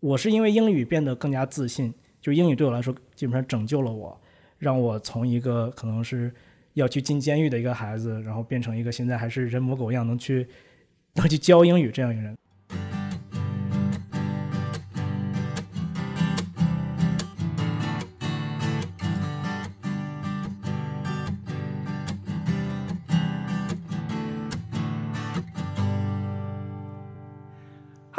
[0.00, 4.18] 我是因为英语变得更加自信，就英语对我来说基本上拯救了我，
[4.58, 6.32] 让我从一个可能是
[6.74, 10.46] 要去进监狱的一个孩子，然后变成一个现在还是人模狗样能去
[11.14, 12.36] 能去教英语这样一个人。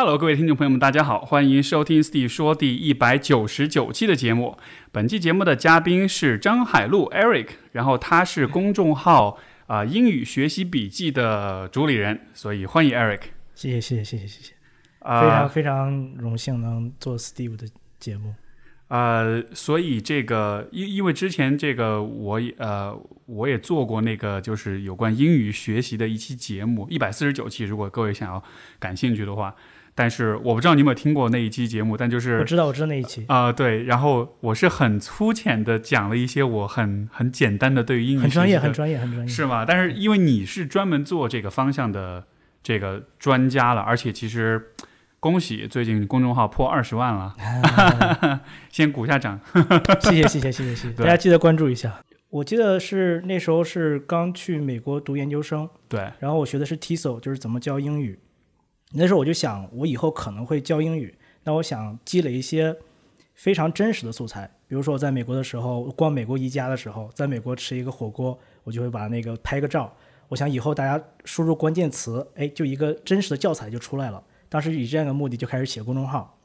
[0.03, 4.57] Hello，各位听众朋友们，大家好，欢迎收听 Steve 说第一百九十九期的节目。
[4.91, 9.37] 本期节目的嘉宾是张海璐 Eric，然后他是公众号
[9.67, 13.19] 啊、英语学习笔记的主理人，所以欢迎 Eric。
[13.53, 14.53] 谢谢谢谢谢谢谢谢，
[15.01, 17.67] 啊、非常非常荣幸能做 Steve 的
[17.99, 18.33] 节目。
[18.87, 28.43] 呃，所以这个因因为之前这个我也呃我也做过那个就是有关英语学习的一期节目，一百四十九期，如果各位想要
[28.79, 29.55] 感兴趣的话，
[29.93, 39.65] 但是我不知道你有没有听过那一期节目，但就是我知道我知道那一期啊、对，然后我是很粗浅的讲了一些我很很简单的对于英语很专业很专业很专业，是吗？
[39.65, 42.25] 但是因为你是专门做这个方向的
[42.63, 44.71] 这个专家了，而且其实
[45.19, 47.35] 恭喜最近公众号破二十万了，
[48.71, 49.39] 先鼓下掌。
[50.01, 51.99] 谢谢谢谢谢谢谢谢，大家记得关注一下。
[52.29, 58.17] 我记得是那时候是刚去美国读研究生，对，然后我学的是 TESOL，就是怎么教英语。
[58.93, 62.75] 那时候我就想，我以后可能会教英语，那我想积累一些
[63.33, 69.93] 非常真实的素材，比如说我在美国的时候，逛美国宜家的时候，在美国吃一个火锅，我就会把那个拍个照。
[70.27, 74.23] 我想以后大家输入关键词，哎，就一个真实的教材就出来了。
[74.47, 76.37] 当时以这样的目的就开始写公众号，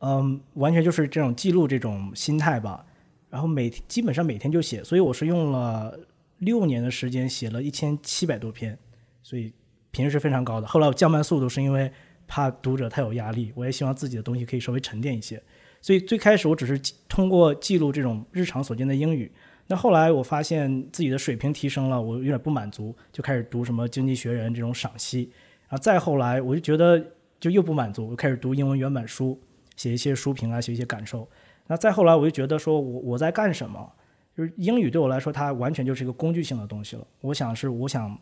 [0.00, 2.84] 嗯，完全就是这种记录这种心态吧。
[3.28, 5.98] 然后每基本上每天就写，所以我是用了
[6.38, 8.78] 六年的时间写了一千七百多篇，
[9.22, 9.52] 所以
[9.96, 10.66] 频率是非常高的。
[10.66, 11.90] 后来我降慢速度是因为
[12.26, 15.42] 怕读者太有压力，我也希望自己的东西可以稍微沉淀一些。
[15.80, 19.32] 所以最开始我只是通过记录这种日常所见的英语。
[19.68, 25.30] 那后来我发现自己的水平提升了，我有点不满足，就开始读什么《经济学人》这种赏析。
[25.68, 27.04] 然后再后来，我就觉得
[27.40, 29.40] 就又不满足，我开始读英文原版书，
[29.76, 31.28] 写一些书评啊，写一些感受。
[31.66, 33.92] 那再后来，我就觉得说我我在干什么？
[34.36, 37.04] 就是英语对我来说，它完全就是一个工具性的东西了。
[37.20, 38.16] 我想是，我想，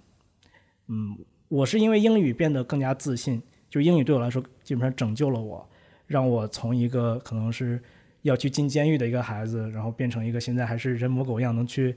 [0.86, 1.18] 嗯，
[1.54, 5.64] 我是因为英语变得更加自信，就英语对我来说基本上拯救了我，
[6.08, 7.80] 让我从一个可能是
[8.22, 11.94] 要去进监狱的一个孩子，然后变成一个现在还是人模狗样能去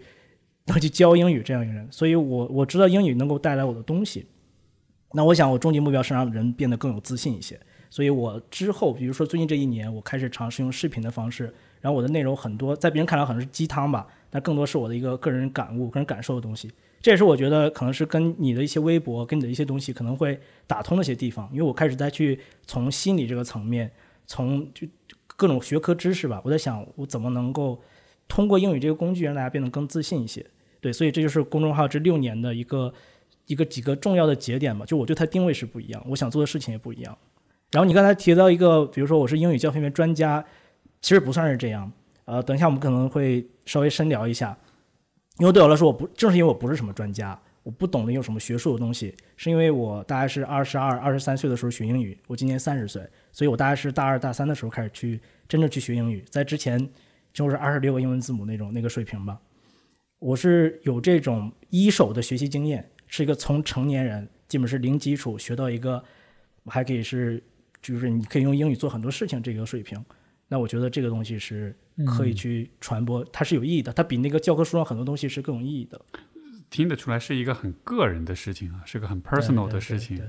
[0.66, 1.88] 能去教英语这样一个人。
[1.92, 4.28] 所以我我知道英语能够带来我的东西。
[5.14, 7.60] 那我想，我终极目标是让人变得更有自信一些。
[7.90, 11.46] 所以我之后，比如说最近这一年，我开始尝试用视频的方式，
[11.82, 16.70] 然后我的内容很多，在别人看来可能是鸡汤吧，但更多是我的一个个人感悟、个人感受的东西。
[17.02, 23.92] 这也是我觉得可能是跟你的一些微博、跟你的一些东西可能会打通的一些地方，因为我开始在去从心理这个层面，
[24.26, 24.88] 从就
[25.28, 27.82] 各种学科知识吧，我在想我怎么能够
[28.28, 30.46] 通过英语这个工具让大家变得更自信一些。
[30.82, 32.94] 对，所以这就是公众号这六年的一个
[33.46, 37.18] 一个几个重要的节点吧，就我对它定位是不一样，我想做的事情也不一样。
[37.72, 40.44] 然后你刚才提到一个，比如说我是英语教学面专家，
[41.02, 41.92] 其实不算是这样。
[42.26, 44.58] 呃，等一下我们可能会稍微深聊一下，
[45.40, 56.90] 因为对我来说，我不正是因为我不是什么专家，我不懂得用什么学术的东西，是因为我大概是二十二、二十三岁的时候学英语，我今年三十岁，所以我大概是大二、大三的时候开始去真正去学英语，在之前
[57.32, 59.40] 就是二十六个英文字母那种那个水平吧。
[60.20, 66.04] 我是有这种一手的学习经验，是一个从成年人基本是零基础学到一个
[66.66, 67.44] 还可以是
[67.82, 70.04] 就是你可以用英语做很多事情这个水平。
[70.48, 71.76] 那我觉得这个东西是
[72.06, 76.00] 可以去传播，它是有意义的，它比那个教科书上很多东西是更有意义的。
[76.70, 80.22] 听得出来是一个很个人的事情啊，是个很 personal 的事情。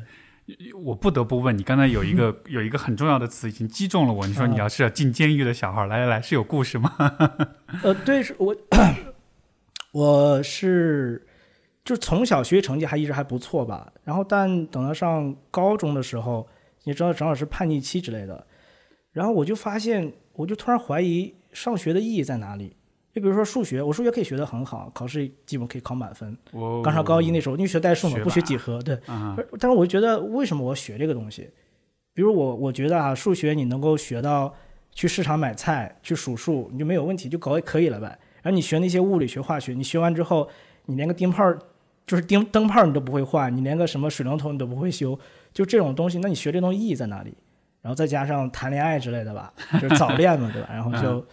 [0.82, 6.90] 我不得不问你，刚才有一个有一个很重要的词已经击中了我，你说啊你要是要进监狱的小孩，来来来，是有故事吗？
[7.82, 8.56] 呃，对，是我，
[9.92, 11.26] 我是
[11.84, 16.48] 就是从小学习成绩还一直还不错吧，然后但等到上高中的时候，
[16.84, 18.46] 你知道正好是叛逆期之类的，
[19.12, 22.74] 然后我就发现，我就突然怀疑上学的意义在哪里。
[23.10, 26.36] 就比如说数学，我数学可以学得很好，考试基本可以考满分。
[26.52, 28.94] 我刚上高一那时候，因为学代数嘛，学不学几何，对。
[29.06, 31.48] 啊，但是我觉得，为什么我学这个东西？
[32.12, 34.54] 比如我，我觉得啊，数学你能够学到
[34.92, 38.06] 去市场买菜、去数数，你就没有问题，就搞可以了呗。
[38.42, 40.48] 然后你学那些物理学、化学，你学完之后，
[40.84, 41.58] 你连个灯泡儿，
[42.06, 45.18] 就是灯灯泡儿你都不会换，你连个什么水龙头你都不会修，
[45.52, 47.34] 就这种东西，那你学这东西意义在哪里？
[47.80, 50.68] 然后再加上谈恋爱之类的吧， 就是早恋嘛，对吧？
[50.70, 51.26] 然后就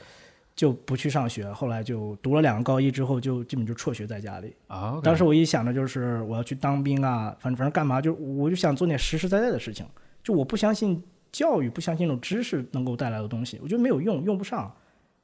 [0.55, 4.55] 就不去上学，后来就读了两个高一之后，就基本就辍学在家里。
[4.67, 9.85] 哦，当时我一想着就是我要去当兵啊，反正反正干嘛，就我就想做点实实在在的事情。
[10.23, 14.73] 就我不相信教育，不相信那种知识能够带来的东西，我觉得没有用，用不上。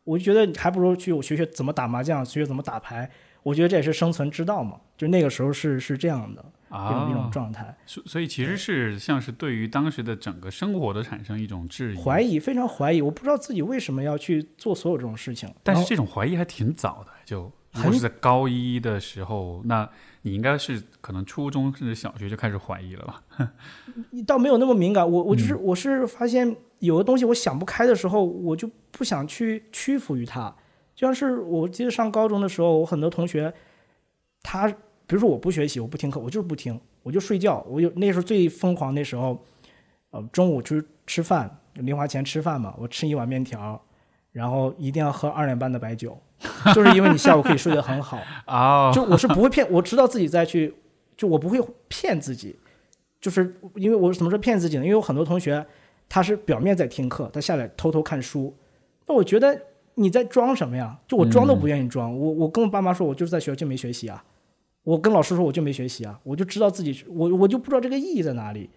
[0.04, 3.10] 我就觉得还不如去我学学怎么打麻将，学学怎么打牌。
[3.44, 4.80] 我觉得这也是生存之道嘛。
[4.98, 7.78] 就那个时候是是这样的一种一种状态。
[7.86, 13.02] 所所以其实是像是对于当时的整个生活的产生一种质疑、怀疑，非常怀疑。
[13.02, 15.54] 我不知道自己为什么要去做所有这种事情。
[15.64, 19.90] 但是这种怀疑还挺早的，就如果是在高一的时候，那
[20.24, 23.24] 你应该是可能初中甚至小学就开始怀疑了吧？
[24.12, 25.10] 你倒没有那么敏感。
[25.10, 30.54] 我我就是我是发现有的东西我想不开的时候，我就不想去屈服于它。
[30.94, 33.52] 就像是我记得上高中的时候，我很多同学，
[34.44, 34.72] 他
[35.12, 37.62] 比如说我不学习，我不听课，我就是不听，我就睡觉。
[37.68, 39.38] 我有那时候最疯狂那时候，
[40.12, 43.78] 呃，中午去吃饭，零花钱吃饭嘛，我吃一碗面条，
[44.32, 46.18] 然后一定要喝二两半的白酒，
[46.74, 48.90] 就是因为你下午可以睡得很好啊。
[48.96, 50.74] 就我是不会骗，我知道自己在去，
[51.18, 51.60] 就我不会
[51.90, 52.56] 骗自己，
[53.20, 54.84] 就是因为我怎么说骗自己呢？
[54.86, 55.66] 因为有很多同学
[56.08, 58.56] 他是表面在听课，他下来偷偷看书，
[59.08, 59.62] 那我觉得。
[59.96, 60.98] 你在装什么呀？
[61.06, 62.18] 就我装都不愿意装。
[62.18, 64.24] 我我跟我爸妈说，我就是在学校就没学习啊。
[64.84, 66.20] 我跟老师说，我就没学习啊。
[66.24, 68.70] 我就知道自己，我我就不知道这个意义在哪里。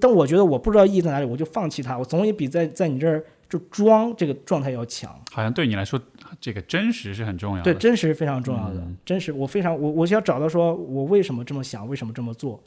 [0.00, 1.98] 但我觉得我不知道意义在哪里，我就放弃它。
[1.98, 5.14] 我总也比在在你这儿就装这个状态要强。
[5.30, 6.00] 好像对你来说，
[6.40, 7.72] 这个真实是很重要的。
[7.72, 8.82] 对，真实是非常重要的。
[9.04, 12.62] 真实，我非常我我需要找到说我为什么这么想，为什么这么做。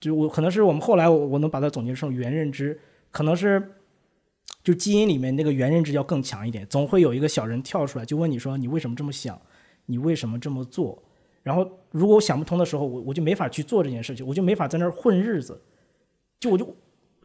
[0.00, 2.78] 就我可能是我们后来我我能把它总结成原认知，
[3.10, 3.72] 可能是。
[4.64, 9.40] 就基因里面那个原认知要更强一点，总会有一个小人跳出来，就问你说你为什么这么想，
[9.86, 11.00] 你为什么这么做？
[11.48, 15.58] 然后如果我想不通的时候，我我就没法去做这件事情，我就没法在那儿混日子，
[16.38, 16.76] 就我就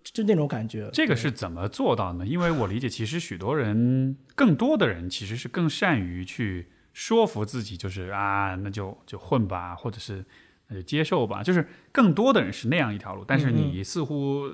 [0.01, 0.89] 就那种感觉。
[0.93, 2.25] 这个是怎么做到呢？
[2.25, 10.23] 因为我理解，其实许多人，更多的人其实是更善于去说服自己，就是啊，那就就混吧，或者是
[10.69, 14.49] 那就接受吧，就是更多的人是那样一条路，但是你似乎。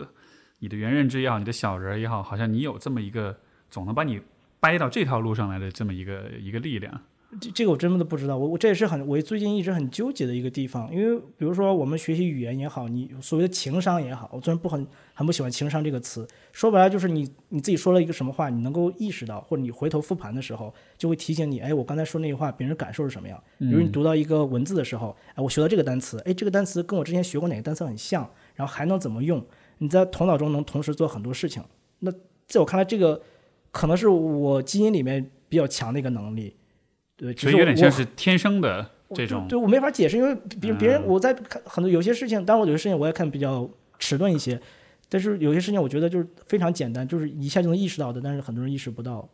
[0.61, 3.39] 你的原认知也好，你的小人也好，好像你有这么一个
[3.69, 4.19] 总能把你
[4.59, 7.01] 掰到这条路上来的这么一个一个力量。
[7.39, 10.91] 这这个我真的不知道，我我这也是很我最近一直很纠结的一个地方。
[10.91, 23.39] 因为比如说我们学习语言也好，你所谓的情商也好，我虽然不很很不喜欢情商这个词，说白了就是你你自己说了一个什么话，你能够意识到，或者你回头复盘的时候，就会提醒你，哎，我刚才说那句话，别人感受是什么样。
[23.59, 29.45] 比如你读到一个文字的时候，哎，我学到这个单词，哎，这个单词跟我之前学过哪个单词很像，然后还能怎么用？
[29.77, 31.63] 你在头脑中能同时做很多事情，
[31.99, 32.11] 那
[32.47, 33.21] 在我看来，这个
[33.71, 36.55] 可能是我基因里面比较强的一个能力，
[37.19, 39.45] 对，所以有点像是天生的这种。
[39.47, 43.69] 对我没法解释，因为别别人我在看很多有些事情，当然我有些事情我也看比较
[43.99, 44.59] 迟钝一些，
[45.09, 49.27] 但是有些事情我觉得就是非常简单，就是一下就能意识到的，但是很多人意识不到，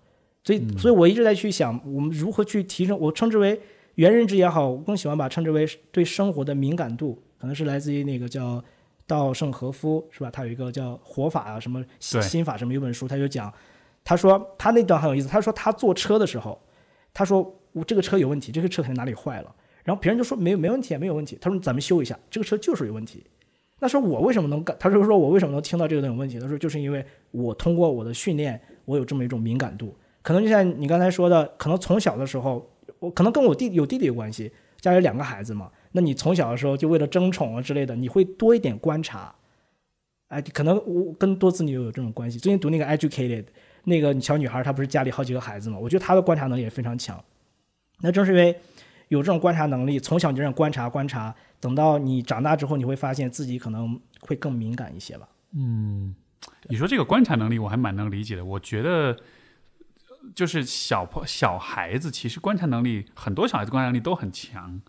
[0.43, 3.61] 所以所以我一直在去想，我们如何去提升，我称之为
[3.93, 8.63] 原认知也好，我更喜欢把称之为对生活的敏感度，可能是来自于那个叫。
[9.07, 10.31] 稻盛和夫是吧？
[10.31, 13.53] 他有一个叫《活法》啊，什么心法什么有本书，他就讲，
[14.03, 15.27] 他说他那段很有意思。
[15.27, 16.59] 他说他坐车的时候，
[17.13, 19.53] 他说我这个车有问题，这个车肯定哪里坏了。
[19.83, 21.37] 然后别人就说没没问题，没有问题。
[21.41, 23.23] 他说咱们修一下，这个车就是有问题。
[23.79, 24.75] 那说我为什么能感？
[24.79, 26.39] 他说说我为什么能听到这个东西有问题？
[26.39, 29.93] 他说就是因为我通过我的训练，我有这么一种敏感度。
[30.21, 32.67] 可能就像你刚才说的，可能从小的时候，
[32.99, 34.49] 我可能跟我弟有弟弟有关系，
[34.79, 35.69] 家里有两个孩子嘛。
[35.91, 39.35] 那你从小的时候就为了争宠啊之类的，你会多一点观察，
[40.29, 42.39] 哎，可能我跟多子女有这种关系。
[42.39, 43.43] 最近读那个《Educated》，
[43.83, 45.77] 那个小女孩她不是家里好几个孩子嘛？
[45.77, 47.23] 我觉得她的观察能力也非常强。
[48.01, 48.59] 那正是因为
[49.09, 55.27] 有这种观察能力，从小就这样观察观察，等到你长大之后，你会发现自己可能会更敏感一些吧。
[55.53, 56.15] 嗯，
[56.69, 58.43] 你说这个观察能力我还蛮能理解的。
[58.43, 59.17] 我觉得
[60.33, 64.81] 就是小朋小孩子其实观察能力，很多小孩子观察能力都很强。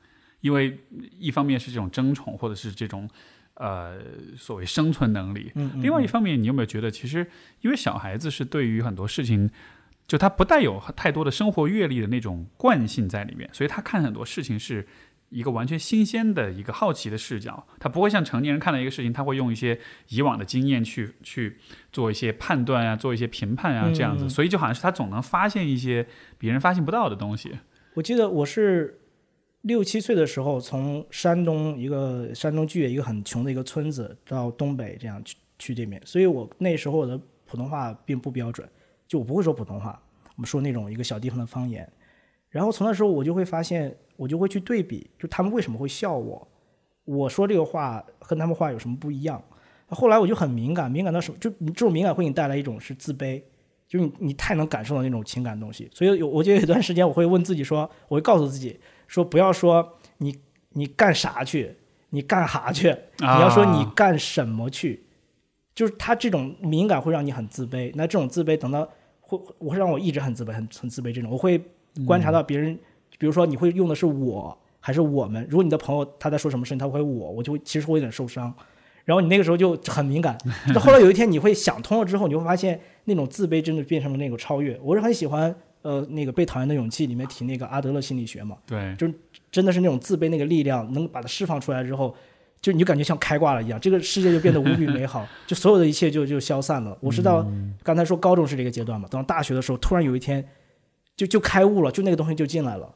[0.42, 0.78] 因为
[1.18, 3.08] 一方面是这种争宠，或者是这种
[3.54, 3.98] 呃
[4.36, 7.28] 所谓生存能力，另外一方面，你有没有觉得，其实
[7.62, 9.50] 因为小孩子是对于很多事情，
[10.06, 14.86] 就他不带有太多的生活阅历的那种惯性在里面，所以他看很多事情是
[15.30, 21.58] 一个完全新鲜的一个好奇的视角，他不会像成年人看到一个事情，他会用一些以往的经验去去
[21.92, 26.06] 做一些判断啊，做一些评判啊这样子，所以就好像是他总能发现一些
[26.38, 27.52] 别人发现不到的东西。
[27.94, 29.00] 我记得我是。
[29.62, 38.68] 六七岁的时候，从山东一个山东巨野一个很穷的一个村子到东北这样去去这边，所以我那时候我的普通话并不标准，
[39.06, 40.00] 就我不会说普通话，
[40.36, 41.90] 我们说那种一个小地方的方言。
[42.48, 46.48] 然后从那时候我就会发现，我就会去对比，就他们为什么会笑我，
[47.04, 49.42] 我说这个话跟他们话有什么不一样。
[49.88, 51.38] 后来我就很敏感，敏感到什么？
[51.38, 53.42] 就你这种敏感会给你带来一种是自卑，
[53.86, 55.88] 就是你你太能感受到那种情感东西。
[55.92, 58.80] 所以有我觉得有段时间我会问自己说，我会告诉自己。
[59.06, 60.36] 说不要说你
[60.70, 61.76] 你干啥去，
[62.10, 62.88] 你干哈去？
[63.18, 65.06] 你要说你干什么去？
[65.74, 67.92] 就是他这种敏感会让你很自卑。
[67.94, 68.88] 那这种自卑等到
[69.26, 71.12] 会我会让我一直很自卑，很很自卑。
[71.12, 71.60] 这种我会
[72.06, 72.78] 观察到别人，
[73.18, 75.46] 比如说你会用的是我还是我们？
[75.50, 78.52] 如果你的朋友他在说什么事情，他会我，我就会其实会有点受伤。
[79.04, 80.36] 然后你那个时候就很敏感。
[80.74, 84.78] 那后来有一天你会想通了之后，你会发现那种自卑真的变成了那个超越。
[84.82, 89.08] 我是很喜欢呃那个《被讨厌的勇气》里面提那个阿德勒心理学嘛，对，就
[89.52, 92.12] 真的是那种自卑那个力量能把它释放出来之后，
[92.60, 96.96] 就你就感觉像开挂了一样，这个世界就变得无比美好， 就所有的一切就就消散了。
[97.00, 97.46] 我是到
[97.82, 100.44] 刚才说高中是这个阶段嘛，等到大学的时候，突然有一天
[101.16, 102.92] 就就开悟了，就那个东西就进来了。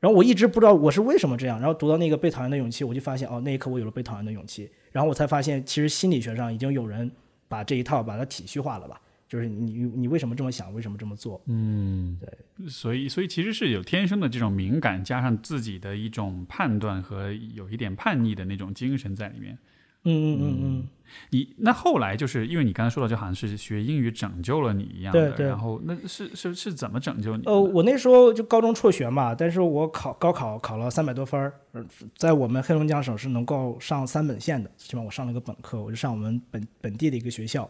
[0.00, 4.70] 然后我一直不知道我是为什么这样，然后读到那个被讨厌的勇气，我就发现哦，那一刻我有了被讨厌的勇气。
[4.92, 7.10] 然后我才发现，其实心理学上已经有人
[7.48, 9.00] 把这一套把它体系化了吧，
[9.34, 11.42] 就是你你为什么这么想，为什么这么做？
[11.46, 12.68] 嗯，对。
[12.68, 19.58] 所以所以其实是有天生的这种敏感，加上自己的一种判断和有一点叛逆的那种精神在里面。
[20.04, 20.88] 嗯嗯嗯嗯。
[21.30, 27.42] 你那后来就是因为你刚才说到，就好像是学英语拯救了你一样的，然后那是是是怎么拯救你？
[27.46, 31.52] 呃，我那时候就高中辍学嘛，但是我考高考考了三百多分儿，
[32.16, 37.68] 在我们黑龙江省是能够上三本线的，起码我上了个本科，我就上我们本本地的一个学校。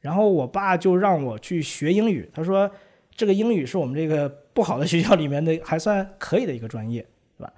[0.00, 2.70] 然后我爸就让我去学英语，他说
[3.14, 7.00] 这个英语是我们这个不好的学校里面的还算可以的一个专业，
[7.36, 7.52] 对吧？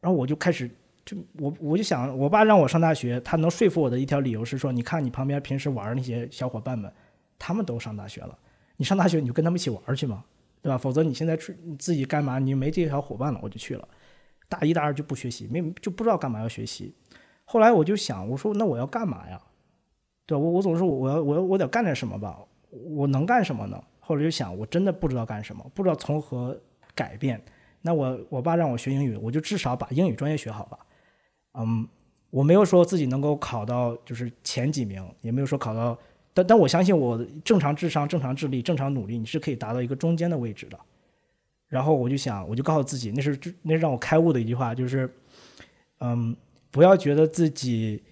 [0.00, 0.70] 然后我就开始。
[1.04, 6.92] 就我我就想，我爸让我上大学，他能说服我的一条理由是说，你看你旁边平时玩那些小伙伴们，
[7.38, 8.38] 他们都上大学了，
[8.76, 10.22] 你上大学你就跟他们一起玩去嘛，
[10.60, 10.76] 对吧？
[10.76, 12.38] 否则你现在去你自己干嘛？
[12.38, 13.88] 你没这些小伙伴了，我就去了。
[14.50, 16.94] 大一、大二就不学习，没就不知道干嘛要学习。
[17.46, 19.40] 后来我就想，我说那我要干嘛呀？
[20.28, 22.38] 对我我总是我要我要我得干点什么吧？
[22.70, 23.82] 我能干什么呢？
[23.98, 26.54] 后来就想，我真的不知道干什么，不知道从何
[26.94, 27.42] 改变。
[27.80, 30.78] 那我我爸让我学英语，我就至少把英语专业学好吧。
[31.54, 31.88] 嗯，
[32.28, 35.98] 我没有说自己能够考到就是前几名，也没有说考到，
[36.34, 40.78] 但但我相信我正常智商、正常智力、正常努力，你是可以达到一个中间的位置的。
[41.68, 45.10] 然后我就想，我就告诉自己，那是那是让我开悟的一句话，就是，
[46.00, 46.36] 嗯，
[46.70, 48.02] 不要觉得自己，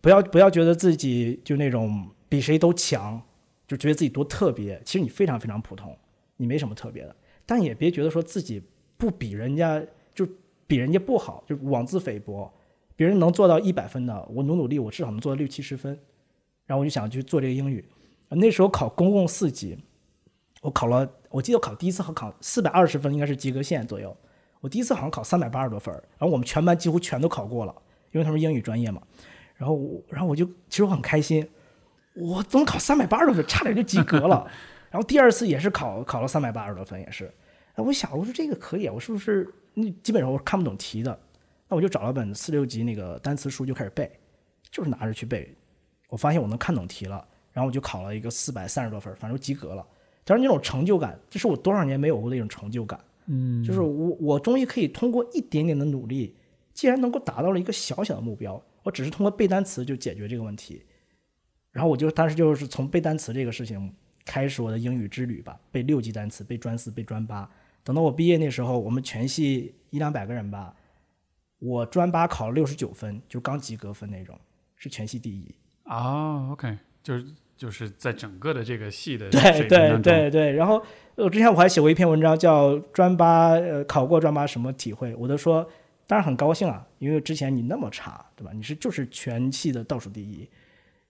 [0.00, 3.20] 不要不要觉得自己就那种比谁都强，
[3.66, 4.80] 就觉得自己多特别。
[4.84, 5.96] 其实你非常非常普通，
[6.36, 7.16] 你没什么特别的。
[7.46, 8.62] 但也别觉得说自己
[8.96, 9.82] 不比人家
[10.14, 10.26] 就。
[10.66, 12.50] 比人家不好，就妄自菲薄。
[12.96, 15.92] 别人能做到一百分的，我努努力，我至少能做到六七十分。
[16.64, 17.84] 然后我就想去做这个英语。
[18.30, 19.76] 那时候考公共四级，
[20.62, 24.16] 我考了，我记得考第一次好考四百二十分，应该是及格线左右。
[24.62, 27.74] 我第一次好像考三百八十多分，然后我们全班几乎全都考过了，
[28.12, 29.02] 因为他们英语专业嘛。
[29.64, 29.80] 然后，
[30.10, 31.48] 然后我就其实我很开心，
[32.12, 34.46] 我怎么考三百八十多分，差点就及格了。
[34.92, 37.32] 然后第二次也是考考了三百八十多分，也是。
[37.76, 39.48] 哎，我想我说这个可以啊，我是不是？
[39.72, 41.18] 那基本上我看不懂题的，
[41.66, 44.10] 那我就找了本四六级那个单词书就开始背，
[44.70, 45.50] 就是拿着去背。
[46.10, 49.84] 我发现我能看懂题了，然后我就考了一个四百三十多分，反正及格了。
[50.24, 53.00] 但是那种成就感，这是我多少年没有过的一种成就感。
[53.26, 56.36] 嗯，就是我我终于可以通过一点点的努力，
[56.74, 60.84] 既然能够达到了一个小小的目标，我只是通过背单词就解决这个问题。
[61.72, 63.92] 然后我就当时就是从背单词这个事情
[64.24, 67.50] 开始我的英语之旅吧，背六级单词，背专四，背专八。
[67.82, 70.76] 等到我毕业那时候，我们全系一两百个人吧，
[71.58, 74.38] 我专八考了六十九分，就刚及格分那种，
[74.76, 75.54] 是全系第一。
[75.82, 77.26] 啊，OK，就是
[77.56, 80.52] 就是在整个的这个系的对对对对。
[80.52, 80.80] 然后
[81.16, 85.68] 我之前我还写过一篇文章，叫专八呃考过专八什么体会，我都说
[86.06, 88.52] 当然很高兴啊，因为之前你那么差，对吧？
[88.52, 90.48] 你是就是全系的倒数第一，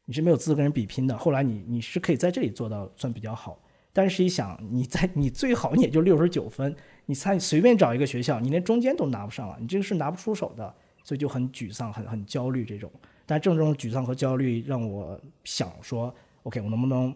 [0.05, 1.17] 你是没有资格跟人比拼的。
[1.19, 3.61] 后来你你是可以在这里做到算比较好。
[3.93, 6.75] 但是一想，你在你最好你也就六十九分，
[7.07, 10.75] 你猜随便找一个学校，你连中间都拿不上了，你这个是拿不出手的，
[11.05, 12.91] 所以就很沮丧，很很焦虑这种。
[13.25, 17.15] 但正这种沮丧和焦虑让我想说，OK，我能不能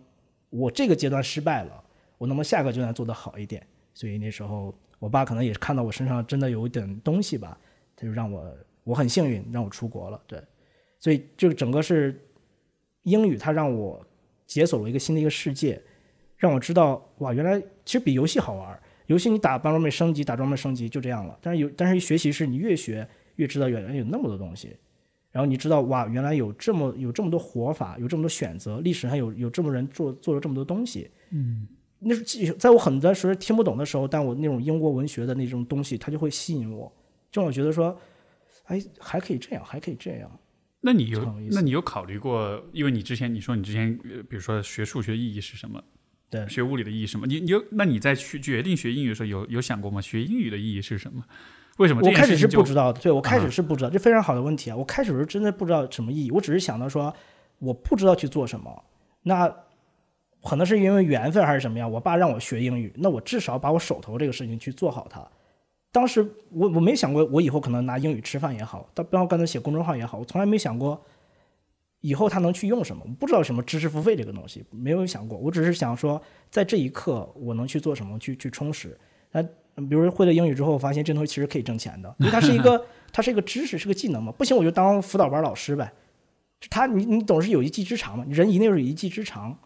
[0.50, 1.82] 我这个阶段失败了，
[2.16, 3.66] 我能不能下个阶段做得好一点？
[3.92, 7.58] 所以那时候我爸可能也是看到我身上真的有一点东西吧，
[7.98, 10.40] 他就让我我很幸运让我出国了，对，
[11.00, 12.16] 所以这个整个是
[13.02, 14.00] 英语，它让我
[14.46, 15.82] 解锁了一个新的一个世界。
[16.36, 18.80] 让我知道哇，原来其实比游戏好玩。
[19.06, 21.36] 游戏你打装备升级，打装备升级就这样了。
[21.42, 24.76] 但是有，但是学习是你越学越知道原来有那么多东西。
[25.32, 31.10] 然后你知道哇，原来有这么有这么多活法，有这么多选择，历史上有有这么人做做了这么多东西。
[31.30, 31.66] 嗯，
[31.98, 36.92] 那是在我很多时候听不懂的时候，但我那种英国文学的那种东西，它就会吸引我，
[37.30, 37.98] 就让我觉得说，
[38.66, 40.30] 哎，还可以这样，还可以这样。
[40.80, 42.64] 那你有那你有考虑过？
[42.72, 45.82] 因为你之前你说你之前比如说学数学意义是什么？
[46.30, 47.26] 对，学物理的意义什么？
[47.26, 47.64] 你你有？
[47.70, 50.00] 那你在去决定学英语的时候，有有想过吗？
[50.00, 51.24] 学英语的意义是什么？
[51.78, 52.00] 为什么？
[52.06, 52.84] 我开始是不知道。
[52.84, 54.76] 道的，对我开始是不知道，这非常好的问题啊！
[54.76, 57.14] 我开始是真的不知道什么意义，我只是想到说，
[57.58, 58.84] 我不知道去做什么。
[59.22, 59.52] 那
[60.44, 65.26] 可能是因为缘分还是什么样，我爸让我学英语，那我至少把我手头这个事情去做好它。
[65.90, 71.00] 当时我我没想过，我以后可能拿英语吃饭也好，到包括刚才写公众号也好，我从来没想过
[72.00, 75.36] 以后它能去用什么，我不知道什么知识付费这个东西，没有想过。
[75.38, 78.96] 我只是想说，在这一刻我能去做什么，去去充实。
[79.32, 84.30] 那比如说会了英语之后，我发现这东西其实可以挣钱的，因为它是一个 它是一个知识，是个技能嘛。
[84.32, 85.92] 不行我就当辅导班老师呗。
[86.70, 89.56] 他你你总是有一技之长嘛，人一定是有一技之长。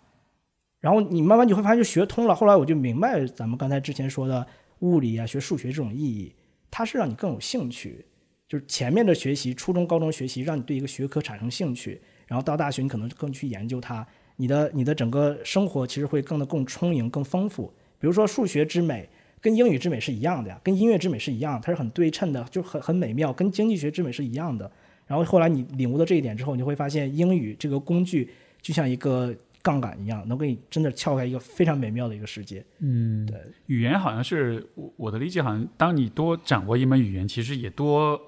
[0.81, 2.35] 然后你慢慢你会发现就学通了。
[2.35, 4.47] 后来我就明白咱们刚才之前说的
[4.83, 6.33] 物理啊、学数学这种意义，
[6.71, 8.05] 它是让你更有兴趣。
[8.49, 17.73] 就是前面的学习，初中、高中学习让你对一个学科产生兴趣，然后到大学你可能更去研究它，你的你的整个生活其实会更的更充盈、更丰富。
[17.99, 19.09] 比如说数学之美
[19.41, 24.71] 跟英语之美是一样的呀，跟音乐之美是一样，它是很对称的，就很很美妙，跟经济学之美是一样的。
[25.07, 28.29] 然后后来你领悟到这一点之后，你会发现英语这个工具
[28.61, 29.35] 就像一个。
[29.62, 32.64] 杠杆一样，能给你真的撬开一个非常美妙的一个世界。
[32.81, 38.21] 嗯，对，语言好像是我我的理解，好像当你多掌握一门语言，其实也多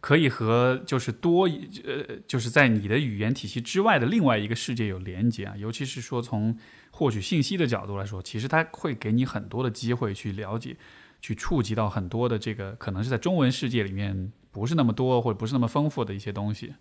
[0.00, 5.56] 可以和就是多呃，就是在你的语言体系之外的另外一个世界有连接啊。
[5.56, 6.56] 尤其是说从
[6.90, 10.76] 获取信息的角度来说，其实它会给你很多的机会去了解、
[11.20, 16.74] 去触及到很多的这个可能是在中文世界里面不是那么多或者不是那么丰富的一些东西，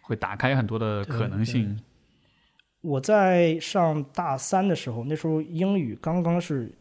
[0.00, 1.78] 会打开很多的可能性。
[2.82, 6.72] 我在上大三的时候，那时候英语刚刚是，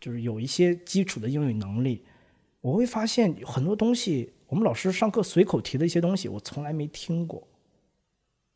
[0.00, 2.04] 就是有一些基础的英语能力，
[2.60, 7.42] 我会发现很多东西，我们老师上课随口提的一些东西，我从来没听过。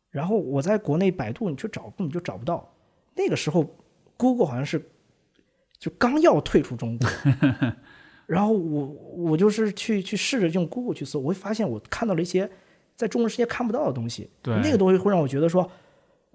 [0.09, 2.73] 然后我在国内百度你去找，根本就找不到。
[3.13, 3.69] 那个时候
[4.15, 4.81] ，Google 好像是
[5.77, 7.09] 就刚要退出中国，
[8.25, 8.85] 然后我
[9.17, 12.49] 我就是去去试着用 Google 去搜，我会发现我看到了一些
[12.95, 14.29] 在中文世界看不到的东西。
[14.41, 15.69] 对，那个东西会让我觉得说。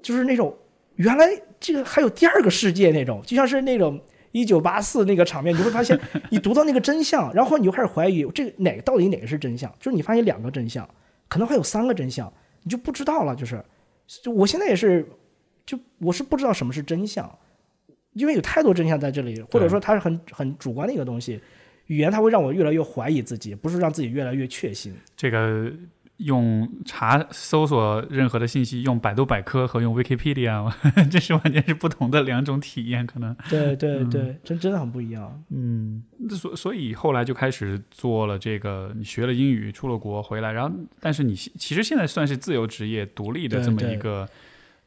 [0.02, 0.56] 就是那种
[0.96, 1.26] 原来
[1.58, 4.00] 这个还有第二个世界那种，就像是那种
[4.32, 5.98] 一九八四那个场面，你会发现
[6.30, 9.72] 你读到那个真相，然后你就开始怀疑这个哪个到底哪个是真相？
[9.78, 10.88] 就是你发现两个真相，
[11.28, 13.34] 可能还有三个真相，你就不知道了。
[13.34, 13.62] 就是，
[14.22, 15.06] 就我现在也是，
[15.66, 17.30] 就我是不知道什么是真相，
[18.12, 21.40] 因为有太多真相在这里，或者说它是很很主观的一个东西。
[21.86, 24.94] 语言它会让我越来越怀疑自己，不是让自己越来越确信。
[25.16, 25.72] 这个。
[26.20, 30.70] 用查搜索任何的信息，用百度百科和用 Wikipedia，
[31.10, 33.34] 这是完全是不同的两种体验，可能。
[33.48, 35.42] 对对对，真真的很不一样。
[35.48, 44.28] 嗯，所所以后来就开始做了这个，你学了英语，出了国回来，然后但是你其实现在算是自由职业、独立的这么一个，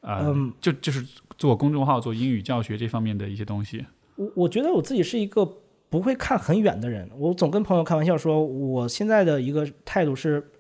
[0.02, 1.04] 呃，就就是
[1.38, 3.86] 做公众号、做英语教学这方面的一些东西。
[4.16, 5.44] 我我觉得我自己是一个
[5.90, 10.52] 不会看很远的人，我总跟朋友开玩笑说，我现在的一个态度是。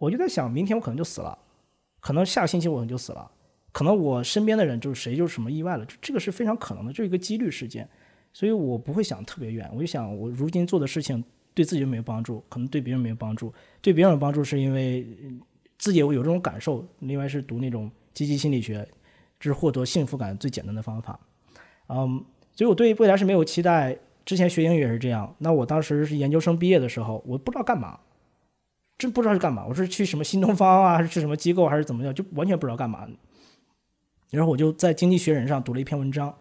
[0.00, 1.36] 我就在想，明天我可能就死了，
[2.00, 3.30] 可能下个星期我可能就死了，
[3.70, 7.86] 可能我身边的人就是谁就是什么意外了，这个是非常可能的，这是一个几率事件，
[8.32, 9.70] 所以我不会想特别远。
[9.74, 15.06] 我就想，我如今做的事情对自己没有帮助，可能对别人没有帮助，对别人有帮助是因为
[15.78, 18.88] 自己有有这种感受，另外是读那种积极心理学，
[19.38, 21.20] 这是获得幸福感最简单的方法。
[21.88, 23.98] 嗯，所以我对未来是没有期待。
[24.24, 27.98] 之前学英语也是这样，那我当时是研究生毕业的时候，我不知道干嘛。
[29.00, 33.08] 真不知道是干嘛，我是去什么新东方啊，还是去什么机构，还是怎么样，就完全不知道干嘛。
[34.28, 36.32] 然后我就在《经济学人》上读了一篇文章，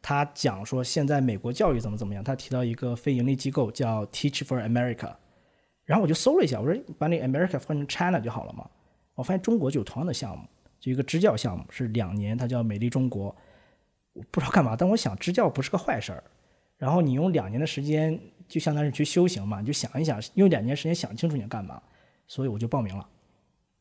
[0.00, 2.22] 他讲说现在美国教育怎么怎么样。
[2.22, 5.12] 他提到一个非盈利机构叫 Teach for America，
[5.84, 8.64] 然后我就搜了一下，我说把那 America 换成 China 就好了嘛。
[9.16, 10.44] 我发现中国就有同样的项目，
[10.78, 13.34] 就一个支教项目，是两年，它叫美丽中国。
[14.12, 16.22] 我不知道干嘛，但我想支教不是个坏事儿。
[16.78, 21.82] 然后你用两年的时间，就相当于去修行嘛，你就想一想，用两年时间想清楚你要干嘛。
[22.26, 23.08] 所以我就报名了，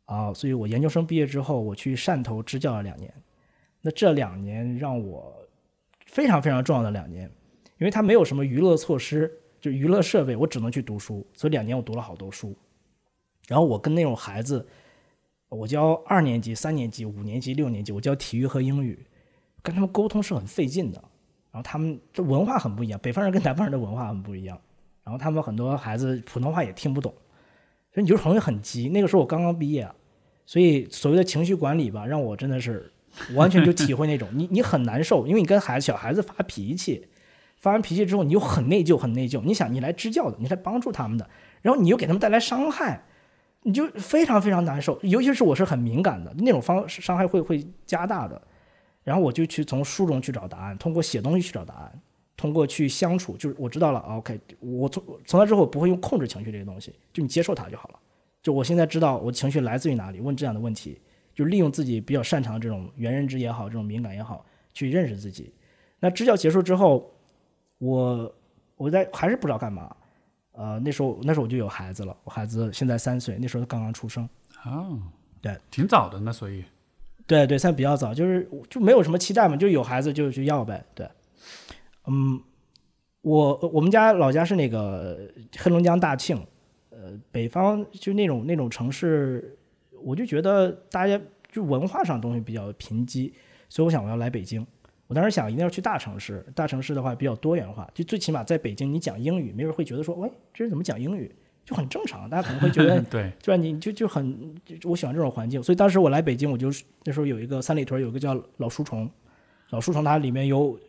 [0.06, 3.14] 啊，所以我研究生毕业之后，我去汕头支教了两年。
[3.82, 5.36] 那这两年让我
[6.06, 7.24] 非常非常重要的两年，
[7.80, 11.26] 因为它没有什么娱乐措施，就娱乐设备，我只能去读书。
[11.34, 12.56] 所以两年我读了好多书。
[13.48, 14.66] 然后我跟那种孩子，
[15.50, 19.06] 我教二年级、三年级、五年级、六年级，我教体育和英语，
[19.62, 21.04] 跟他们沟通是很费劲的。
[21.52, 24.60] 然后他们的文化很不一样，北方人跟南方人的文化很不一样。
[25.04, 27.14] 然后他们很多孩子普通话也听不懂。
[27.94, 28.90] 所以你就很容易很急。
[28.90, 29.88] 那个时候我刚刚毕业，
[30.46, 32.92] 所以所谓的情绪管理吧，让我真的是
[33.36, 37.08] 完全就体会那种你你很难受，因为你跟孩子小孩子发脾气，
[37.58, 39.42] 发完脾气之后你又很内疚，很内疚。
[39.44, 41.30] 你想你来支教的，你来帮助他们的，
[41.62, 43.04] 然后你又给他们带来伤害，
[43.62, 45.00] 你就非常非常难受。
[45.04, 48.42] 尤其是我是很敏感的那种方伤害会会加大的。
[49.04, 52.02] 然后我就去从书中去找答案，通过写东西去找答案。
[52.36, 58.00] 通过去相处，就是我知道了，OK，我从从那之后我不会用控制情绪这个东西，就你接受它就好了。
[58.42, 61.00] 就我现在知道我情绪来自于哪里，问这样的问题，
[61.34, 65.54] 就利用自己比较擅长的这种原认知也好，这种敏感也好，去认识自己。
[66.00, 67.10] 那支教结束之后，
[67.78, 68.36] 我
[68.76, 69.96] 我在还是不知道干嘛。
[70.52, 74.28] 呃，那时候那时候我就有孩子了，我孩子现在三岁，那时候他刚刚出生。
[74.66, 75.00] 哦，
[75.42, 76.64] 对，挺早的那，所以
[77.26, 80.86] 对对，算比较早，就是就没有什么期待嘛，就有孩子就去要呗。
[80.94, 81.10] 对，
[82.08, 82.42] 嗯，
[83.22, 86.38] 我我们家老家是那个黑龙江大庆，
[86.90, 89.58] 呃，北方就那种那种城市，
[90.04, 91.20] 我就觉得大家
[91.52, 93.32] 就文化上东西比较贫瘠，
[93.70, 94.66] 所以我想我要来北京。
[95.08, 101.30] 我当时想一定要去大城市，大城市的话比较多元化，就最起码在北京你讲英语，没人会觉得说，喂，这人怎么讲英语，
[101.64, 103.62] 就很正常，大家可能会觉得， 对，对吧？
[103.62, 106.70] 你就就很，就我喜欢这种环境，所以当时我来北京，我就
[107.04, 109.08] 那时候有一个三里屯有一个叫老书虫，
[109.70, 110.80] 老书虫它里面有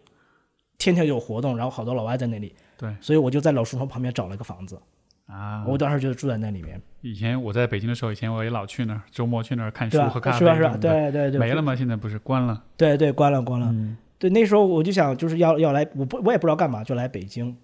[0.78, 4.80] 天天有活动，然后好多老外在那里，对，所以我就在老书房旁边找了个房子，
[5.26, 10.32] 啊，我当时就住在那里面，以前我在北京的时候，以前我也老去那儿，周末去那儿看书对吧喝咖？
[10.32, 10.54] 啡是吧？
[10.56, 10.76] 是吧？
[10.76, 11.74] 对对对，没了吗？
[11.74, 12.62] 现在不是关了？
[12.76, 13.68] 对对，关了关了。
[13.70, 17.54] 嗯对，那时候我就想，就是要要来，我不我也不知道干嘛，就来北京，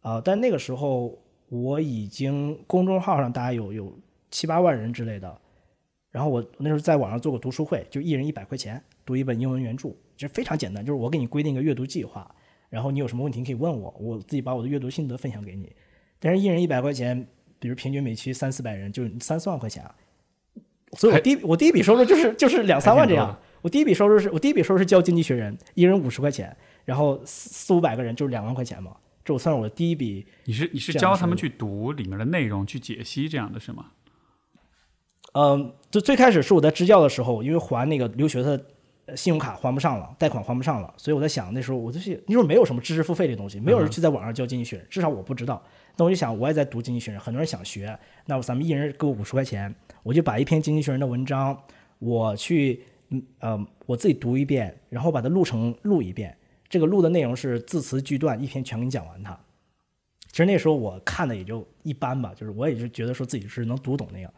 [0.00, 1.16] 啊、但那个时候
[1.48, 3.96] 我已经公众号上大概有有
[4.30, 5.38] 七八万人之类的，
[6.10, 12.28] 然后我那时候在网上做过读书会，就一人一百块钱读一本英文原著，其实非常简单，就是我给你规定一个阅读计划，
[12.68, 15.74] 然后你有什么问题你可以问我，我自己把我的阅读心得分享给你，
[16.18, 17.26] 但是一人一百块钱，
[17.58, 19.94] 比如平均每期三四百人，就是三四万块钱啊，
[20.92, 23.38] 所以我第一我第一笔收入就是就是两三万这样。
[23.60, 30.24] 我第一笔收入是我第一笔收入是教经济学人，一人五十块钱，然后四四五百个人就是两万块钱嘛，这我算是我的第一笔。
[30.44, 33.86] 你是你是教他们去读里面的内容，去解析这样的是吗？
[35.32, 38.58] 嗯，就最开始是我在支教的时候，因为还那个留学的呃
[39.16, 45.62] 信用卡还不上了，贷款还不上了，所以我在想那时候我就去那时候没有什么知识付费的东西，没有人去在网上教经济学人，至少我不知道。
[45.96, 51.60] 那我就想我也在读经济学人，很多人想学，那我咱们一人给我五十块钱，我就把一篇经济学人的文章，
[51.98, 56.36] 我去嗯呃我自己读一遍，然后把它录成录一遍。
[56.68, 59.38] 这个录的内容是字词句段，一篇全给你讲完它。
[60.30, 64.32] 其实那时候我看的也就一般吧，就是我也是觉得说自己是能读懂那个。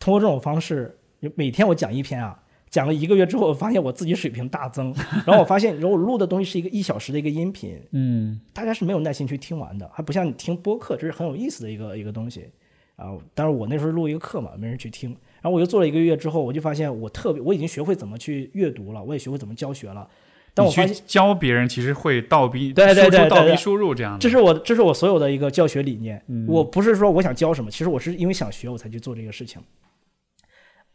[0.00, 0.98] 通过这种方式，
[1.36, 2.38] 每天我讲一篇啊，
[2.70, 4.94] 讲了一个月之后，我发现我自己水平大增。
[5.26, 12.48] 然后我发现，如果我录的东西是一个一小时的一个音频，嗯，大家是没有耐心去听完的，还不像你听播客，这是很有意思的一个一个东西
[12.96, 13.16] 啊。
[13.34, 15.10] 但是我那时候录一个课嘛，没人去听。
[15.40, 20.08] 然后我又做了一个月之后，我就发现我特别，我已经学会怎么去阅读了，我也学会怎么教学了。
[20.52, 24.18] 但我发现，教别人其实会倒逼对对输出倒逼对对对输入这样的。
[24.18, 26.20] 这是我这是我所有的一个教学理念。
[26.26, 29.62] 嗯我不是说我想教什么，其实我是因为想学我才去做这个事情。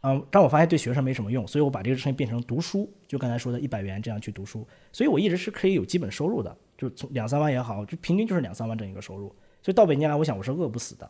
[0.04, 9.34] 嗯，但我发现对学生没什么用，所以我把这个事情变成读书，就刚才说的一百元这样去读书，所以我一直是可以有基本收入的，就从两三万也好，就平均就是两三万这样一个收入。
[9.62, 11.10] 所以到北京来，我想我是饿不死的，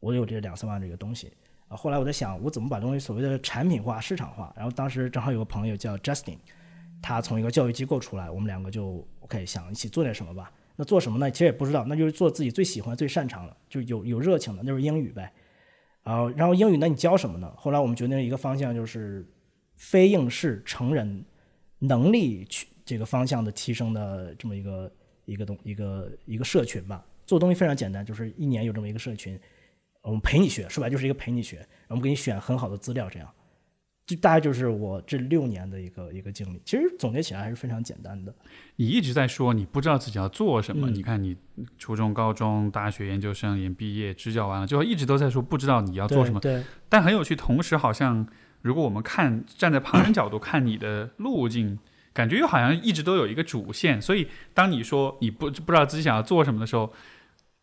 [0.00, 1.30] 我有这两三万这个东西
[1.68, 1.76] 啊。
[1.76, 4.50] 后来我在想，我怎么把东西所谓的产品化、市场化。
[4.56, 6.38] 然后当时正好有个朋友叫 Justin，
[7.02, 10.50] 他从一个教育机构出来，我们两个就 OK 想一起做点什么吧。
[10.76, 11.30] 那做什么呢？
[11.30, 15.30] 其实也不知道，那就是做自己最喜欢、最擅长的，就有有热情的，那就是英语呗。
[16.04, 17.52] 啊，然后英语那你教什么呢？
[17.56, 19.26] 后来我们决定一个方向就是
[19.76, 21.24] 非应试成人
[21.78, 24.92] 能力去这个方向的提升的这么一个
[25.24, 27.04] 一个东一个一个社群吧。
[27.26, 29.40] 做东西非常简单，就是一年有这么一个社群，
[30.02, 33.28] 我们陪你学，说白就是一个陪你学，我们给你选很好的资料，这样。
[34.06, 38.34] 就大概就是我这六年的一个一个经历，其实总结起来还是非常简单的。
[38.76, 41.34] 你一直在说你不知道自己要做什么，嗯你看你
[41.78, 46.38] 初中、高中、大学、研究生也毕业、支教完了之后，一直都在说不知道你要做什么。
[46.38, 48.26] 对，但很有趣，同时好像
[48.60, 51.78] 如果我们看站在旁人角度看你的路径，
[52.12, 54.02] 感觉又好像一直都有一个主线。
[54.02, 56.92] 所以当你说你不不知道自己想要做什么的时候，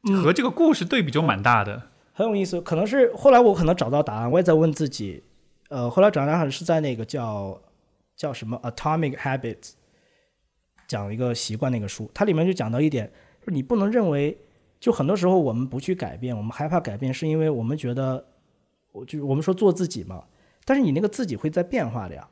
[0.09, 1.89] 嗯和这个故事对比就蛮大的。
[2.13, 2.59] 很有意思。
[2.61, 5.21] 可能是后来我可能找到答案，我也在问自己。
[5.71, 7.57] 呃，后来找到答案是在那个叫
[8.17, 9.53] 叫什么《Atomic Habits》
[10.85, 14.37] 讲一个习惯那个书，它里面就讲到一点，就是你不能认为，
[14.81, 18.21] 就很多时候我们不去改变，我们害怕改变，是因为我们觉得，
[18.91, 20.25] 我就我们说做自己嘛，
[20.65, 22.27] 但是你那个自己会在变化的呀。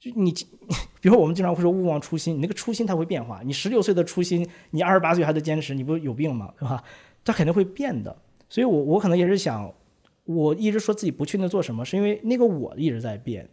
[0.00, 0.32] 就你，
[1.00, 3.40] 比如我们经常会说勿忘初心，你那个初心它会变化。
[3.44, 6.52] 你十六岁的初心，你二十八岁还在坚持，你不有病吗？
[6.58, 6.82] 对吧？
[7.24, 8.16] 它肯定会变的。
[8.48, 9.72] 所以我我可能也是想，
[10.28, 13.48] 我一直说自己不确定做什么，是因为那个我一直在变。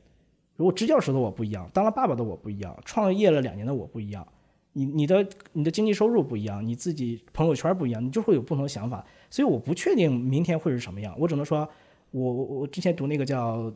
[0.57, 4.27] 如果支教时的我不一样，当了爸爸的我不一样，创业了两年的我不一样，
[4.73, 9.05] 你你的你的经济收入不一样，你自己朋友圈不一样，你就会有不同的想法。
[9.29, 11.65] 所以我不确定明天会是什么样，我只能说，
[12.11, 13.71] 我我我之前读那个叫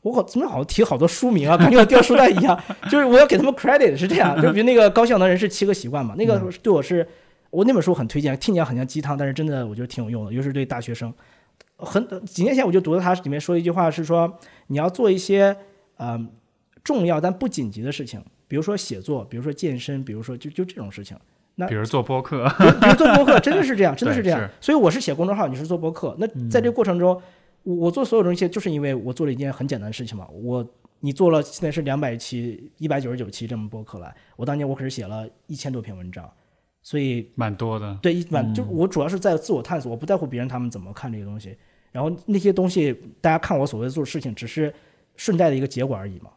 [0.00, 2.58] 我好怎么好像提好多书名啊，感觉我掉书袋一样。
[2.90, 7.06] 就是我要给他们 credit 是这样，就比如那个高效能人士七个习惯嘛，那个对我是，
[7.50, 11.12] 我那本书很推荐，听起来很像鸡汤，但是真的我觉得挺有用的，尤其是对大学生。
[11.80, 14.38] 很几年前我就读到它里面说一句话，是说
[14.68, 15.56] 你要做一些
[15.98, 16.30] 嗯
[16.84, 21.16] 重要但不紧急的事情，比如说写作，比如说健身，比如说就就这种事情。
[21.56, 24.50] 那比如做播客，比如做播客，真的是这样，真的是这 样是。
[24.60, 26.16] 所以我是写公众号，你是做播客。
[26.18, 27.20] 那在这个过程中，
[27.64, 30.26] 我我做所有东西，就是因为我做了一件很简单的事情嘛。
[30.28, 30.66] 我
[31.00, 36.30] 你做了现在是两百期、一百九十九期这么播客来，我当年我可是写了一千多篇文章，
[36.82, 37.98] 所以蛮多的。
[38.00, 41.58] 对一般就我主要是在自我探索，我不在乎别人他们怎么看这个东西。
[41.92, 44.72] 然后那些东西，大家看我所谓的做事情，只是
[45.16, 46.30] 顺带的一个结果而已嘛。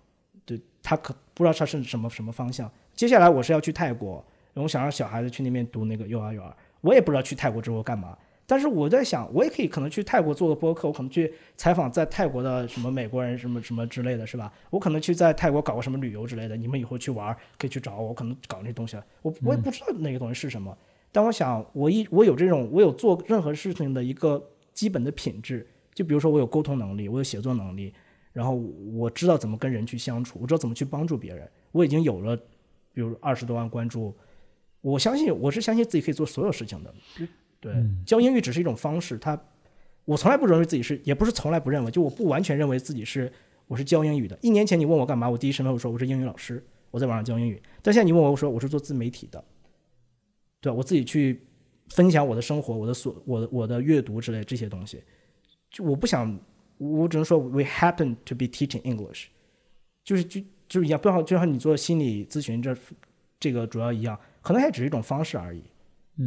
[0.45, 2.69] 对他可不知道他是什么什么方向。
[2.93, 6.43] 接下来我是要去泰国，我想让小孩子去那边读那个幼儿园，
[6.81, 8.17] 我也不知道去泰国之后干嘛。
[8.45, 14.51] 但是我在想，我也可以可能去泰国做个播客，我可能去采访在泰国的什么美国人什么什么之类的，是吧？
[14.69, 20.77] 我可能去在泰国搞个什么旅游之类的，你们以后去玩可以去找我，我可能搞那东西，我我也不知道那个东西是什么。
[21.11, 27.93] 但我想，我一我有这种我有做任何事情的一个基本的品质，就比如说我有沟通能力，我有写作能力，
[28.31, 32.35] 然后我知道怎么跟人去相处，我知道怎么去帮助别人，我已经有了，
[32.93, 34.15] 比如二十多万关注，
[34.81, 36.93] 我相信我是相信自己可以做所有事情的。
[37.59, 37.73] 对，
[38.05, 39.39] 教英语只是一种方式，它
[40.05, 43.31] 我从来不认为自己是，也不是从来不认为，就我不完全认为自己是
[43.67, 44.37] 我是教英语的。
[44.41, 47.61] 一年前你问我干嘛，我第一身份我说我是英语老师，我在网上教英语。
[47.81, 49.41] 但现在你问我，我说我是做自媒体的，
[50.59, 50.75] 对吧？
[50.75, 51.41] 我自己去
[51.89, 55.01] 分享我的生活、我的所、我的我的阅读之类这些东西。
[55.69, 56.39] 就我不想，
[56.77, 59.25] 我只能说 we happen to be teaching English，
[60.03, 62.75] 就是就就是一样，不要就像你做心理咨询这
[63.39, 65.61] 这个主要一样，可能还只是一种方式而已。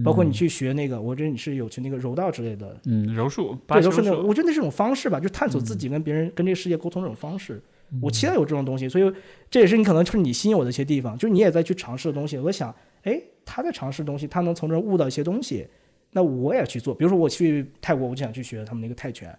[0.05, 7.63] 包括你去学那个，我觉得你是有去那个柔道之类的，嗯，柔术，对，西柔术我觉得那是种方式吧，就探索自己跟别人、跟这个世界沟通这种方式。
[8.03, 9.13] 我期待有这种东西，所以
[9.49, 12.37] 这也是你可能就是你吸引我的一些地方，就是你也在去尝试的东西。
[12.37, 12.75] 我想，
[13.07, 15.67] 哎，他在尝试东西，他能从这儿悟到一些东西，
[16.13, 16.95] 那我也去做。
[16.95, 19.37] 比如说我去泰国，我就想去学他们那个泰拳。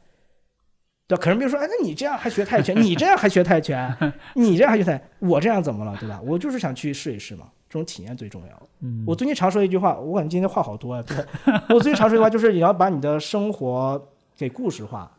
[1.07, 3.95] 对吧，可能比如说，哎，那你这样还学泰拳，你这样还学泰拳，
[4.35, 6.19] 你这样还学泰，我这样怎么了，对吧？
[6.25, 8.69] 我就是想去试一试嘛，这种体验最重要。
[9.05, 11.01] 我最近常说一句话，我感觉今天话好多啊。
[11.03, 11.17] 对，
[11.69, 15.09] 我最近常说一句话就是，你要把你的生活给故事化，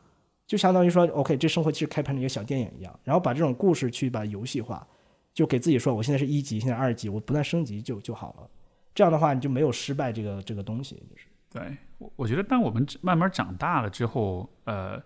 [0.46, 4.86] 就相当于说，OK，这生活其实开拍成一个小电影一样，然后把这种故事去把游戏化，
[5.34, 8.48] 就给自己说，我现在是一级，现在二级，我不断升级就就好了。
[8.94, 11.26] 这样的话，你就没有失败这个这个东西，就是。
[11.50, 15.00] 对，我我觉得当我们慢慢长大了之后，呃，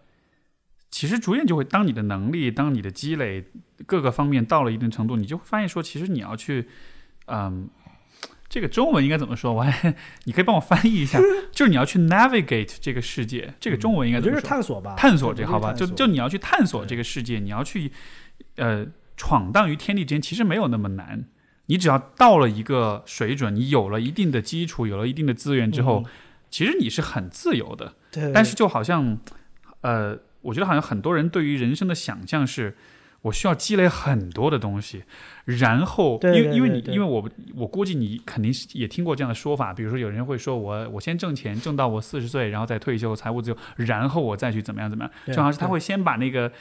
[0.91, 3.45] 其实逐渐就会，当你的能力、当你的积累
[3.87, 6.67] 各个方面到了一定程度，你就会发现说，其实你要去，
[7.27, 7.69] 嗯，
[8.49, 9.53] 这个中文应该怎么说？
[9.53, 11.21] 我 还你可以帮我翻译一下，
[11.53, 14.57] 就是你要去 navigate 这个世界，这个中文应该我觉得是怎么说？
[14.57, 17.93] 探索吧，探索这好吧，就就你要去探索这个世界，你要去
[18.57, 18.85] 呃
[19.17, 21.25] 闯荡于天地之间，其实没有那么难。
[21.67, 26.05] 你只要到了一个水准，你有了一定的基础，有了一定的资源之后，
[26.51, 27.95] 其实你是很自由的。
[28.11, 29.17] 对，但是就好像，
[29.81, 32.77] 呃，我觉得好像很多人对于人生的想象是，
[33.23, 35.05] 我需要积累很多的东西，
[35.45, 46.53] 然后，对因为因为你因为我我估计你肯定是也听过这样的说法，比如说有人会说我我先挣钱，挣到我四十岁，然后再退休，财务自由，然后我再去怎么样怎么样，就好像是他会先把那个。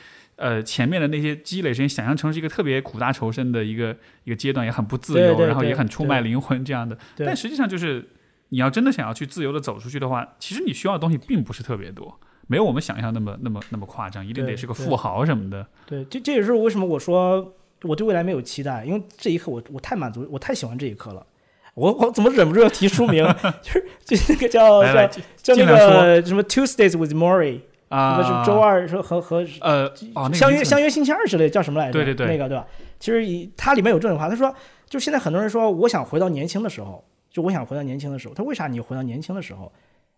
[0.42, 6.98] 呃，前面的那些积累时间，想象成是一个特别苦大仇深的一个一个阶段，也很不自由，然后也很出卖灵魂这样的。
[7.16, 8.04] 对但实际上就是，
[8.50, 15.68] 你要真的想要去自由的走出去的话，其实你需要的东西并不是特别多，没有我们想象那么那么那么夸张，一定得是个富豪什么的。
[15.86, 21.26] 对，这这也是为什么我说我对未来没有期待，因为这一刻我我太满足，我太喜欢这一刻了。
[21.74, 23.24] 我我怎么忍不住要提书名？
[23.64, 31.92] 就是就是那个叫叫叫那个什么 Tuesdays with Maury，啊，那个是周二说和和呃哦，那个相约相约星期二之类，叫什么来着？
[31.92, 32.66] 对对对那个对吧？
[33.00, 34.54] 其实以它里面有这种话，他说，
[34.90, 38.34] 就现在很多人说，我想回到年轻的时候，就我想回到年轻的时候。
[38.34, 39.72] 他为啥你回到年轻的时候？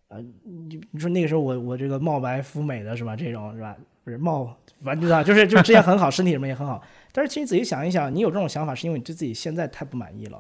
[0.09, 3.15] 呃，你你说那个时候我我这个貌白肤美的是吧？
[3.15, 3.75] 这种是吧？
[4.03, 6.79] 不是貌，反正啊， 就是就是之前很好，身体什么也很好。
[7.11, 10.39] 但是其实仔细想一想，你有这种想法，是因为你对自己现在太不满意了。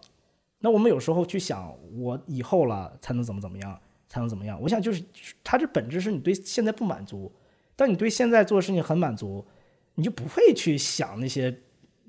[0.59, 3.79] 那我们有时候去想，我以后了才能怎么怎么样，
[4.13, 4.61] 才能怎么样？
[4.61, 5.03] 我想就是
[5.43, 7.31] 它这本质是你对现在不满足，
[7.75, 9.43] 当你对现在做的事情很满足，
[9.95, 11.51] 你就不会去想那些，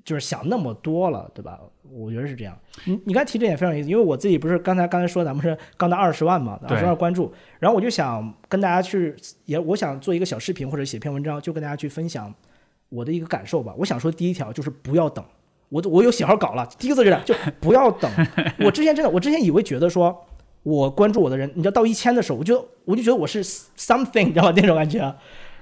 [0.03, 1.59] 就是想那么多了，对吧？
[1.91, 2.55] 我觉得是这样。
[2.83, 9.15] 你你刚才提这点非常有意思，因为我自己不是刚才刚才说咱们是刚到二十万嘛，二十万关注，然后我就想跟大家去
[9.45, 12.31] 也我想做一个小视频或者写篇文章，就跟大家去分享
[12.89, 13.73] 我的一个感受吧。
[13.79, 15.25] 我想说第一条就是不要等，
[15.69, 18.11] 我我有写好稿了，第一个字是这样，就不要等。
[18.59, 20.23] 我之前真的，我之前以为觉得说。
[20.65, 24.53] 我关注我的人，你知道到一千的时候，我就我就觉得我是 something，你知道吗？
[24.57, 24.99] 那种感觉。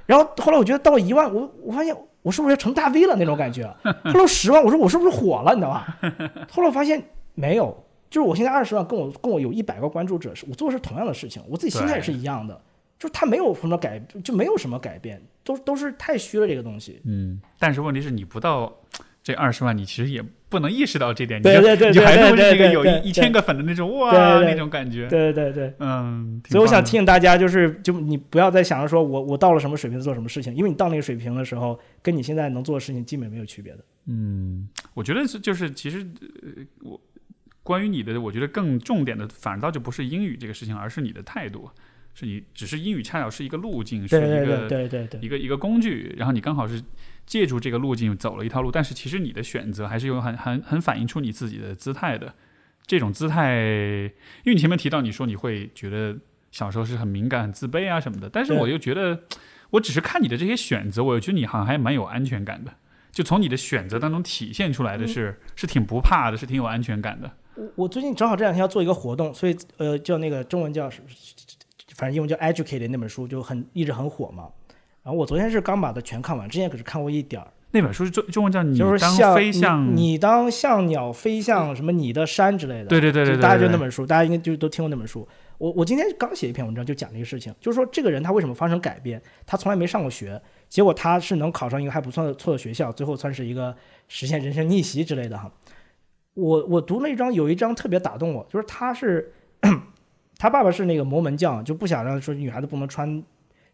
[0.06, 3.64] 然后后来我觉得到一万，我我发现我是不是要成大 V 了那种感觉？
[3.84, 5.54] 后来十万，我说我是不是火了？
[5.54, 5.98] 你知道吧？
[6.50, 7.04] 后来我发现
[7.36, 12.62] 没有，就是我现在二十万，跟我跟我有一百个关注者，是我做的是同样的事情，我自己心态也是一样的，
[12.98, 17.02] 就是他没有什么改，就没有什么改变，都都是太虚了这个东西。
[17.04, 18.74] 嗯，但是问题是你不到
[19.22, 24.12] 这二十万，你其实也不能意识到这点，你对对对你就还是那个有一一千个粉的那种哇
[24.42, 25.08] 那种感觉。
[25.08, 25.64] 对对对。
[25.64, 33.80] 对，嗯，所以我想提醒大家，就是就你不要再想着说我我到了什么水平做什么事情，因为你到那个水平的时候，跟你现在能做的事情基本没有区别的。
[34.08, 36.06] 嗯，我觉得是就是其实
[36.42, 37.02] 呃，我
[37.64, 41.70] 关于你的，我觉得更重点的反倒就不是英语这个事情，而是你的态度，
[42.14, 45.22] 是你只是英语恰巧是一个路径，是一个对对对对。
[45.22, 46.84] 一个一个工具，然后你刚好是
[47.26, 52.34] 借助这个路径走了一套路，但是其实你的选择还是有很很很反映出你自己的姿态的。
[52.86, 53.62] 这种姿态，
[54.44, 56.18] 因为你前面提到你说你会觉得
[56.52, 59.24] 小时候是很敏感、很自卑啊什么的，但是我又觉得，
[59.70, 62.74] 我只是看你的这些选择，我觉得你好像还蛮有安全感的。
[63.10, 67.32] 就从你的选择当中体现出来的是，是挺不怕的，是挺有安全感的。
[67.56, 70.90] 我我最近正好这两天要做一个活动，所以呃叫那个中文叫，
[71.96, 74.50] 反正英文叫《Educated》那本书就很一直很火嘛。
[75.04, 82.86] 然后我昨天是刚把它全看完，之前可是看过一点儿，那本书是中中文叫“你就是当像飞向”，你你当像鸟飞向什么你的山之类的。
[82.86, 85.28] 对对对对大家就那本书，大家应该就都听过那本书。
[85.58, 89.22] 我我今天刚写一篇文章，就讲这个事情，就是说这个人他为什么发生改变？
[89.46, 93.76] 他从来没上过学，结果他是能考上一个还不错的错的学校，最后算是一个
[94.08, 95.52] 实现人生逆袭之类的哈。
[96.34, 99.34] 我我读那一章有一章特别打动我，就是他是
[100.38, 103.24] 他爸爸是那个摩门教，就不想让说女孩子不能穿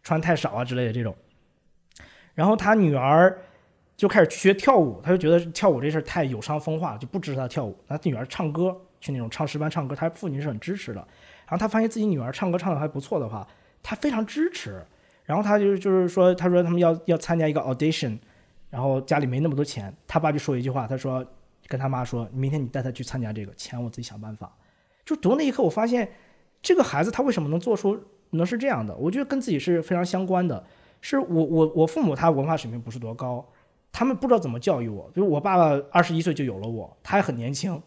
[0.02, 1.14] 穿太少啊之类的这种。
[2.34, 3.38] 然后他女儿
[3.96, 7.76] 就开始学跳舞，他就觉得跳舞这事儿太有伤风化了，就不支持他跳舞。
[7.86, 11.00] 他女儿唱歌，去那种唱诗班唱歌，他父亲是很支持的。
[11.46, 13.46] 然后他发现自己女儿唱歌唱的还不错的话，
[13.82, 14.82] 他非常支持。
[15.24, 18.18] 然后他就就是说，他说他们要要参加一个 audition，
[18.70, 21.24] 然后家里没那么多钱，他爸就说一句话，他说
[21.66, 24.50] 跟他妈说，明天你带他去参加这个，钱我自己想办法。
[25.04, 26.10] 就读那一刻，我发现
[26.62, 28.02] 这个孩子他为什么能做出
[28.36, 28.94] 能是这样的？
[28.96, 30.64] 我觉得跟自己是非常相关的。
[31.02, 33.42] 是我我我父母他文化水平不是多高，
[33.90, 35.10] 他们不知道怎么教育我。
[35.14, 37.80] 比如我爸爸二十一岁就有了我，他还很年轻。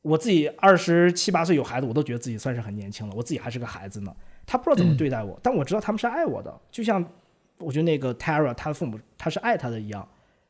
[0.00, 4.14] 我自己二十七八岁有孩子，我都觉得自己算是很年轻了，我自己还是个孩子呢。
[4.46, 7.02] 他不知道怎么对待我，但我知道他们是爱我的，就像
[7.58, 10.06] 我觉得那个 Tara 他的父母他是爱他的一样，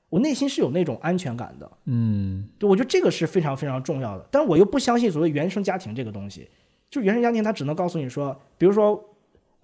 [0.08, 1.70] 我内心是有那种安全感的。
[1.86, 4.26] 嗯对，我觉得这个是非常非常重要的。
[4.30, 6.48] 但我又不相信所谓原生家庭这个东西，
[6.90, 9.04] 就原生家庭他只能告诉你说，比如说，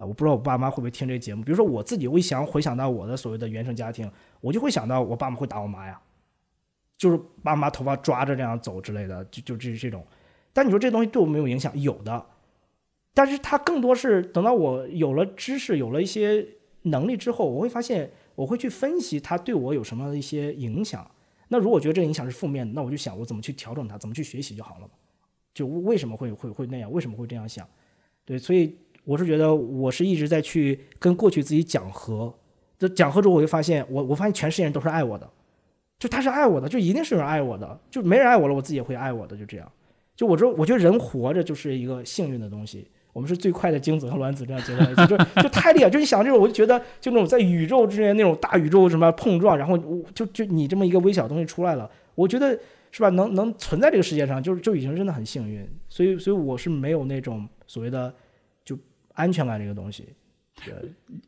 [0.05, 1.43] 我不知道我爸妈会不会听这个节目。
[1.43, 4.09] 比如说我自己，我一想回想到我的所谓的原生家庭，
[4.39, 6.01] 我就会想到我爸妈会打我妈呀，
[6.97, 10.05] 就是爸妈头发抓着这样走之类的，就就这这种。
[10.53, 12.25] 但你说这东西对我没有影响，有的，
[13.13, 16.45] 但是它更多是等到我有了知识，有了一些
[16.83, 21.09] 能力之后，我会发现我会去分析它对我有什么一些影响。
[21.49, 24.89] 那如果觉得这个影响是负面的，那我就想我怎么去调整它，怎么去学习就好了。
[25.53, 26.89] 就为什么会会会那样？
[26.91, 27.67] 为什么会这样想？
[28.23, 32.33] 对，所以我是觉得我是一直在去跟过去自己讲和。
[32.77, 35.29] 这讲和之后，我就发现我我发现全世界人都是爱我的，
[35.99, 39.71] 就他是爱我的，就一定是有人爱我的，就没人爱我了，我自己也会爱我的，就这样。
[40.15, 42.87] 就我说，我觉得人活着就是一个幸运的东西。
[43.13, 45.89] 我们是最快的精子和卵子这样结合在一起，就就太厉害。
[45.89, 52.57] 就你想这种，我就觉得就那种在宇宙之间那种大宇宙什么碰撞，然后我就就你这么一个微小东西出来了，我觉得
[52.89, 53.09] 是吧？
[53.09, 55.67] 能能存在这个世界上，就是就已经真的很幸运。
[55.89, 58.13] 所以所以我是没有那种所谓的
[59.13, 60.07] 安全感这个东西。
[60.65, 60.73] 对，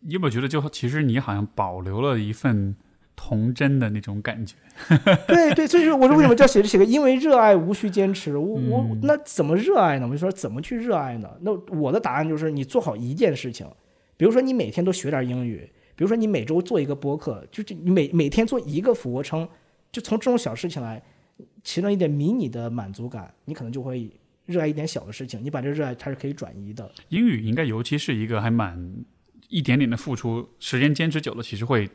[0.01, 2.75] 你有没有觉得，就其实你好像保留了一份
[3.15, 4.55] 童真的那种感觉？
[5.27, 8.37] 对对，所以说我说为什么叫写这写个，因为热爱无需坚持。
[8.37, 10.07] 我我嗯那怎么热爱呢？
[10.07, 11.29] 我就说怎么去热爱呢？
[11.41, 13.65] 那我的答案就是你做好一件事情，
[14.17, 19.47] 比如说你每天都学点英语，比如说你每周做一个播客，就是你每每天做一个俯卧撑，
[19.91, 21.01] 就从这种小事情来
[21.63, 24.09] 其中一点迷你的满足感，你可能就会
[24.45, 26.91] 热爱一点小的事情，你把这热爱它是可以转移的。
[27.09, 28.93] 英语应该尤其是一个还蛮
[29.49, 31.89] 一点点的付出，时间坚持久了，其实会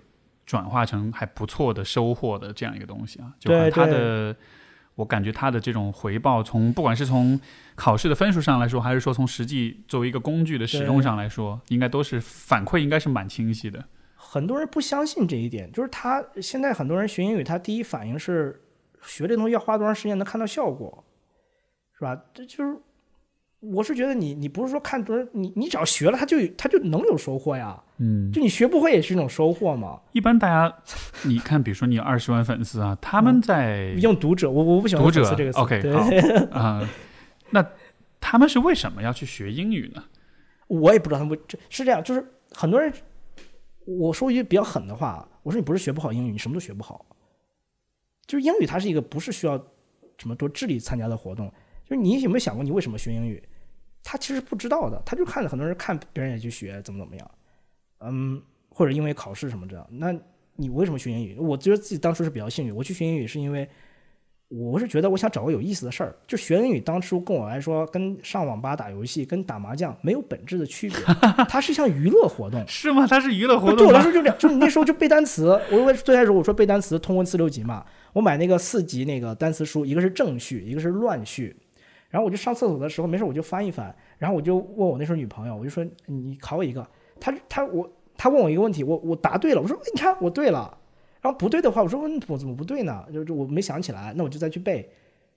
[0.46, 3.34] 转化成还不错的收获的这样一个东西啊。
[3.38, 4.34] 就它的，
[4.94, 7.38] 我感觉它的这种回报，从不管是从
[7.74, 13.84] 考试的分数上来说，还是说从实际作为一个工具的使用上来说，应该都是反馈应该是蛮清晰的。
[14.14, 18.60] 很多人不相信这一点，就是他现在很多人学英语，他第一反应是
[19.02, 21.04] 学这东西要花多长时间能看到效果，
[21.99, 22.17] 是吧？
[22.33, 22.77] 这就是
[23.61, 27.83] 我是觉得你你不是说看多少，你你只要学了，他就他就能有收获呀。
[27.96, 30.01] 嗯，就你学不会也是一种收获嘛。
[30.13, 30.73] 一般大家
[31.27, 35.59] 你看，比如说你有二十万粉丝啊，他们在用读者，我我不喜欢读者这个词。
[35.61, 35.92] OK
[36.53, 36.88] 好啊、
[37.51, 37.67] 那
[38.21, 40.05] 他们是为什么要去学英语呢？
[40.69, 42.92] 我也不知道他们这是这样，就是很多人，
[43.87, 47.05] 我说一句比较狠的话，我说你不是学不好英语，你什么都学不好。
[48.27, 49.57] 就是英语它是一个不是需要
[50.19, 51.51] 什么多智力参加的活动，
[51.88, 53.42] 就是你有没有想过你为什么学英语？
[54.04, 57.30] 他其实不知道的，他就看着很多人看别人也去学，怎么怎么样，
[58.00, 59.86] 嗯，或者因为考试什么这样。
[59.90, 60.14] 那
[60.56, 61.36] 你为什么学英语？
[61.38, 63.68] 我觉得自己当初是比较幸运，我去学英语是因为
[64.48, 66.16] 我是觉得我想找个有意思的事儿。
[66.26, 70.98] 就学英语当初跟我来说，跟上网吧打游戏、跟打麻将没有本质的区别，
[71.48, 72.64] 它是一项娱乐活动。
[72.68, 73.06] 是吗？
[73.06, 74.00] 它是娱乐活动对我来？
[74.00, 75.48] 说就这样，就那时候就背单词。
[75.70, 77.84] 我我最开始我说背单词，通文四六级嘛，
[78.14, 81.54] 我买那个四级那个单词书，一个是正序，一个是乱序。
[82.11, 86.87] 然后我就上厕所的时候没事我就翻一翻，然后我就问我那时候女朋友，我就说你考我一个，
[87.21, 90.77] 她她我她问我一个问题，我我答对了，我说你看我对了，
[91.21, 93.04] 然后不对的话我说我怎么不对呢？
[93.13, 94.88] 就就我没想起来，那我就再去背，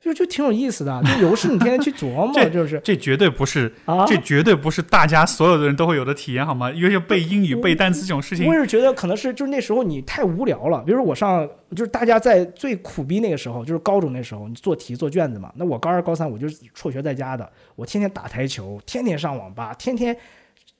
[0.02, 6.72] 就就挺有意思的，就游戏你天天去琢磨， 就是这绝对不是，啊，这绝对不是大家所有的人都会有的体验，好吗？
[6.72, 15.54] 因为背英语、背单词这种事情我，也是觉得可能是就是那时候你太无聊了，比如说我上就是大家在最苦逼那个时候，就是高中那时候，你做题做卷子嘛。
[15.56, 20.18] 那我高二高三我就是辍学在家的，我天天打台球，天天上网吧，天天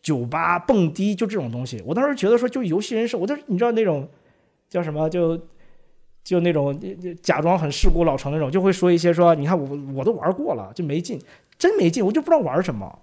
[0.02, 1.80] 酒吧蹦迪，就这种东西。
[1.86, 4.10] 我当时觉得说，就游戏人生，我就是你知道那种
[4.68, 5.40] 叫什么就。
[6.24, 11.20] 就那种呃假装很世故老成那种，就会说一些说，你看我我都玩过了，就没劲，
[11.58, 13.00] 真没劲，我就不知道玩什么。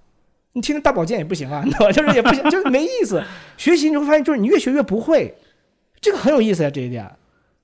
[0.53, 1.93] 你天天大保健也不行啊，你知道吧？
[1.93, 3.23] 就是也不行，就是没意思。
[3.57, 5.35] 学习你会发现，就是你越学越不会，
[6.01, 7.09] 这个很有意思呀、这一点。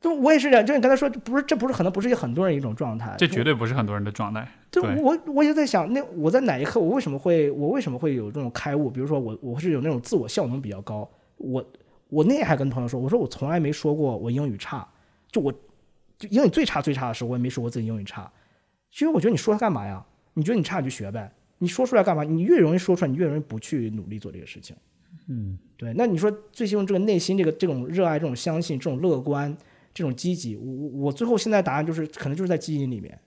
[0.00, 4.46] 就我也是这样，就你刚才说，不是这不是可能不是很多人一种状态，这绝对不是很多人的状态。
[4.70, 8.90] 就对我我也在想，那我在哪一刻，我为什么会我为什么会有这种开悟？
[8.90, 11.64] 比如说我我是有那种自我效能比较高，我
[12.10, 14.86] 我那天还跟朋友说，我说我从来没说过我英语差，
[15.34, 15.52] 就我
[16.16, 18.30] 就英语最差最差的时候，我也没说过自己英语差，
[18.92, 20.04] 其实我觉得你说它干嘛呀？
[20.34, 22.22] 你觉得你差你就学呗，你说出来干嘛？
[22.22, 24.76] 你越容易说出来，你越容易不去努力做这个事情。
[25.26, 29.56] 嗯，对，那你说最希望这个内心这个这种热爱、这种相信、这种乐观、
[29.92, 33.18] 这种积极，我我我最后现在答案就是可能就是在基因里面，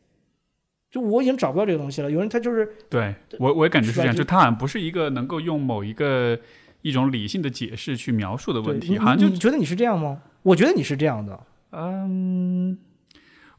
[0.90, 2.10] 就我已经找不到这个东西了。
[2.10, 6.40] 有人他就是对我我也感觉是这样，就他好像不是一个能够用某一个
[6.82, 10.22] 一种理性的解释去描述的问题，好像就你觉得你是这样吗？
[10.44, 11.40] 我觉得你是这样的。
[11.72, 12.78] 嗯，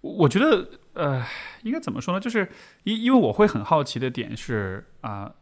[0.00, 1.24] 我我觉得呃，
[1.62, 2.20] 应该怎么说呢？
[2.20, 2.48] 就是
[2.84, 5.32] 因因为我会很好奇的点是啊、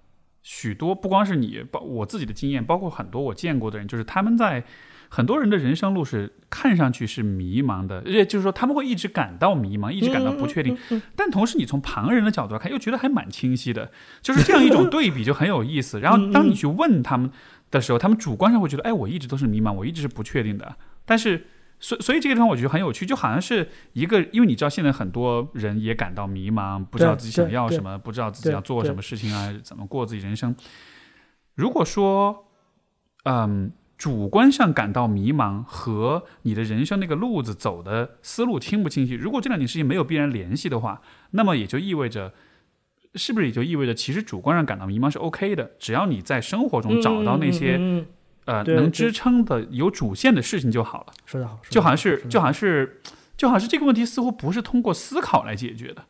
[0.42, 4.64] 许多不光是你，包我自己的经验，包括很多我见过的人，就是他们在
[5.08, 10.74] 很多人的人生路是看上去是迷茫的，而且就是说他们会一直感到迷茫，一直感到不确定。
[10.74, 13.90] 嗯嗯嗯但同时，你从旁人的角度来看，又觉得还蛮清晰的，
[14.20, 16.00] 就是这样一种 对比就很有意思。
[16.00, 17.30] 然后，当你去问他们
[17.70, 20.76] 的时候，他们主观上会觉得，哎，我一直都是迷茫，我一直是不确定的。
[21.04, 21.46] 但是，
[21.78, 30.54] 所所以这个地方我觉得很有趣，就好像是一个，因为你知道现在很多人也感到迷茫，不知道自己想要什么，不知道自己要做什么事情啊，怎么过自己人生。
[31.54, 32.46] 如果说，
[33.24, 33.72] 嗯。
[33.98, 39.14] 主观上感到迷茫和你的人生那个路子走的思路清不清晰？
[39.14, 41.00] 如果这两件事情没有必然联系的话，
[41.30, 42.34] 那么也就意味着，
[43.14, 47.78] 是不是也就意味着，其实主观上感到迷茫是 OK 的，只要你在生活中找到那些、
[48.47, 51.12] 呃能支撑的有主线的事情就好了。
[51.26, 53.01] 说得好，就好像是就好像是
[53.36, 56.03] 就好像是这个问题似乎不是通过思考来解决的。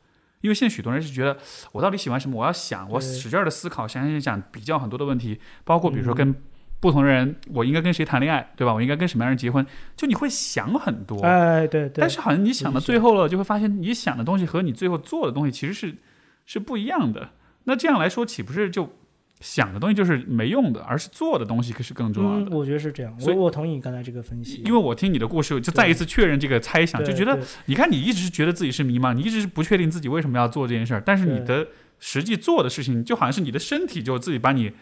[0.43, 1.37] 因为现在许多人是觉得
[1.73, 6.35] 我到底喜欢什么，我要想，我使劲的思考，想想想，比较很多的问题，包括比如说嗯跟
[6.79, 8.73] 不同人，我应该跟谁谈恋爱，对吧？
[8.73, 9.67] 我应该跟什么样人结婚，
[9.97, 11.21] 就你会想很多。
[11.23, 15.97] 哎，对对，但是好像你想到最后了，就会发现你想的东西和你最后做的东西其实是
[16.45, 17.31] 是不一样的。
[17.65, 18.95] 那这样来说，岂不是就
[19.41, 22.57] 想的东西就是没用的，而是做的东西可是更重要嗯，的？
[22.57, 23.21] 我觉得是这样。
[23.21, 31.69] 所以我我同意你刚才这个分析，因为我听你的故事，就再一次确认这个猜想，就觉得你看你一直是觉得自己是迷茫，你一直是不确定自己为什么要做这件事儿，但是你的
[31.99, 34.73] 实际做的事情，就好像是你的身体就自己把你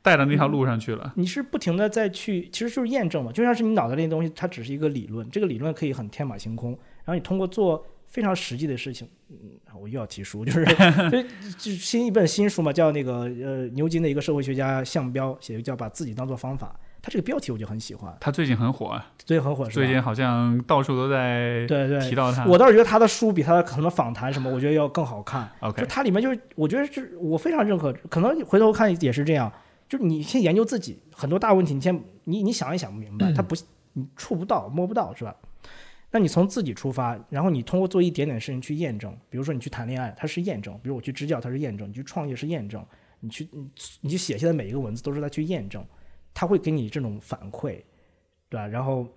[0.00, 1.12] 带到那条路上去了。
[1.16, 6.70] 你是不停的在去，其实就是验证嘛，就像是你脑袋里的东西，它只是一个理论，这个理论可以很天马行空，
[7.04, 7.84] 然后你通过做
[8.14, 9.36] 非常实际的事情，嗯，
[9.74, 10.64] 我又要提书，就是
[11.10, 11.22] 就
[11.58, 19.74] 就新一本新书嘛，叫那个呃牛津的一个社会学家项彪写的叫把自己当做方法，他这个标题我就很喜欢，他最近很火，啊最近很火是吧？
[19.74, 22.44] 最近好像到处都在对对提到他。
[22.46, 25.50] 我倒是觉得他的书比他的什么访谈什么，我觉得要更好看。
[25.60, 29.52] 就 OK，它里面就是，我觉得是我非常认可，可能回头看也是这样。
[29.88, 33.56] 就是你先研究自己，很多大问题，你先你你想也想不明白，他不
[33.94, 35.34] 你触不到摸不到是吧？
[36.14, 42.80] 那你从自己出发，然后你通过做一点点事情去验证，比如说你去谈恋爱，它是验证；比如我去支教，它是验证；你去创业是验证；
[43.18, 43.48] 你去
[44.00, 45.84] 你去写下的每一个文字都是在去验证，
[46.32, 47.82] 它会给你这种反馈，
[48.48, 48.64] 对吧？
[48.68, 49.08] 然后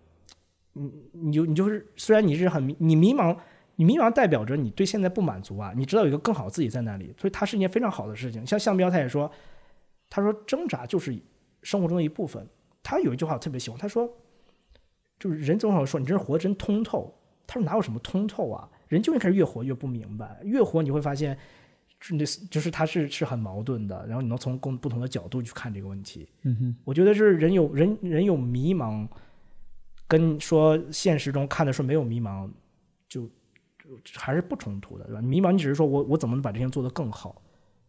[0.73, 3.37] 你你就你就是虽然你是很迷你迷茫，
[3.75, 8.43] 你迷茫代表着你对现在不满足啊，你知道有一个更好自己在那里，所以它是一件非常好的事情。
[8.43, 9.31] 像项彪他也说，
[10.09, 11.15] 他说挣扎就是
[11.61, 12.43] 生活中的一部分，
[12.81, 14.11] 他有一句话我特别喜欢，他说，
[15.19, 17.13] 就是人总好说你这人活得真通透。
[17.45, 18.69] 他说哪有什么通透啊？
[18.87, 21.37] 人就会开始越活越不明白，越活你会发现，
[21.99, 24.05] 是那就是他是是很矛盾的。
[24.05, 26.27] 然后你能从更不同的角度去看这个问题。
[26.43, 29.07] 嗯哼，我觉得是人有人人有迷茫，
[30.07, 32.49] 跟说现实中看的时候没有迷茫，
[33.07, 33.25] 就
[33.79, 35.21] 就还是不冲突的，对吧？
[35.21, 37.41] 迷茫你只是说我我怎么能把这些做得更好，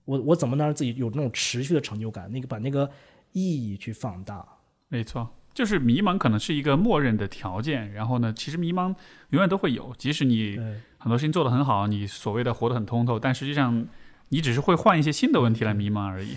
[0.05, 2.89] 我我怎么能让自己有那种持续的成就感，那个把那个
[3.33, 4.47] 意义去放大。
[4.87, 5.29] 没错，
[5.59, 8.95] 就是迷茫可能是一个默认的条件，然后呢，其实迷茫
[9.31, 10.57] 永远都会有，即使你
[10.99, 13.85] 很多事情做得很好，你所谓的活得很通透，但实际上
[14.29, 16.37] 你只是会换一些新的问题来迷茫而已。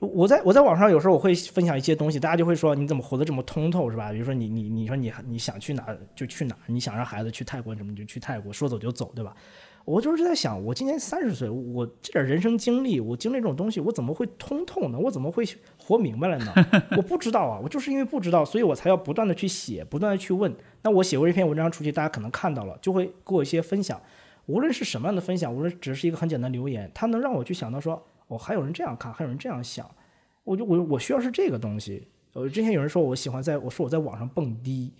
[0.00, 4.12] 我在我在网上有时候我会分享一些东西，大家就会说你怎么活得这么通透是吧？
[4.12, 9.34] 比如说你你你说你你想去哪儿就去哪儿，你想让孩子去泰国什么就去泰国，说走就走，对吧？
[9.90, 14.96] 我就是在想，我今年三十岁，我这点人生经历，我经历这种东西，我怎么会通透呢？
[14.96, 15.44] 我怎么会
[15.76, 16.54] 活明白了呢？
[16.96, 20.54] 我不知道啊，我就是因为不知道，所以我才要不断的去写，不断的去问。
[20.82, 24.00] 那我写过一篇文章出去，大家可能看到了，就会给我一些分享。
[24.46, 29.84] 无论是什么样的分享，无论只是一个很简单的留言，它能让我去想到说，哦，还有人这样看，还有人这样想。
[30.44, 32.06] 我就我我需要是这个东西。
[32.34, 34.92] 呃，之前有人说我喜欢在我说我在网上蹦迪，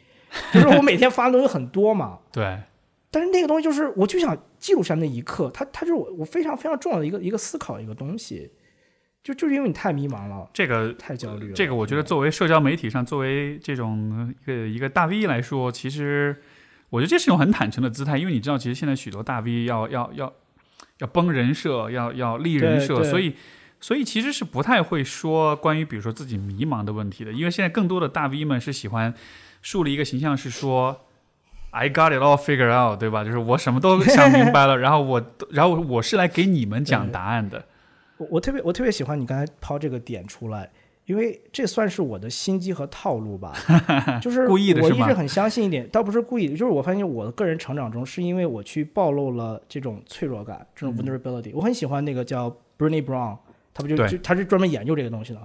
[0.52, 2.18] 就是我每天发的东西很多嘛。
[2.32, 2.58] 对，
[3.08, 8.52] 但是那个东西就是，我就想记录下那一刻，它它就是我我非常非常重要的一个一个思考一个东西。
[9.22, 11.52] 就就是因为你太迷茫了，这个太焦虑了。
[11.52, 16.34] 这个我觉得作为社交媒体上，作为这种一个一个大 V 来说，其实
[16.88, 20.32] 我觉得这是一种很坦诚的姿态，因为你知道，其实现在许多大 V 要要要
[21.00, 23.34] 要崩人设，要要立人设，所以
[23.78, 29.12] 所以其实是不太会说关于比如说自己迷茫的问题的，因为现在更多的大 V 们是喜欢
[29.60, 31.06] 树立一个形象，是说。
[31.70, 33.24] I got it all figured out，对吧？
[33.24, 37.64] 就是我什么都想明白了， 然后我，然后我是来给你们讲答案的。
[38.16, 40.68] 我我特别我特别喜欢你刚才抛这个点出来，
[41.06, 43.54] 因为这算是我的心机和套路吧，
[44.20, 53.38] 就是故意的我一直很相信一点，倒不是故意的，就是我发现我的个人成长中，是因为我去暴露了这种脆弱感，这种 vulnerability、我很喜欢那个叫 brune Brown，
[53.72, 55.40] 他不就就他是专门研究这个东西的。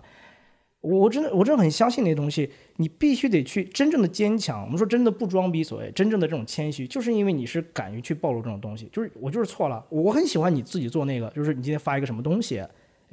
[0.86, 4.62] 我我真的我真的很相信那些东西，你必须得去真正的坚强。
[4.64, 8.88] 我们说真的不装逼，所谓真正的这种谦虚，就是因为你是敢于去暴露这种东西。
[8.92, 12.64] 就是我就是错了，我很喜欢你自己做那个，就是你今天发一个什么东西，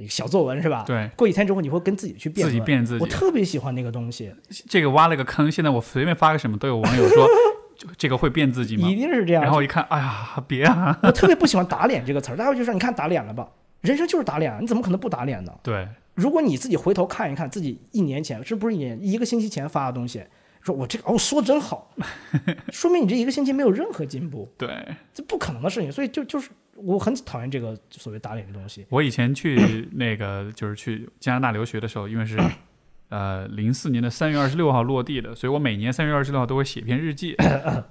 [0.09, 0.85] 小作文是吧？
[0.87, 4.33] 对，过几天之后你会跟自己去辩自，己辩自己我特别喜欢那个东西，
[4.69, 7.27] 这个挖了个坑，现在我随便发个什么都有网友说
[7.97, 8.95] 这个会变自己吗一？
[8.95, 9.43] 定是这样。
[9.43, 10.99] 然后一看，哎呀，别啊！
[11.03, 13.49] 我特别不喜欢“打脸”这个词儿，大家就说你看打脸了吧？
[13.81, 15.53] 人生就是打脸，你怎么可能不打脸呢？
[15.65, 20.23] 对，如果你自己回头看一看自己一年前，是不是一年一个星期前发的东西，
[20.61, 21.95] 说我这个哦说得真好，
[22.71, 24.69] 说明你这一个星期没有任何进步，对
[25.15, 25.91] 这不可能的事情。
[25.91, 28.85] 所以就就是我很讨厌这个所谓打脸的东西。
[28.91, 32.39] 我以前去那个就是去加拿大留学的时候，因为是
[33.09, 37.35] 呃零四年的三月二十六号落地的，所以我每年三月二十六号都会写一篇日记。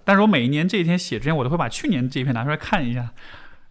[0.05, 3.11] 但是我每一年这一天写之前，我都会把去年这一篇拿出来看一下。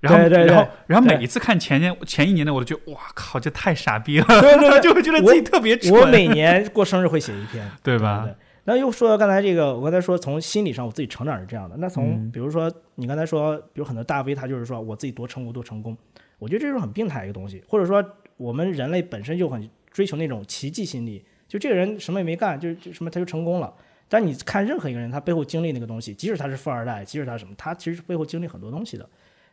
[0.00, 0.46] 然后，对对对。
[0.46, 4.80] 然后，然后对每一次看前年前一年的，我都觉得哇靠，这太傻逼了，对对对。
[4.82, 8.22] 就会觉得自己特别蠢，我每年过生日会写一篇， 对吧？
[8.24, 8.34] 对，
[8.64, 11.76] 那又说到刚才这个，我刚才说从心理上我自己成长是这样的。
[11.78, 12.30] 那从嗯。
[12.32, 15.96] 比如说你刚才说，比如很多大 V 他就是说我自己多成功多成功，
[16.38, 18.02] 我觉得这是很病态的一个东西，或者说
[18.36, 23.72] 我们人类本身就很追求那种奇迹心理，就这个人什么也没干，就就什么他就成功了。
[24.08, 29.08] 但你看任何一个人，他背后经历那个东西，即使他是富二代，即使他什么，他其实背后经历很多东西的。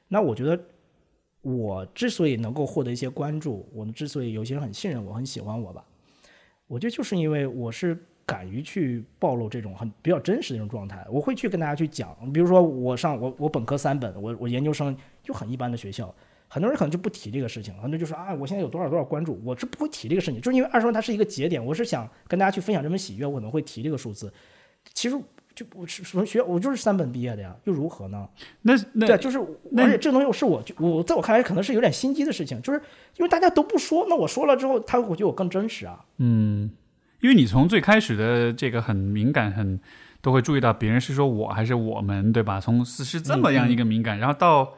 [0.08, 0.60] 那我觉得，
[1.41, 5.84] 我之所以能够获得一些关注，我们之所以有些人很信任我，很喜欢我吧，
[6.68, 16.14] 我觉得就是因为我是敢于去暴露这种很比较真实的一种状态，我会去跟大家去讲，比如说我上我我本科三本，我我研究生就很一般的学校，
[16.47, 24.32] 很多人可能就不提这个事情，很多人就说啊，我现在有多少多少关注，我是不会提这个事情，就是因为二十万它是一个节点，我是想跟大家去分享这份喜悦，我可能会提这个数字。
[24.93, 25.18] 其实
[25.58, 28.30] 就我是什么学，我就是三本毕业的呀，又如何呢？
[28.62, 29.39] 那那对，就是
[29.72, 32.80] 那而且这东西是我我在我看来可能是有点心机的事情，就是
[33.16, 36.05] 因为大家都不说，那我说了之后，他会觉得我更真实啊。
[36.18, 36.70] 嗯，
[37.22, 39.80] 因为你从最开始的这个很敏感，很
[40.22, 42.62] 都会注意到别人是说我还是我们，对吧？
[42.62, 44.76] 从是是这么样一个敏感，然后到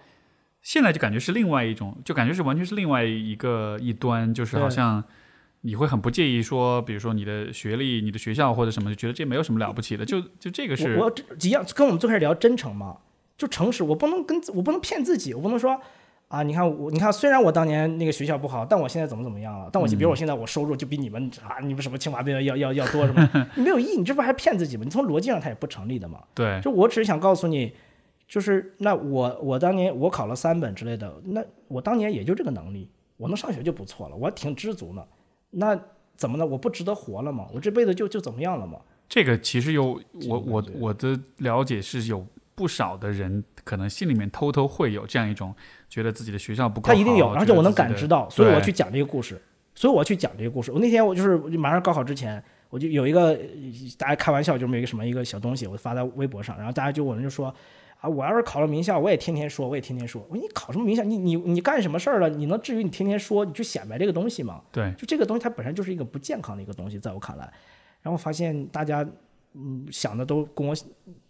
[0.61, 5.03] 现在就感觉是另外一种，就感觉是完全是另外一个一端，就是好像
[5.61, 12.97] 你会很不介意说，比如说你的学历、你的学校或者什么，就觉得这没有什么了不起的，就就这个是我我这一样跟我们最开始聊真诚嘛，
[13.37, 15.79] 就诚实，我不能跟我不能骗自己，我不能说
[16.29, 24.83] 啊，你看我你看虽然我当年那个学校不好，但我现在怎么怎么样了，但我比如我现在我收入就比你们啊你们什么清华毕业要要要多什么， 你没有意义，你这不还骗自己吗？
[24.85, 26.23] 你从逻辑上它也不成立的嘛。
[26.33, 27.73] 对就我只是想告诉你，
[28.27, 35.03] 就是那我我当年我考了三本之类的，那我当年也就这个能力，我能上学就不错了，我还挺知足呢。
[35.51, 35.79] 那
[36.15, 36.45] 怎么了？
[36.45, 37.47] 我不值得活了吗？
[37.53, 38.79] 我这辈子就就怎么样了吗？
[39.07, 45.55] 这个其实有我我我的了解是有不少的人可能心里面偷偷会有这样一种
[45.89, 49.41] 觉得自己的学校不够好，他一定有，而且我能感知到，所以我要去讲这个故事，
[49.73, 50.71] 所以我要去讲这个故事。
[50.71, 53.39] 我那天我就是马上高考之前，我就有一个呃
[53.97, 57.53] 大家开玩笑，就是有一个什么一个小东西，我发在微博上，然后大家就我们就说
[57.99, 60.25] 啊，我要是考了名校，我也天天说，我也天天说。
[60.29, 61.03] 我说你考什么名校？
[61.03, 62.29] 你你你干什么事儿了？
[62.29, 64.61] 你能至于你天天说，你去显摆这个东西吗？
[64.71, 67.51] 对就这个东西它本身就是一个不健康的一个东西，在我看来。
[68.01, 69.05] 然后发现大家
[69.53, 70.73] 嗯想的都跟我，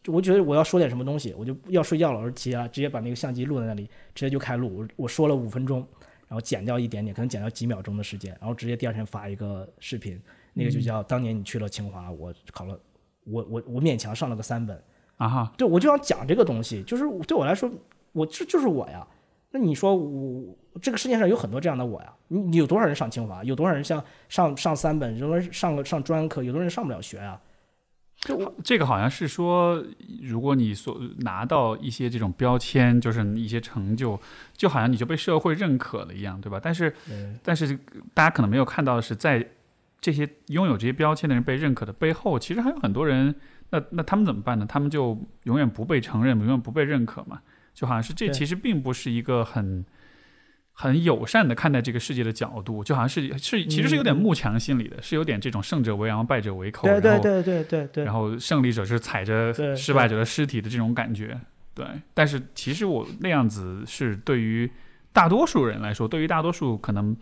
[0.05, 4.77] 我觉得我要说点什么东西，我就要睡觉了，我就直接直接把那个相机录在那里，直接就开录。
[4.77, 5.79] 我我说了五分钟，
[6.27, 10.21] 然后剪掉一点点，可能剪掉几秒钟的时间，然后直接第二天发一个视频，
[10.53, 12.79] 那个就叫当年你去了清华，我考了，
[13.23, 14.79] 我我我勉强上了个三本。
[15.19, 17.69] 啊哈，对，我就想讲这个东西，就是对我来说，
[18.13, 19.05] 我这就是我呀。
[19.51, 22.13] 那你说我这个世界上有很多这样的我呀？
[22.29, 23.43] 你你有多少人上清华？
[23.43, 25.17] 有多少人像上上三本？
[25.17, 27.37] 有的人上个上专科，有的人上不了学啊。
[28.21, 29.83] 就我这个好像是说，
[30.21, 34.17] 如果你所拿到一些这种标签，就是一些成就，
[34.55, 36.61] 就好像你就被社会认可了一样，对吧？
[36.63, 36.95] 但是
[37.43, 37.77] 但是
[38.13, 39.45] 大家可能没有看到的是，在
[39.99, 43.35] 这些拥有这些标签的人被认可的背后，其实还有很多人。
[43.71, 44.65] 那那他们怎么办呢？
[44.67, 47.41] 他们就永远不被承认，永远不被认可嘛？
[47.73, 49.85] 就好像是这其实并不是一个很
[50.73, 56.87] 很友善的看待这个世界的角度，就好像是是其实是有点嗯慕强心理的，是有点这种胜者为王，败者为寇。
[56.87, 61.39] 对对对对对然后胜利者是踩着失败者的尸体的这种感觉，
[61.73, 61.85] 对。
[62.13, 64.69] 但是其实我那样子是对于
[65.13, 67.15] 大多数人来说，对于大多数可能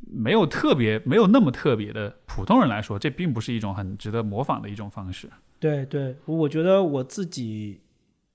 [0.00, 5.28] 没有特别、没有那么特别的普通人来说，这并不是一种很值得模仿的一种方式。
[5.60, 7.80] 对对，我觉得我自己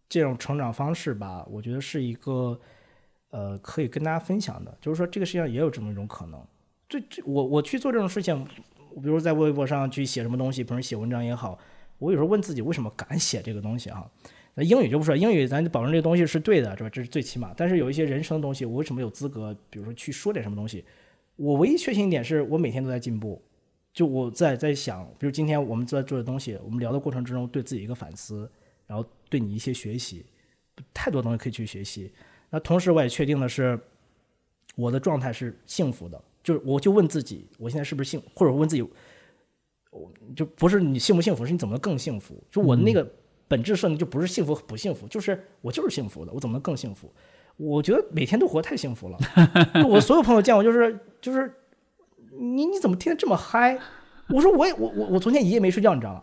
[0.09, 2.59] 这种成长方式吧，我觉得是一个
[3.29, 6.39] 呃可以跟大家分享的，就是说这个世界上也有这么一种可能。
[6.89, 8.45] 这这我我去做这种事情，
[9.01, 11.57] 比如在微博上去写什么东西，比如写文章也好，
[11.97, 14.05] 我有时候问自己为什么敢写这个东西啊？
[14.55, 16.89] 那英语就不说，英语咱保证这个东西是对的，是吧？
[16.89, 17.53] 这是最起码。
[17.57, 20.85] 但是有一些人生的东西，我为什么有资格，比如说去说点什么东西？
[21.37, 23.41] 我唯一确信一点是我每天都在进步。
[23.93, 28.49] 就我在在想，比如今天我们在做的东西，我们聊的过程之中，对自己一个反思，
[28.87, 30.25] 然后对你一些学习，
[30.93, 32.11] 太多东西可以去学习。
[32.49, 33.79] 那同时我也确定的是，
[34.75, 38.81] 我的状态是幸福的，就是我就问自己，我现在是不是幸，或者问自己，
[39.91, 42.43] 我就不是你幸不幸福，是你怎么能更幸福？
[42.49, 43.07] 就我那个
[43.47, 47.11] 本质设定就不是幸福不幸福，就是我就是幸福的，我怎么能更幸福？
[47.57, 49.19] 我觉得每天都活得太幸福了。
[49.79, 51.53] 就我所有朋友见我就是就是
[52.39, 53.77] 你你怎么天天这么嗨？
[54.29, 56.21] 我说我也我我我昨天一夜没睡觉，你知道吗？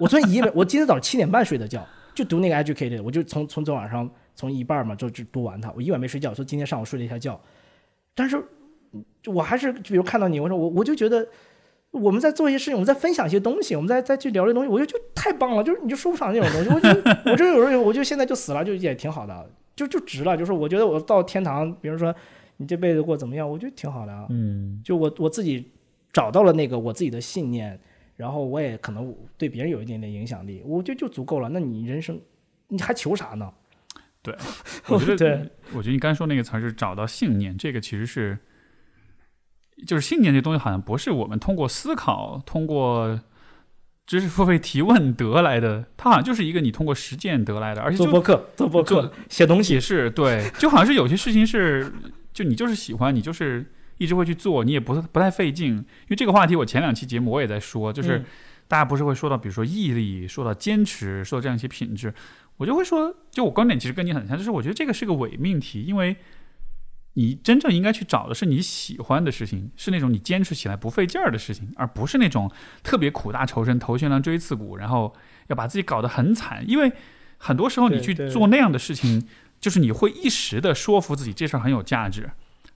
[0.00, 7.38] 我昨天一夜没，我今天早上七点半睡的觉，就读那个 Educated，我就从从昨晚上从一半嘛就就读完它，我一晚没睡觉，所以今天上午睡了一下觉。
[8.14, 8.42] 但是
[9.26, 11.26] 我还是比如看到你，我说我我就觉得
[11.90, 22.14] 我们在做一些事情，我们在分享一些东西，我们在再去聊这东西，我就觉得太棒了，就是你就说不上那种东西，我就我这有时候我就现在就死了，就也挺好的，就就值了，就是我觉得我到天堂，比如说
[22.62, 24.26] 你这辈子过怎么样，我觉得挺好的啊。
[24.30, 25.70] 嗯，就我我自己
[26.12, 27.78] 找到了那个我自己的信念，
[28.16, 31.48] 然后我也可能对别人有一点点影响力，我觉得就足够了。
[31.48, 32.18] 那你人生
[32.68, 33.52] 你还求啥呢？
[34.22, 34.32] 对
[34.86, 38.38] 我觉得对，我觉得你刚才说那个词儿是找到信念，这个其实是，
[39.84, 43.20] 就是信念这东西好像不是我们通过思考、通过
[44.06, 51.92] 知识付费提问得来的，它好像就是一个你通过实践得来的，而且做播客，做播客，写东西，也是对，就好像是有些事情是，
[52.42, 55.74] 就你就是喜欢，你就是一直会去做，你也不不太费劲。
[55.74, 58.24] 因为这个话题，我前两期节目我也在说，就是嗯
[58.68, 62.12] 大家不是会说到，比如说毅力，说到坚持，说到这样一些品质，
[62.56, 66.16] 我就会说，就我观点其实跟你很像，就是我觉得这个是个伪命题，因为
[67.14, 72.50] 你真正应该去找的是你喜欢的事情，是那种你坚持起来不费劲儿的事情，而不是那种
[72.82, 75.14] 特别苦大仇深、头悬梁锥刺股，然后
[75.48, 76.64] 要把自己搞得很惨。
[76.66, 76.90] 因为
[77.36, 79.28] 很多时候你去做那样的事情，
[79.62, 82.32] 就是你会一时的说服自己这事儿很有价值，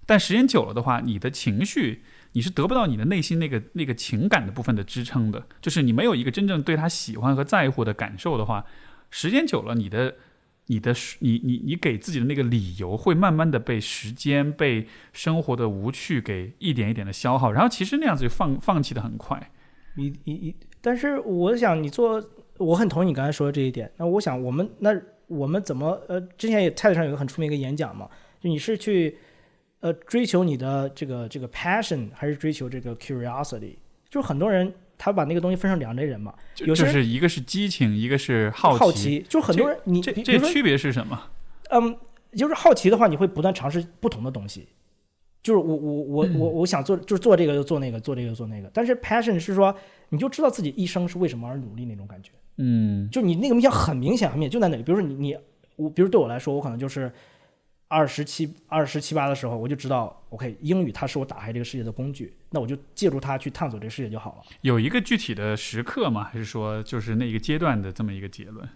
[0.06, 8.64] 但时间久了的话，你的情绪你是得不到你的内心那个那个情感的部分的支撑的，就是你没有一个真正对他喜欢和在乎的感受的话，
[9.10, 10.14] 时间久了，你的
[10.68, 19.50] 你的你你你给自己的那个理由会慢慢的被时间、被生活的无趣给一点一点的消耗，然后其实那样子就放放弃的很快。
[19.96, 22.22] 一一一，但是我想你做，
[22.58, 23.90] 我很同意你刚才说的这一点。
[23.96, 24.92] 那我想我们那
[25.26, 28.08] 我们怎么呃，之前也 TED 上有个很出名的一个演讲嘛，
[28.40, 29.18] 就你是去
[29.80, 33.76] 呃追求你的这个这个 passion，还是追求这个 curiosity？
[34.08, 41.30] 就是很多人他把那个东西分成两类人嘛，就是一个是激情，一个是好好奇，就很多人你这区别是什么？
[41.70, 41.96] 嗯，
[42.32, 44.68] 就是好奇的话，你会不断尝试不同的东西。
[45.42, 48.68] 就是我我我我我想做，就是做这个就做那个，做这个就做那个。
[48.74, 49.72] 但是 passion 是说，
[50.08, 52.32] 你就知道自己一生是为什么而努力那种感觉。
[52.58, 54.82] 嗯就你那个面向很明显，很明显就在那里。
[54.82, 55.36] 比如说你你
[55.76, 57.12] 我，比如对我来说，我可能就是
[57.88, 64.42] 二十七二十七八的时候，我就知道，OK，英语它是我打开这个世界的工具，那我就借助它去探索这个世界就好了。
[64.62, 66.24] 有一个具体的时刻吗？
[66.24, 68.68] 还是说就是那一个阶段的这么一个结论？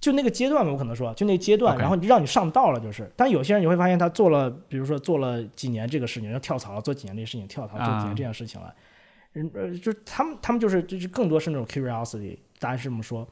[0.00, 3.10] 就那个阶段吧，我可能说，就那阶段然后让你上道了，就是。
[3.16, 8.74] 但有些人你会发现，他做了，比如说做了几年这个事情，要跳槽了，做几年这个事情，跳槽做几年这件事情了，
[9.32, 13.28] 嗯呃，就他们他们就是就是更多是那种 curiosity，大家是这么说。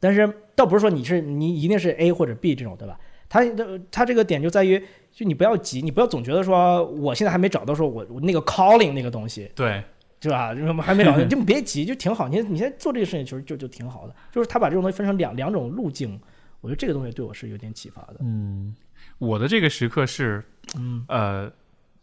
[0.00, 2.98] 但是倒不是说你是你一定是 A 或者 B 这种，对吧？
[3.28, 3.44] 他
[3.92, 4.82] 他这个点就在于，
[5.12, 9.80] 就你不要急，你不要总觉得说我现在还没找到说我我那个 calling 那个东西，对，
[10.18, 10.52] 对吧？
[10.52, 12.26] 就是还没找到， 就别急，就挺好。
[12.26, 14.14] 你你现在做这个事情，其实就就挺好的。
[14.32, 16.20] 就是他把这种东西分成两两种路径，
[16.60, 18.16] 我觉得这个东西对我是有点启发的。
[18.18, 18.74] 嗯，
[19.18, 20.42] 我的这个时刻是，
[20.76, 21.52] 嗯呃，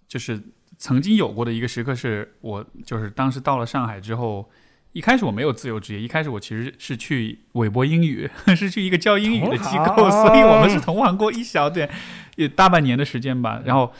[0.07, 0.41] 就是
[0.77, 4.49] 曾经有过的一个时刻，是我就是当时到了上海之后，
[4.97, 8.27] 一开始我没有自由职业，一开始我其实是去韦博英语，
[8.57, 11.87] 是去一个教英语的机构，所以我们是同行过一小点，
[12.35, 13.61] 也大半年的时间吧。
[13.63, 13.93] 然后，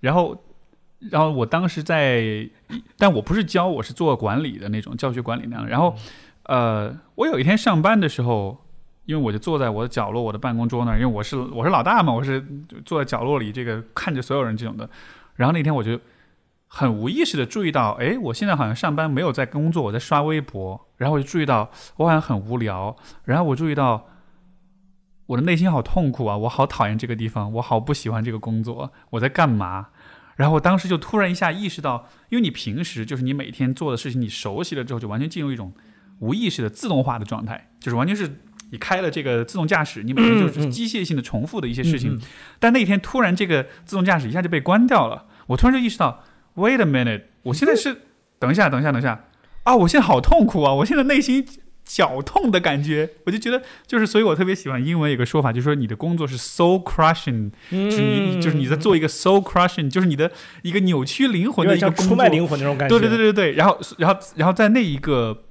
[0.00, 0.44] 然后，
[1.10, 2.48] 然后我当时在，
[2.98, 5.70] 但我不是教，我是做管理的那种教学管理那样的。
[5.70, 5.94] 然后，
[6.46, 8.58] 呃，我有一天上班的时候。
[9.06, 12.46] 因为我就坐在我的角落，我的办公桌那儿，因为我是我是老大嘛，我是
[12.84, 14.88] 坐在角落里，这个看着所有人这种的。
[15.34, 15.98] 然后那天我就
[16.72, 20.88] 很无意识的注意到，哎，我现在好像上班没有在工作，我在刷微博。
[20.98, 22.96] 然后我就注意到我好像很无聊。
[23.24, 24.06] 然后我注意到
[25.26, 29.88] 我的内心好痛苦啊，我好讨厌这个地方，我好不喜欢这个工作，我在干嘛？
[30.36, 35.72] 然后我当时就突然一下意识到，因为你平时就是你每天做的事情，你熟悉了之后，就完全进入一种
[36.20, 42.16] 无意识的自动化的状态，就是完全是你开了这个自动驾驶，你每天就是机械性的重复的一些事情。
[42.60, 46.22] 但那天突然这个自动驾驶一下就被关掉了，我突然就意识到
[46.60, 48.02] ，wait a minute，我现在是
[48.38, 49.24] 等一下，等一下，等一下
[49.64, 49.76] 啊！
[49.76, 50.72] 我现在好痛苦啊！
[50.72, 51.46] 我现在内心
[51.84, 60.30] 绞痛的感觉，我就觉得就是，所以我特别喜欢英文有个说法，就是说你的工作是 soul crushing，就是你就是你在做一个 soul crushing，就是你的
[60.62, 62.28] 一个扭曲灵魂的一个工作出卖。
[62.28, 62.98] 灵魂那种感觉。
[62.98, 65.42] 对对对对对，然后然后然后在那一个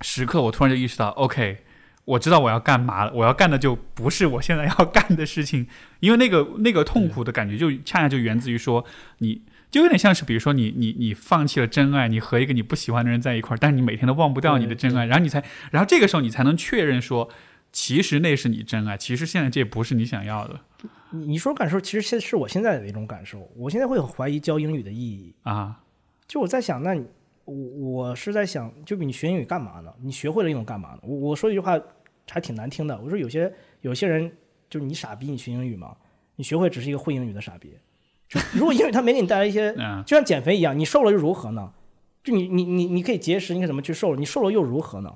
[0.00, 1.58] 时刻，我突然就意识到，OK，
[2.06, 5.66] 我知道我要干嘛了，我要干的就不是我现在要干的事情，
[6.00, 8.84] 因为那个那个痛苦的感觉就恰恰就源自于说
[9.18, 9.42] 你。
[9.72, 17.26] 就有点像是，比如说你你你放弃了真爱，你和一个你不喜欢的人在一块儿，但是你每天都忘不掉你的真爱，然后你才，然后这个时候你才能确认说，
[17.72, 20.60] 其实那是你真爱，其实现在这不是你想要的
[21.10, 23.50] 你你说感受，其实现是我现在的一种感受。
[23.56, 25.34] 我现在会很怀疑教英语的意义。
[25.42, 25.80] 啊。
[26.28, 27.06] 就我在想，那你
[27.46, 29.90] 我我是在想，就你学英语干嘛呢？
[30.02, 30.98] 你学会了英语干嘛呢？
[31.02, 31.80] 我我说一句话
[32.30, 33.50] 还挺难听的，我说有些
[33.80, 34.30] 有些人
[34.68, 35.96] 就是你傻逼，你学英语吗？
[36.36, 37.74] 你学会只是一个会英语的傻逼。
[38.32, 41.70] 就 如果英语它没给你带来一些，嗯就像减肥一样，你瘦了又如何呢？
[42.24, 44.16] 就你你你你可以节食，你可以怎么去瘦了？
[44.16, 45.12] 你瘦了又如何呢？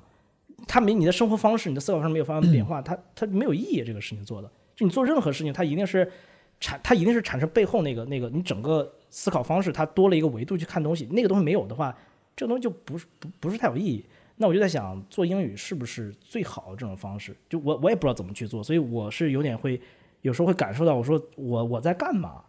[0.67, 3.83] 它没你的生活方式、你的思考方式没有发生变化，它它没有意义。
[3.83, 6.11] 这个事情做的，就你做任何事情，它一定是
[6.59, 11.07] 产，它一定是产生背后那个那个你整个思考方式，它多了一个维度去看东西。
[11.11, 11.95] 那个东西没有的话，
[12.35, 14.03] 这个东西就不是不不是太有意义。
[14.35, 17.35] 那我就在想，做英语是不是最好的这种方式？
[17.49, 19.79] 就我我也不知道怎么去做，所以我是有点会
[20.21, 22.41] 有时候会感受到，我说我我在干嘛？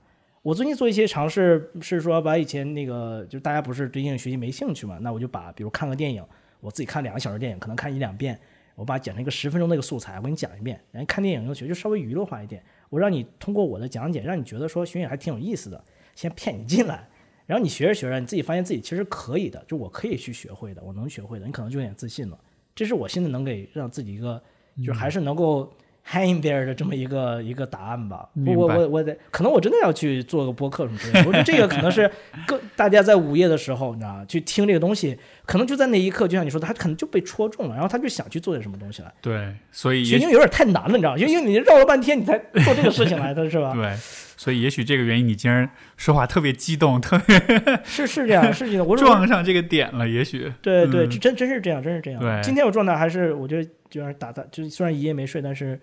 [0.43, 6.25] 我最近做一些尝试，是说把以前那个，就大家不是对英语学习没兴趣嘛，那我就把比如看个电影，
[6.61, 8.39] 我自己看两个小时电影，可能看一两遍，
[8.77, 10.81] 我把它剪成一个十分钟的一个素材，我给你讲一遍。
[10.93, 15.85] 然后看电影用学就稍微娱乐化一点，我让你通过我的讲解，让你觉得说学英语还挺有意思的，
[16.15, 17.09] 先骗你进来，
[17.45, 22.39] 然后你学着学着，你自己发现自己其实可以的，就我可以去学会的，我能学会的，你可能就有点自信了。
[22.77, 24.41] 这是我现在能给让自己一个，
[24.79, 25.73] 就是还是能够
[26.11, 28.29] hang there 的这么一个一个答案吧。
[28.47, 31.27] 我我我我得，可能我真的要去做个播客什么之类的。
[31.29, 32.11] 我觉得这个可能是
[32.47, 39.13] 各大家在午夜的时候，你知道吗去听这个东西，可能就在那一刻，就像你说的，他可能就被戳中了，然后他就想去做点什么东西来。
[39.21, 41.17] 对，所以也许学英语有点太难了，你知道？
[41.17, 43.73] 因为因为你绕了半天，你才 做这个事情来的，是吧？
[43.75, 43.95] 对，
[44.37, 47.39] 所以也许这个原因，你今儿说话特别激动，特别
[47.85, 48.87] 是是这样，是这样。
[48.87, 52.21] 我撞上这个点了，也许对对，真真是这样，真是这样。
[52.21, 55.79] 对今天我状态还是我觉得就是打打，就是虽然一夜没睡，但是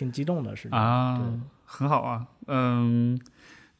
[0.00, 3.18] 挺激动的，是啊，很好啊，嗯。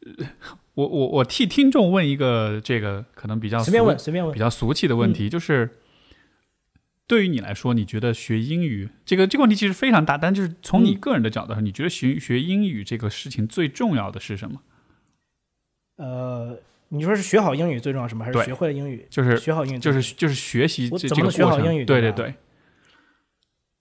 [0.07, 0.27] 呃
[0.75, 4.39] 我我我替听众问一个这个可能比较随便问，随便问比。
[4.39, 5.79] 较俗气的问题，就是
[7.07, 14.63] 对于你来说，你觉得学英语这个这个问题其实非常大，但就是从你嗯个人的角度上，你觉得学学英语这个事情最重要的是什么？
[15.97, 16.59] 呃，
[16.89, 18.25] 你说是学好英语最重要什么？
[18.25, 19.07] 还是学会了英语？
[19.11, 22.35] 就是学好英语就是就是学习这我怎么能学这个过程，好英语对对对，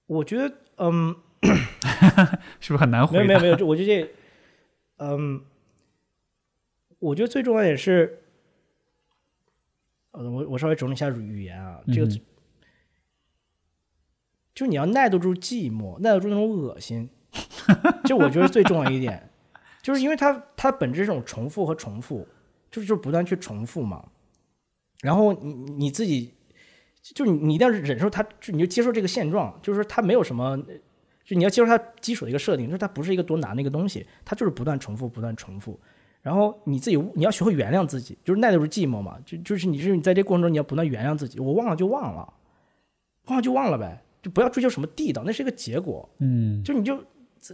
[0.07, 1.15] 我觉得，嗯，
[2.59, 3.23] 是不是很难回答？
[3.25, 4.11] 没有没有没有，这我觉得这，
[4.97, 5.41] 嗯，
[6.99, 8.23] 我觉得最重要也是，
[10.11, 12.21] 呃，我我稍微整理一下语言啊，这个、嗯
[14.53, 17.09] 就你要耐得住寂寞，耐得住那种恶心，
[18.03, 19.31] 这我觉得最重要一点，
[19.81, 22.27] 就是因为它它本质是这种重复和重复，
[22.69, 24.09] 就是就是不断去重复嘛，
[25.01, 26.33] 然后你你自己。
[27.15, 30.61] 就你你一定要忍受它，就你就接受这个现状，就是它没有什么，
[31.29, 35.79] 就你要接受它基础的一个设定，就是它不是一个多难的一个东西，它就是不断重复，不断重复。
[36.23, 42.33] 然后你自己你要学会原谅自己，就是耐得住寂寞嘛，就就是你是你在这过程中你要不断原谅自己，我忘了就忘了，
[43.27, 46.99] 忘了就忘了呗，就不要追求什么地道，那是一个结果，嗯就你就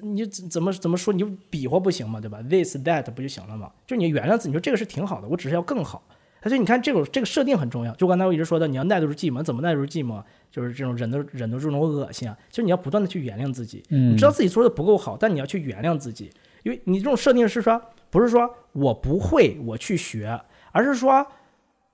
[0.01, 3.69] 你就怎怎么怎么说，你就比划不行嘛，对吧？this that 不就行了嘛？
[3.85, 6.01] 就你原谅自己，你说这个是挺好的，我只是要更好。
[6.45, 10.23] 而且你看这种这个设定很重要，就刚才我一直说的，你要耐得住寂寞，怎么耐得住寂寞？
[10.51, 16.29] 就是这种忍得忍得住这种恶心啊，就是你要不断的去原谅自己，嗯你知道自己做的不够好，但你要去原谅自己，
[16.61, 17.81] 因为你这种设定是说，
[18.11, 20.39] 不是说我不会我去学，
[20.71, 21.25] 而是说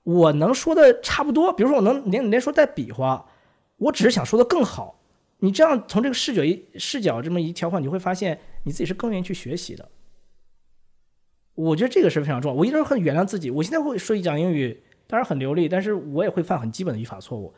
[0.02, 3.24] 我能说的差不多，比如说我能连连说带比划，
[3.78, 4.98] 我只是想说的更好。
[5.38, 9.88] 你这样从这个视角一视角这么一调换，你会发现你自己是更愿意去学习的。
[11.54, 12.56] 我觉得这个是非常重要。
[12.56, 17.52] 我一直很原谅自己，我现在会说一讲英语，当然很流利，但是我也会犯很基本的语法错误。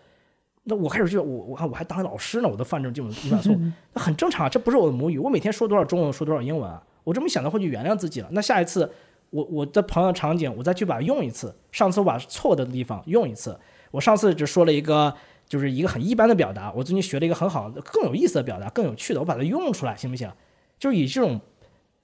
[0.64, 3.60] 那我开始就我我看我还当老师呢，我都犯这种基本的语法错误，
[3.92, 5.18] 那很正常，这不是我的母语。
[5.18, 6.82] 我每天说多少中文，说多少英文啊？
[7.04, 8.28] 我这么想的会去原谅自己了。
[8.32, 8.90] 那下一次
[9.30, 11.54] 我我的朋友场景，我再去把它用一次。
[11.70, 13.54] 上次我把错误的地方用一次。
[13.90, 15.14] 我上次只说了一个
[15.46, 20.30] 就是一个很一般的表达，我最近学了一个很好的、更有意思的表达，更有趣的，我把它用出来，行不行？
[20.78, 21.38] 就是以这种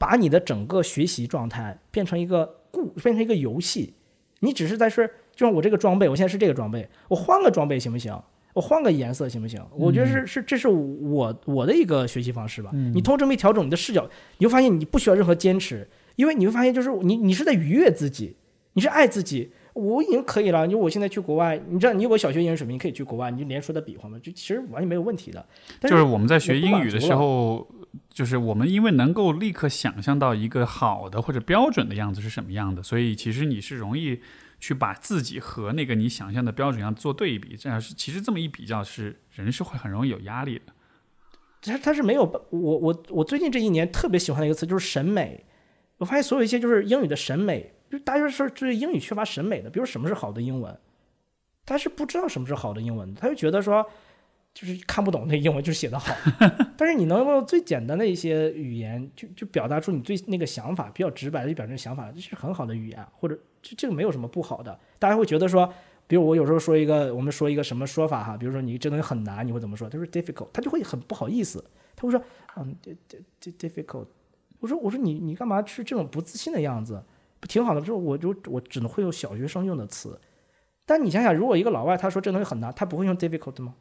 [0.00, 3.92] 把你的整个学习状态变成一个故，变成一个游戏。
[4.38, 8.18] 你只是在说，就像我这个装备，我现在是这个装备，我换个装备行不行？
[8.54, 9.62] 我换个颜色行不行？
[9.72, 12.70] 我觉得是是，这是我我的一个学习方式吧。
[12.72, 15.86] 你通过这么一调整你的视角，你会发现你不需要任何坚持，
[16.16, 18.36] 因为你会发现就是你你是在愉悦自己，
[18.72, 19.52] 你是爱自己。
[19.72, 25.46] 我已经可以了，因为我现在去国外，你知道你有个小学英语水平，你可以去国外，你就连说带比划嘛，就其实完全没有问题的。
[25.78, 27.66] 但就是我们在学英语的时候，
[28.08, 34.20] 就是我们因为能够立刻想象到一个好的或者标准的样子是什么样的，所以其实你是容易
[34.58, 37.56] 去把自己和那个你想象的标准样做对比。
[37.56, 40.72] 这样是其实这么一比较是人是会很容易有压力的。
[41.62, 45.44] 他他是没有我我我最近这一年特别喜欢的一个词就是审美，
[45.98, 50.78] 我发现所有一些就是英语的审美，就大家是对英语缺乏审美的，比如什么是好的英文，
[51.66, 53.84] 他是不知道什么是好的英文，他就觉得说
[54.60, 56.14] 就是看不懂那英文就写得好，
[56.76, 65.72] 但是你能用最简单的一些语言就就表达出你最那个想法，比较直白的去表达想法，这是很好的语言，或者这这个没有什么不好的，大家会觉得说。
[66.06, 69.88] 比如我有时候说一个，我们说一个什么说法哈，比如说你这东西很难，你会怎么说？
[69.88, 72.20] 他说 difficult，他就会很不好意思，他会说
[72.56, 74.06] 嗯，di di di difficult。
[74.58, 77.00] 我说我说你你干嘛是这种不自信的样子？
[77.38, 77.80] 不挺好的？
[77.80, 80.20] 就是我就我只能会用小学生用的词。
[80.84, 83.76] 但你想想，如果一个老外他说这东西很难，他不会用 difficult 吗？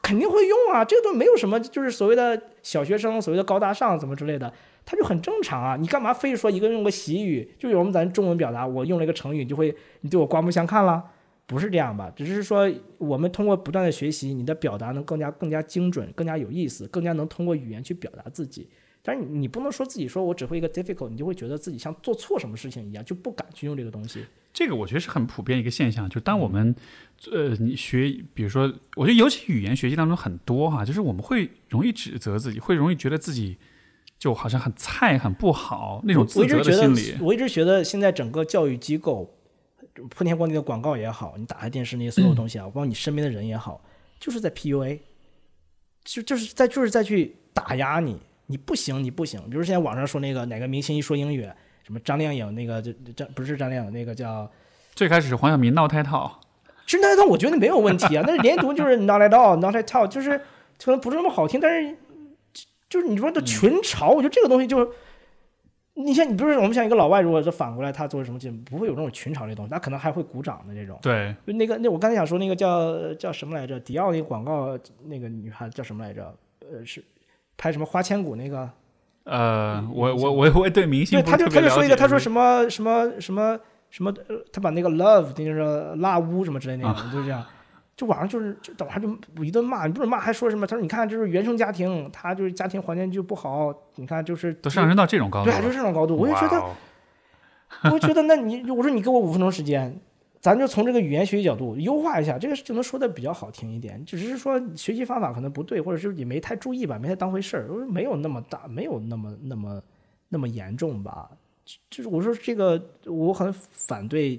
[0.00, 4.52] 肯定会用啊，这个都没有什么，就是所谓的小学生，所谓的高大上怎么之类的，
[4.86, 5.76] 他就很正常啊。
[5.76, 7.52] 你干嘛非说一个用个习语？
[7.58, 11.04] 就有我们咱中文表达，我用了一个成语，你就会你对我刮目相看了？
[11.46, 12.10] 不是这样吧？
[12.16, 18.70] 只是说我们通过不断的学习，你的表达能更加更加精准，更加有意思，更加能通过语言去表达自己。
[19.02, 24.24] 但是你不能说自己说我只会一个 difficult，你就会觉得自己像做错什么事情一样，就不敢去用这个东西。
[24.52, 26.74] 这个我觉得是很普遍一个现象，就当我们
[27.30, 33.56] 呃你学，比如说，我觉得尤其语言学习当中很多哈，就是我们会容易指责自己，会容易觉得自己
[34.18, 39.34] 就好像很菜、很不好那种我自责一直觉得的心理。，我一直觉得现在整个教育机构，
[40.10, 43.82] 铺天盖地的广告也好，你打开电视那些所有东西啊，包括你身边的人也好，
[44.20, 44.98] 就是在 PUA，
[46.04, 49.40] 就就是在就是在去打压你，你不行，你不行。
[49.48, 51.48] 比如现在网上说那个哪个明星一说英语，
[51.84, 54.50] 什么张靓颖那个就张不是张靓颖那个叫。
[54.94, 56.40] 最开始是黄晓明闹太套，
[56.86, 60.38] 其实那套我觉得没有问题啊，但是连读就是 not at all not at all，就是
[60.82, 61.96] 可能不是那么好听，但是
[62.52, 64.88] 就就是你说的群嘲，我觉得这个东西就是，
[65.94, 70.98] 你像你不是我们像一个老外，如果是反过来他做什么节目，不会有这种群嘲这东西，他可能还会鼓掌的这种。
[71.00, 73.80] 对，那个那我刚才想说那个叫叫什么来着？
[73.80, 76.34] 迪奥那个广告那个女孩叫什么来着？
[76.70, 77.02] 呃，是
[77.56, 78.68] 拍什么花千骨那个？
[79.24, 81.48] 呃，我我我我也对明星对，他就。
[81.48, 83.58] 他就说一个，他说什么什么什么
[83.90, 87.44] 什么，呃他把那个 love 那就是拉乌什么之类那种，就是这样。
[87.94, 89.08] 就网上就是就等下就
[89.44, 90.66] 一顿骂，你不是骂还说什么？
[90.66, 96.62] 他说你看就是原生家庭，他就是家庭环境就不好，你看就是都上升到这种高度对就是这种高度，我就觉得
[97.84, 99.94] 我就觉得，那你我说你给我五分钟时间，
[100.42, 104.04] 咱就从这个语言学习角度优化一下，这个就能说的比较好听一点。
[104.04, 109.82] 只是说学习方法可能不对，或者是你没太注意吧，没太当回事儿，没有那么大，没有那么那么
[110.28, 111.30] 那么严重吧。
[111.88, 114.36] 就是我说这个我很反对，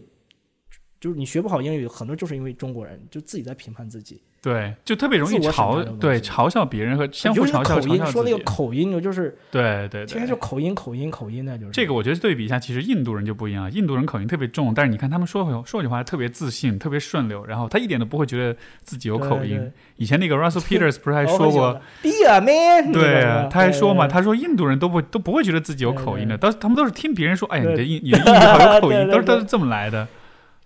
[1.00, 4.22] 就是你学不好英语，很多就是因为中国人就自己在评判自己。
[4.44, 8.38] 对，就特别容易嘲对嘲笑别人和相互嘲笑嘲笑，说那个。
[8.44, 10.06] 口音，就是对对对。
[10.06, 11.72] 天天就，口音口音口音的，就是。
[11.72, 19.72] 这个我觉得对比一下，其实印度人就不一样，印度人口音特别重，但是你看他们说说句话特别自信，特别顺溜，然后他一点都不会觉得自己有口音。
[19.96, 30.06] 以前那个 Russell Peters 不是还说过 “Be a man，对啊，他还说嘛，他说印度人都不都不会觉得自己有口音的，都他们都是听别人说，哎呀，你对的印你的英语好有口音， 都是都是这么来的。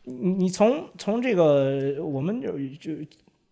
[0.03, 2.93] 你你从从这个我们就就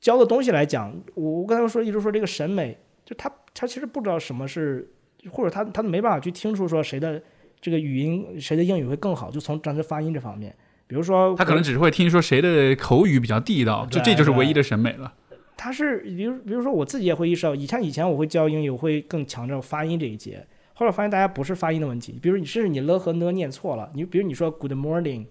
[0.02, 4.88] 教的东西来讲，我我刚才说一直说这个审美，就他他其实不知道什么是，
[5.32, 7.22] 或者他他没办法去听出说谁的
[7.60, 15.12] 这个语音谁的英语会更好，就从咱的发音这方面，比如说他可能只是会听说谁的口语比较地道，就这就是唯一的审美了。
[15.58, 20.46] 他是比如比如说我自己也会意识到，以前以前我会教英语，我会更强调发音这一节。
[20.74, 25.26] 后来发现大家不是发音的问题，比如你甚至你了和呢念错了，你比如你说 Good morning，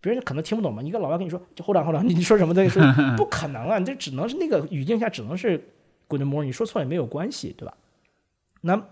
[0.00, 0.82] 别人可能听不懂嘛。
[0.82, 2.82] 一个老外跟你说就后长后长，你说什么东西说
[3.16, 5.62] 不可能啊，你这只能是那个语境下只能是
[6.08, 7.76] Good morning，你说错也没有关系，对吧？
[8.62, 8.82] 那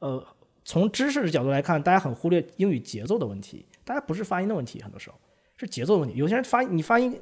[0.00, 0.26] 呃，
[0.64, 5.16] 从知识的角度来看，大家很忽略英语节奏的问题，大家不是发音的问题，很多时候
[5.56, 6.16] 是节奏的问题。
[6.16, 7.20] 有些人发音你发音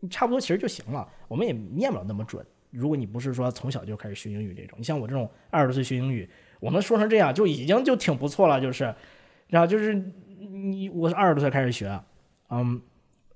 [0.00, 2.44] 你差不多其实就行了，我们也念不了那么准。
[2.70, 6.28] 如果你不是说从小就开始学英语这种，你像我这种二十多岁学英语，
[6.58, 8.92] 我能说成这样就已经就挺不错了，就是，
[9.46, 12.00] 然后就是你我是二十多岁开始学，
[12.60, 12.80] 嗯，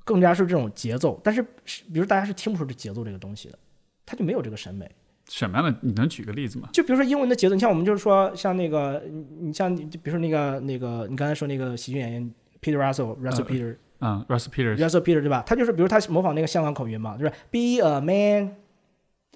[0.05, 3.59] 更加是这种节奏，但是比如大家是听不出这节奏这个东西的，
[4.07, 4.91] 他就没有这个审美。
[5.29, 5.79] 什么样的？
[5.83, 6.69] 你能举个例子吗？
[6.73, 15.43] 就比如说英文的节奏，你像我们就是说，像那个你你像你就比如说那个那个你刚才说那个喜剧演员 Peter Russell Russell 呃 Peter 嗯，Russell Peters，Russell Peter 对吧？
[15.47, 18.57] 他就是比如他模仿那个香港口音嘛，就是 Be a man，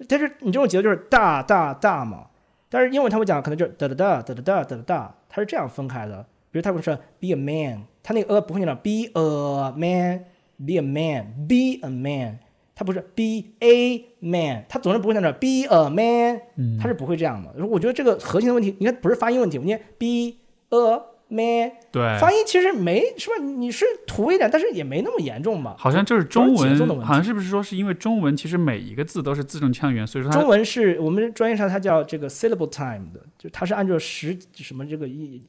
[0.07, 2.27] 但是你这种节奏就是大大大嘛，
[2.69, 6.25] 但是英文他会讲可能就是哒哒哒哒哒哒哒哒，他是这样分开的。
[6.49, 12.39] 比如他会说 Be a man，他那个呃不会念到 Be a man，Be a man，Be a man，
[12.75, 16.41] 他不是 Be a man，他总是不会念到 Be a man，
[16.79, 17.65] 他是不会这样的。
[17.65, 20.35] 我觉得这个核心的问题，你看不是发音问题，我念 Be
[20.69, 23.37] a man，对，发音其实没是吧？
[23.43, 25.75] 你是土一点，但是也没那么严重吧？
[25.79, 35.41] 好像就是中文，好像是不是说是因为中文其实每一个字都是字正腔圆，所以说它中文是我们专业上它叫这个 syllable time 的，就它是按照时什么这个一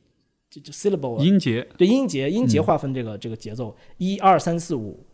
[0.54, 5.04] 就就 syllable 啊音节对音节音嗯节划分这个、这个节奏，一二三四五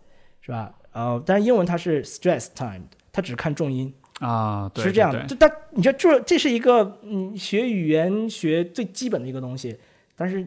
[0.43, 0.74] 是吧？
[0.93, 5.20] 呃，但是英文它是 stress time，它只看重音，啊，对是这样的。
[5.20, 9.76] 对就但你说这这是一个嗯学语言学最基本的一个东西，
[10.14, 10.47] 但是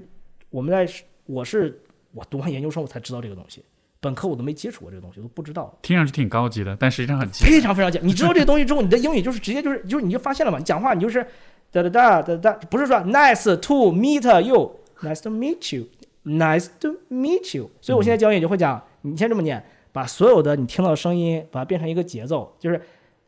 [0.49, 0.87] 我们在
[1.25, 1.81] 我是
[2.11, 3.63] 我读完研究生我才知道这个东西，
[3.99, 5.75] 本科我都没接触过这个东西，都不知道。
[5.81, 8.07] 听上去挺高级的，但实际上很非常非常简单。
[8.07, 11.25] 你知道这个东西之后，你的英语就是直接就是就是你就发现了嘛，你讲话你就是
[11.71, 14.43] 哒哒哒哒哒，不是说 nice to meet
[15.03, 17.69] you，nice to meet you，nice to meet you。
[17.81, 22.81] 所以我现在教英语就会讲，你先这么念，把所有的你听到的声音，把它变成一个节奏，就是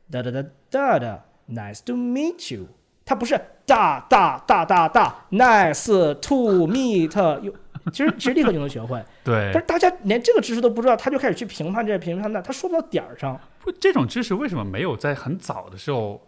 [0.09, 2.67] 哒哒哒哒哒，nice to meet you。
[3.03, 7.53] 它不是哒哒哒哒哒，nice to meet you。
[7.93, 13.39] 其实其实立刻就能学会，对但是大家连这个知识都不知道，他就开始去评判这评判那，他说不到点儿上。
[13.59, 16.19] 不，这种知识为什么没有在很早的时候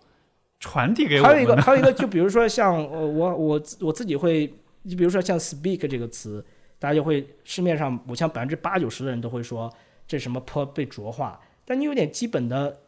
[0.59, 4.53] 传递给我还有一个，还有一个，就比如说像呃我我我自己会，
[4.88, 6.43] 你比如说像 speak 这个词，
[6.79, 9.71] 大家就会市面上，我像百分之八九十的人都会说
[10.07, 12.79] 这什么 p 被浊化，但你有点基本的，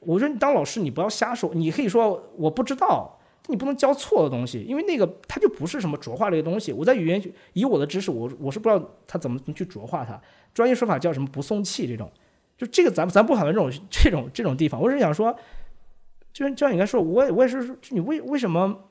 [0.00, 3.18] 我说你当老师你不要瞎说，你可以说我不知道，
[3.48, 6.72] 你不能教错的东西，因为那个它就不是什么浊化类的东西。
[6.72, 10.20] 我在语言学以我的知识，我我是不知道它怎么去浊化它，
[10.54, 12.08] 专业说法叫什么不送气这种，
[12.56, 15.36] 就这个咱咱不讨论这种这种这种地方，我是想说。
[16.34, 18.84] 就像就像你刚才说，我也我也是说，你为为什么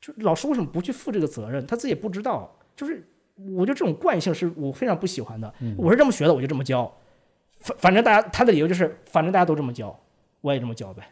[0.00, 1.66] 就老师为什么不去负这个责任？
[1.66, 5.52] 他自己也不知道，就是我觉得这种惯性是我非常不喜欢的。
[5.76, 6.90] 我是这么学的，我就这么教，
[7.60, 9.98] 反反正大家他的理由就是，反正大家都这么教，
[10.40, 11.02] 我也这么教呗。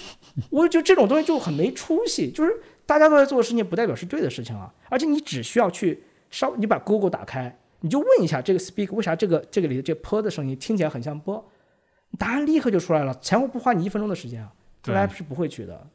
[0.50, 2.52] 我就觉得这种东西就很没出息，就是
[2.86, 4.72] 大家都在做的事情，不代表是对的事情啊。
[4.88, 11.42] 而且你只需要去稍，你把 Google 打开，你就问一下这个 speak 为啥这个这个里的这 p 的声音听起来很像波，
[12.18, 14.52] 答案立刻就出来了，前后不花你一分钟的时间啊。
[14.82, 15.86] 对大家是不会去的。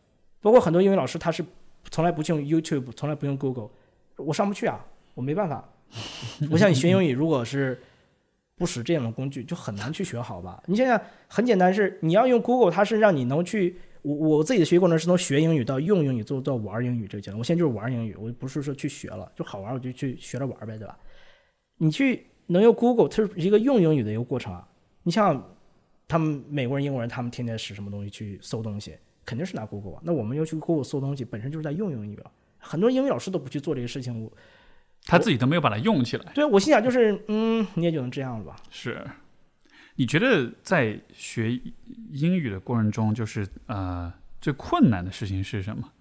[0.41, 1.45] 包括很多英语老师，他是
[1.91, 3.69] 从来不用 YouTube，从来不用 Google，
[4.17, 5.67] 我上不去啊，我没办法。
[6.49, 7.79] 我想你学英语，如果是
[8.55, 10.61] 不使这样的工具，就很难去学好吧？
[10.65, 13.75] 你想想，很简单，是你要用 Google，它是让你能去。
[14.01, 17.37] 我我自己的学习过程是从学英语到用英语，做到玩英语这个阶段。
[17.37, 20.97] 我现在就是玩英语，我不是说去学了，就好玩我就去学着玩呗，对吧？
[21.77, 24.67] 你去能用 Google，它是一个用英语的一个过程啊。
[25.03, 25.41] 你像
[26.05, 30.01] 他们美国人、英国人，他们天天使什么东西去搜东西，肯定是拿 Google 啊。
[30.03, 32.31] 那我们要去 Google 搜东西，本身就是在用英语了。
[32.57, 34.31] 很多英语老师都不去做这个事情，我
[35.05, 36.31] 他自己都没有把它用起来。
[36.33, 38.55] 对我心想就是，嗯，你也就能这样了吧？
[38.69, 39.05] 是，
[39.95, 41.59] 你觉得在学
[42.11, 45.91] 英语的过程中，就是呃最困难的事情是什么？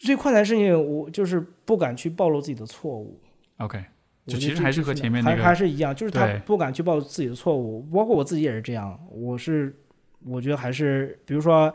[0.00, 3.20] 最困难的事情，我就是不敢去暴露自己的错误。
[3.58, 3.84] OK，
[4.30, 8.98] 就其实还是和前面那个还是一样，就是他不敢去暴露自己的错误，包括我自己也是这样。
[9.10, 9.74] 我是
[10.24, 11.74] 我觉得还是，比如说，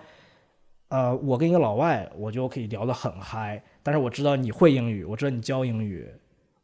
[0.87, 6.07] 呃，我跟一个老外，我就可以聊得很嗨，但是我知道你会英语，我知道你教英语，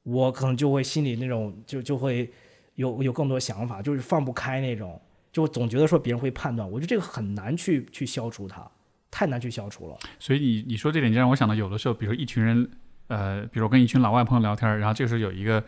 [0.03, 2.31] 我可能就会心里那种就就会
[2.75, 4.99] 有有更多想法，就是放不开那种，
[5.31, 8.69] 就总觉得说别人会判断，我觉得这个很难去去消除它，
[9.09, 9.97] 太难去消除了。
[10.19, 12.69] 所以你你说这点就让我想到，有的时候，比如说一群人，
[13.11, 15.59] 呃，比如我跟一群老外朋友聊天，然后这个时候有一个，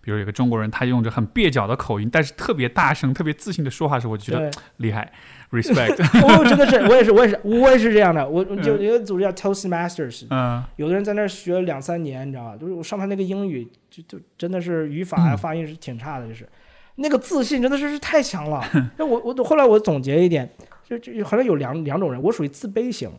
[0.00, 5.12] 比如有个中国人，他用着很蹩脚的口音，但是特别大声、特别自信的说话时，我就觉得对，厉害，
[5.50, 5.96] respect。
[6.38, 8.28] 我真的是，我也是，我也是， 我也是这样的。
[8.28, 12.56] 我我就嗯有一个组织叫 Toastmasters，嗯有的人在那儿学了两三年，你知道吧？
[12.56, 16.48] 就是我上他那个英语，就就真的是语法呀、嗯发音是挺差的，就是
[16.96, 18.62] 那个自信真的是是太强了。
[18.96, 20.48] 那我我后来我总结一点，
[20.88, 23.10] 就就好像有两两种人，我属于自卑型，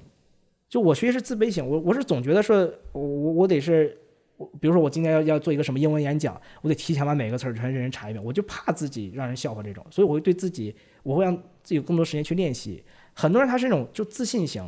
[0.74, 2.58] 就我学习是自卑型，我我是总觉得说
[2.94, 3.96] 我我我得是。
[4.36, 12.84] 我比如说，我今天要要做一个什么英文演讲，我得提前把每个词儿全认真查一遍，我就怕自己让人笑话这种，所以我会对自己，我会让自己有更多时间去练习。
[13.14, 14.68] 很多人他是那种就自信型，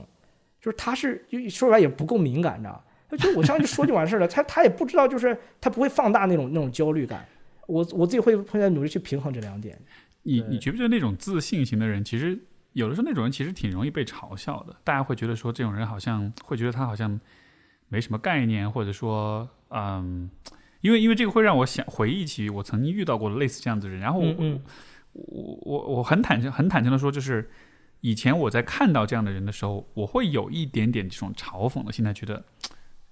[0.62, 2.74] 就是他是就说出来也不够敏感，你知道
[3.10, 3.18] 吗？
[3.18, 7.26] 就我上去说就完事儿了，他他也不知道，就是他不会放大那种那种焦虑感。
[7.66, 9.76] 我我自己会会在努力去平衡这两点。
[10.22, 12.38] 你你觉不觉得那种自信型的人，其实
[12.76, 14.76] 有的时候那种人其实挺容易被嘲笑的？
[14.84, 17.20] 大家会觉得说这种人好像会觉得他好像
[17.88, 20.30] 没什么概念，或者说嗯，
[20.82, 24.62] 因为因为这个会让我想回忆起我曾经遇到过的类似这样子的人，然后我、嗯嗯
[25.14, 27.50] 我我我很坦诚很坦诚的说，就是
[28.02, 32.44] 以前我在看到这样的人的时候，我会有一点点这种嘲讽的心态，觉得。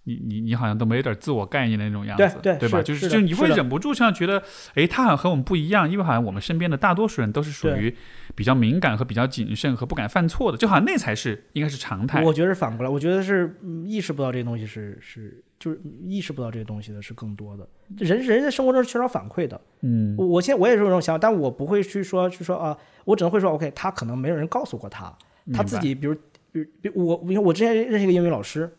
[0.06, 2.41] 你你你好像都没有点自我概念的那种样子，吧？
[2.41, 4.43] 对对是就是是就你会忍不住像觉得，
[4.76, 7.95] 诶，他好像和我们不一样，因为好像我们身边的大多数人都是属于
[8.36, 12.22] 比较敏感和比较谨慎和不敢犯错的，就好像那才是应该是常态。
[12.22, 17.68] 我觉得是反过来，我觉得是嗯意识不到这个东西是是就是意识不到这个东西的是更多的。
[17.97, 19.60] 人人在生活中是缺少反馈的。
[19.82, 25.16] 嗯我我现在我也是有这种想法，但我不会去说去说啊，我只能会说 OK，他可能没有人告诉过他，
[25.54, 26.14] 他自己比如
[26.51, 28.70] 比如比如我你看我之前认识一个英语老师，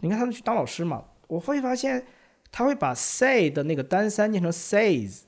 [0.00, 2.04] 你看他们去当老师嘛，我会发现
[2.50, 5.20] 他会把 say 的那个单三念成 says，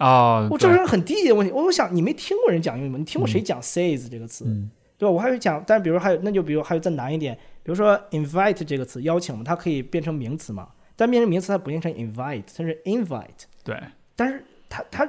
[0.00, 1.52] 哦，对我这个人很低级的问题。
[1.52, 2.98] 我我想你没听过人讲英语吗？
[2.98, 4.44] 你听过谁讲 says 这个词？
[4.46, 5.12] 嗯对吧？
[5.12, 7.34] 我还有讲，但比如还有那就比如还有再难一点，
[7.64, 13.24] 比如说 invite 这个词邀请嘛，它可以变成名词嘛，但变成名词它不变成 invite，它是 invite，
[13.64, 13.76] 对，
[14.14, 15.06] 但是他他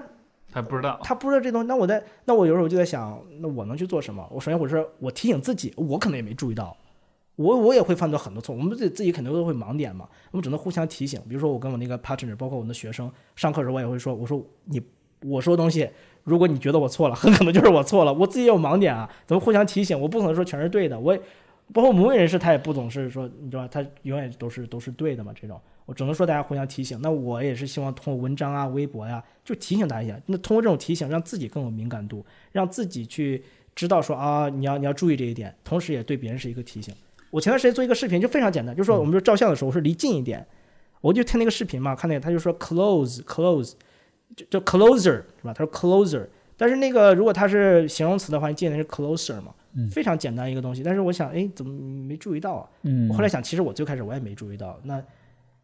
[0.52, 4.28] 他不知道，他不知道这东西，那我在那我有时候就在想，那我能去做什么？
[4.32, 6.76] 我首先我是我提醒自己，我可能也没注意到，
[7.36, 11.22] 我我也会犯到很多错，我们自己自己肯定都会盲点嘛，我们只能互相提醒。
[11.28, 14.82] 比如说我跟我那个 partner，包括我的学生，上课时候我也会说，我说你
[15.22, 15.90] 我说东西，
[16.24, 21.22] 如果你觉得我错了， 很可能就是我错了，我自己也有盲点啊，咱们互相提醒，我不可能说全是对的，我也
[21.74, 25.60] 包括母语人士他也不总是说，你知道吧，他永远都是都是对的嘛，这种。
[25.86, 27.00] 我只能说大家互相提醒。
[27.02, 30.20] 那我也是希望通过文章啊、微博呀、就提醒大家一下。
[30.26, 33.44] 那通过这种提醒，让自己更有敏感度，让自己去
[33.76, 36.92] 知道说啊，你要你要注意这一点，同时也对别人是一个提醒。
[37.32, 40.46] 我前段时间做一个视频，就非常简单，就是说我们说照相的时候，我说离近一点，
[41.02, 43.74] 我就听那个视频嘛，看那个他就说 close close，
[44.36, 45.54] 就就 closer 是吧？
[45.54, 50.82] 他说 closer，但是那个如果它是形容词的话，你记得是 closer 嘛，嗯非常简单一个东西。
[50.82, 51.72] 但是我想，哎，怎么
[52.08, 52.70] 没注意到啊？
[52.84, 55.04] 嗯我后来想，其实我最开始我也没注意到，那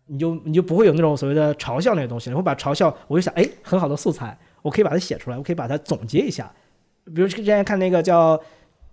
[0.07, 6.51] 你就你就不会有那种所谓的嘲笑那个东西，你会把嘲笑，我就想，哎，很好的素材，我可以把它写出来，我可以把它总结一下。
[7.15, 8.37] 比如之前看那个叫《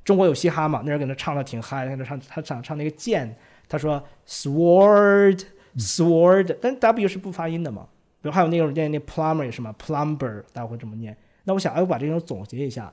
[0.08, 3.36] 中国有嘻哈》嘛，那人搁那唱的挺嗨，在那唱他唱唱那个剑，
[3.68, 5.42] 他说 sword
[5.76, 7.86] sword，但 W 是不发音的嘛。
[8.22, 11.14] 比如还有那种念那 plumber 也是嘛，plumber 大家会这么念。
[11.44, 12.90] 那我想，哎，我把这种总结一下，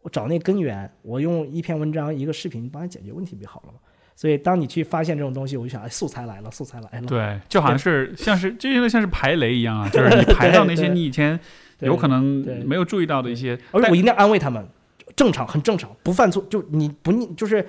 [0.00, 3.78] 我找那根源，我用一篇文章、一个视频帮你解决问题不就好了吗？
[4.16, 7.06] 所以当你去发现这种东西，我就想，哎，素材来了，素材来了。
[7.06, 11.38] 对，就好像是像是就有点像是排雷一样啊，就是你排到那些你以前
[11.80, 14.66] 有可能没有注意到的一些，而且我一定要安慰他们，
[15.16, 17.66] 正常，很正常，不犯错，就你不你就是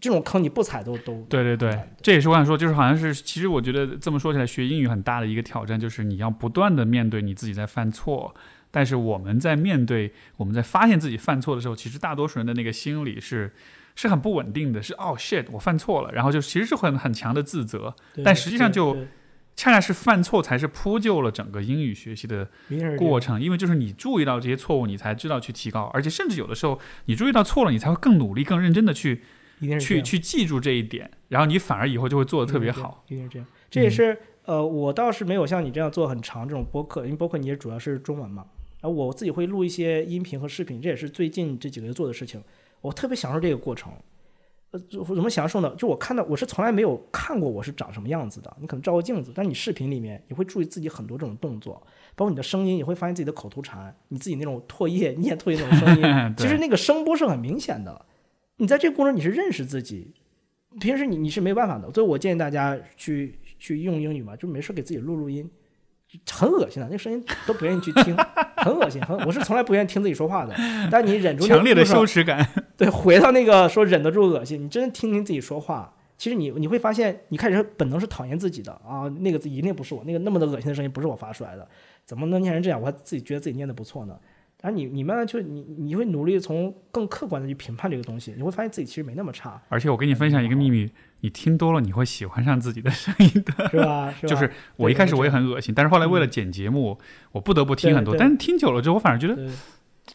[0.00, 8.34] 这种坑你不踩都都对对对，这也是我想说，就是好像是，其实我觉得这么说起来，学英语很大的一个挑战，就是你要不断的面对你自己在犯错。
[8.72, 13.52] 但是我们在面对我们在发现自己犯错的时候，其实大多数人的那个心理是
[13.96, 17.92] 是很不稳定的，是哦 shit 我犯错了，然后就其实是很很强的自责。
[18.24, 19.08] 但实际上就对对
[19.60, 22.48] 恰恰是犯错才是铺就了整个英语学习的
[22.96, 29.20] 过程，因为就是你注意到这些错误，你才知道去提高，而且甚至有的时候你注意到错了，你才会更努力、更认真的去
[29.78, 33.04] 去去记住这一点，然后你反而以后就会做的特别好。
[33.08, 33.46] 一定是这样。
[33.70, 34.16] 这也是、
[34.46, 38.46] 呃，我倒是没有像你这样做很长这种播客，因为播客你也主要是中文嘛。
[38.80, 42.42] 然后我自己会录一些音频和视频，这也是最近这几个月做的事情。
[42.80, 43.92] 我特别享受这个过程。
[44.72, 45.74] 呃，就怎么享受呢？
[45.76, 48.56] 就我看到，我是从来没有看过我是长什么样子的。
[48.60, 51.74] 你可能照过镜子，但你视频里面你会注意自己很多这种动作，
[52.14, 58.06] 包括你的声音，你会发现自己的口头禅，你自己那种唾液、念唾液那种声音， 其实那个声波是很明显的。
[58.58, 60.12] 你在这个过程你是认识自己，
[60.78, 61.92] 平时你你是没有办法的。
[61.92, 65.50] 所以我建议大家去去用英语嘛，就没事给自己录录音，
[66.32, 68.16] 很恶心的， 那声音都不愿意去听，
[68.58, 69.00] 很恶心。
[69.02, 70.54] 很，我是从来不愿意听自己说话的，
[70.90, 72.46] 但你忍住强烈的羞耻感，
[72.76, 81.66] 对，回到那个说忍得住恶心，你真的听听自己说话，其实你你会发现，你开始本能是讨厌自己的啊，那个字一定不是我，那个那么的恶心的声音不是我发出来的，
[82.04, 82.80] 怎么能念成这样？
[82.80, 84.18] 我还自己觉得自己念的不错呢。
[84.62, 90.90] 然后你你慢慢就你你会努力从更客观的去评判这个东西，你会发现自己其实没那么差，而且我跟你分享一个秘密，
[91.20, 93.68] 你听多了你会喜欢上自己的声音的。
[93.70, 94.12] 是吧？
[94.20, 94.28] 是吧？
[94.28, 96.98] 就是我一开始我也很恶心，但是后来为了剪节目，
[97.32, 98.14] 我不得不听很多。
[98.16, 99.36] 但是听久了之后，我反而觉得，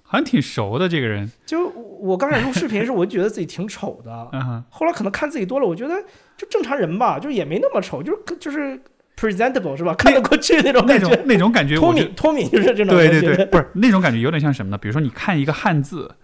[0.04, 1.32] 好像挺熟的这个人。
[1.46, 5.96] 就我刚开始录视频的时候，我就觉得自己挺丑的， 嗯哼，后来可能看自己多了，我觉得
[6.38, 8.80] 就正常人吧，就也没那么丑，就是就是
[9.16, 9.94] presentable 是吧？
[9.94, 11.00] 看得过去那种那。
[11.00, 14.78] 种那种感觉，脱我觉得敏脱敏就是这种感觉对对对，不是那种感觉，有点像什么呢？
[14.78, 16.16] 比如说你看一个汉字，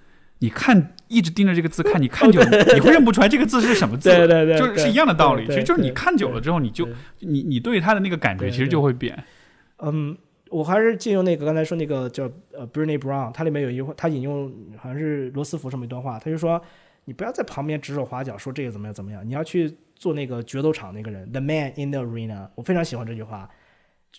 [0.41, 4.09] 你看一直盯着这个字看，你看久了， 你会认不出来这个字是什么字。
[4.09, 6.87] 对对对，就是是一样的道理，其实就是你看久了之后，你就
[7.19, 9.23] 你你对他的那个感觉其实就会变。
[9.77, 10.17] 嗯，
[10.49, 12.23] 我还是借用那个刚才说那个叫
[12.53, 16.59] 呃 Brené Brown，它里面有一句话，他引用好像是罗斯福这么一段话，他就说
[17.05, 22.47] 你不要在旁边指手画脚说这个怎么样怎么样，你要去做那个决斗场那个人，the man in the arena。
[22.55, 23.47] 我非常喜欢这句话，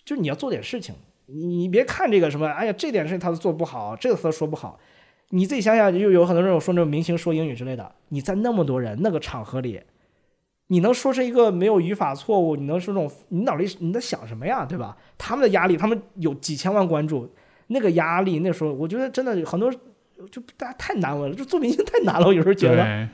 [0.05, 0.95] 就你要做点事情，
[1.25, 4.79] 你你别看这个什么，哎呀这点事情他都做不好，这个他都说不好。
[5.35, 9.81] 你自己想想，就有很多人说那种明星说英语之类的，你在那么多人那个场合里，
[10.67, 14.95] 你能说成一个没有语法错误，你能说这种，你脑里你在想什么呀，对吧？
[15.17, 17.27] 他们的压力，他们有几千万关注，
[17.67, 19.73] 那个压力，那时候我觉得真的很多，
[20.29, 23.09] 就大家太难为了，就做明星太难了，我有时候觉得。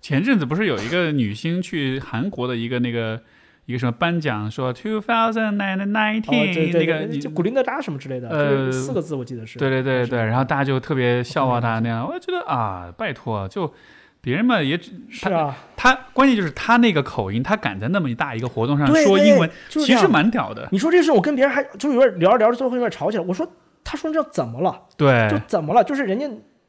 [0.00, 3.20] 前阵子不是有一个女星去韩国的一个那个
[3.66, 9.58] 一个什么颁奖，说 two thousand and 哦，nineteen、那个就古力娜扎什么之类的，呃四个字我记得是。
[9.58, 13.72] 对对对对，然后大家就特别笑话他那样，我就觉得啊，拜托，就
[14.20, 20.68] 别人嘛也只是啊，他关键就是他那个口音，他敢在那么大一个活动上说英文，其实蛮屌的。
[20.70, 23.24] 你说这事，我跟别人还就有点聊着聊着，最后有点吵起来。
[23.26, 23.50] 我说，
[23.82, 24.82] 他说这怎么了？
[24.96, 25.82] 对就，怎么了？
[25.82, 26.26] 就是人家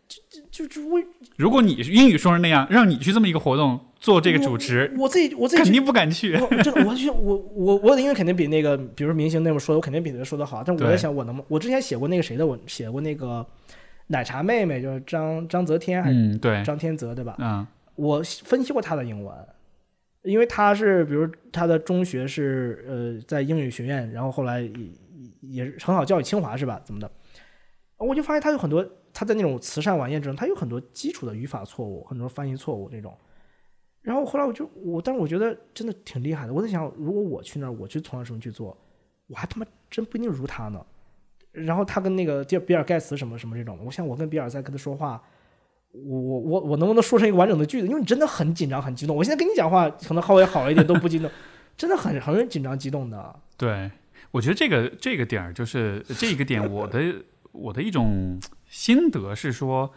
[0.07, 1.05] 就就就就为
[1.35, 6.35] 如果你英语说成那样，让你去这么一个活动做这个主持，我自己我自己肯定不敢去。
[6.35, 10.63] 我真的，我去我我我的英语肯定比那个，比如明星那么说的，我肯定比他说的好。
[10.63, 11.43] 但我在想，我能？
[11.47, 13.43] 我之前写过那个谁的，我写过那个
[14.05, 17.35] 奶茶妹妹，就是张张泽天还是嗯，对，张天泽，对吧？
[17.39, 17.65] 嗯
[17.95, 19.33] 我分析过他的英文，
[20.21, 24.69] 因为他是，比如他的中学是呃在英语学院，然后后来也
[25.41, 26.79] 也是很好教育清华是吧？
[26.85, 27.09] 怎么的？
[27.97, 33.11] 我就发现他有很多他在那种慈善晚宴中，他有很多基础的语法错误，很多翻译错误这种。
[34.05, 36.53] 然后后来我就我，但是我觉得真的挺厉害的。
[36.53, 38.77] 我在想，如果我去那儿，我去从事什么去做，
[39.25, 40.85] 我还他妈真不一定如他呢。
[41.51, 45.19] 然后他跟那个比比尔盖茨什么什么这种，我想我跟比尔在跟他说话，
[45.91, 47.87] 我我我我能不能说成一个完整的句子？
[47.87, 49.15] 因为你真的很紧张很激动。
[49.15, 51.27] 我现在跟你讲话可能稍微好一点，都不激动，
[51.75, 53.39] 真的很很紧张激动的。
[53.57, 53.89] 对，
[54.29, 57.01] 我觉得这个这个点儿就是这个点，我的
[57.51, 59.91] 我的一种心得是说，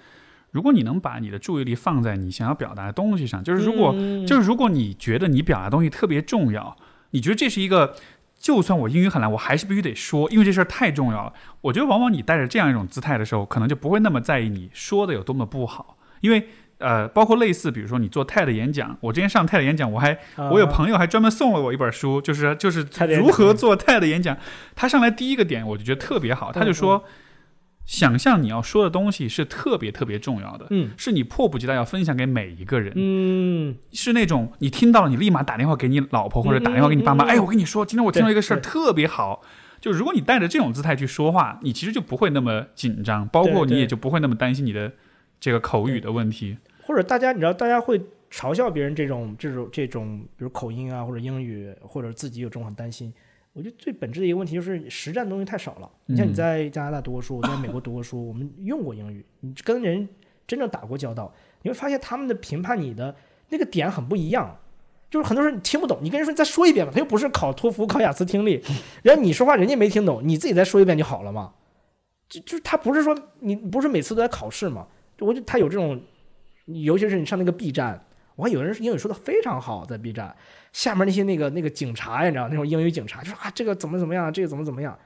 [0.50, 6.76] 如果你能把你的注意力放在你想要表达的东西上，就是如果、嗯就是如果你觉得你表达的东西特别重要，
[7.10, 7.94] 你觉得这是一个。
[8.40, 11.32] 就算我英语很烂，我还是必须得说，因为这事儿太重要了。
[11.60, 16.46] 我觉得往往你带着这样一种姿态的时候，可能就不会那么在意你说的有多么不好，因为
[16.78, 22.86] 呃，包括类似，比如说你做 TED 演讲，我之前上 TED 演讲，我还啊我有朋友还专门送了我一本书，就是就是
[23.18, 24.38] 如何做 TED 演讲。
[24.76, 27.02] 他上来第一个点我就觉得特别好，他就说，
[27.88, 39.42] 想象你要说的东西是特别特别重要的，嗯是你迫不及待要分享给每一个人，嗯，是那种你听到了，你立马打电话给你老婆或者打电话给你爸妈，嗯嗯嗯哎，我跟你说，今天我听到一个事儿特别好。
[39.80, 44.92] 就如果你带着这种姿态去说话，你其实就不会那么紧张，包括你也就不会那么担心你的
[45.40, 46.58] 这个口语的问题。
[46.82, 47.98] 或者大家你知道，大家会
[48.30, 53.10] 嘲笑别人这种这种这种，比如口音啊，或者英语，或者自己有这种很担心。
[53.58, 55.90] 我觉得最本质的一个问题就是实战的东西太少了。
[56.06, 60.08] 你像你嗯在加拿大读过书，我在美国读过书，我们用过英语，你跟人
[60.46, 63.12] 真正打过交道，你会发现他们的评判你的
[63.48, 64.56] 那个点很不一样。
[65.10, 68.62] 就是很多时候你听不懂，你跟人说你再说一遍吧，他又不是考托福、考雅思听力，
[69.02, 71.52] 然后你说话人家没听懂，你自己再说一遍就好了嘛。
[72.28, 74.86] 就就是他不是说你不是每次都在考试嘛？
[75.16, 76.00] 就我觉得他有这种，
[76.66, 78.04] 尤其是你上那个 B 站，
[78.38, 80.32] 我看有人英语说的非常好，在 B 站
[80.72, 84.96] 下面那些那个那个警察呀，你知道那种英语警察就说啊这个怎么怎么样，这个怎么怎么样，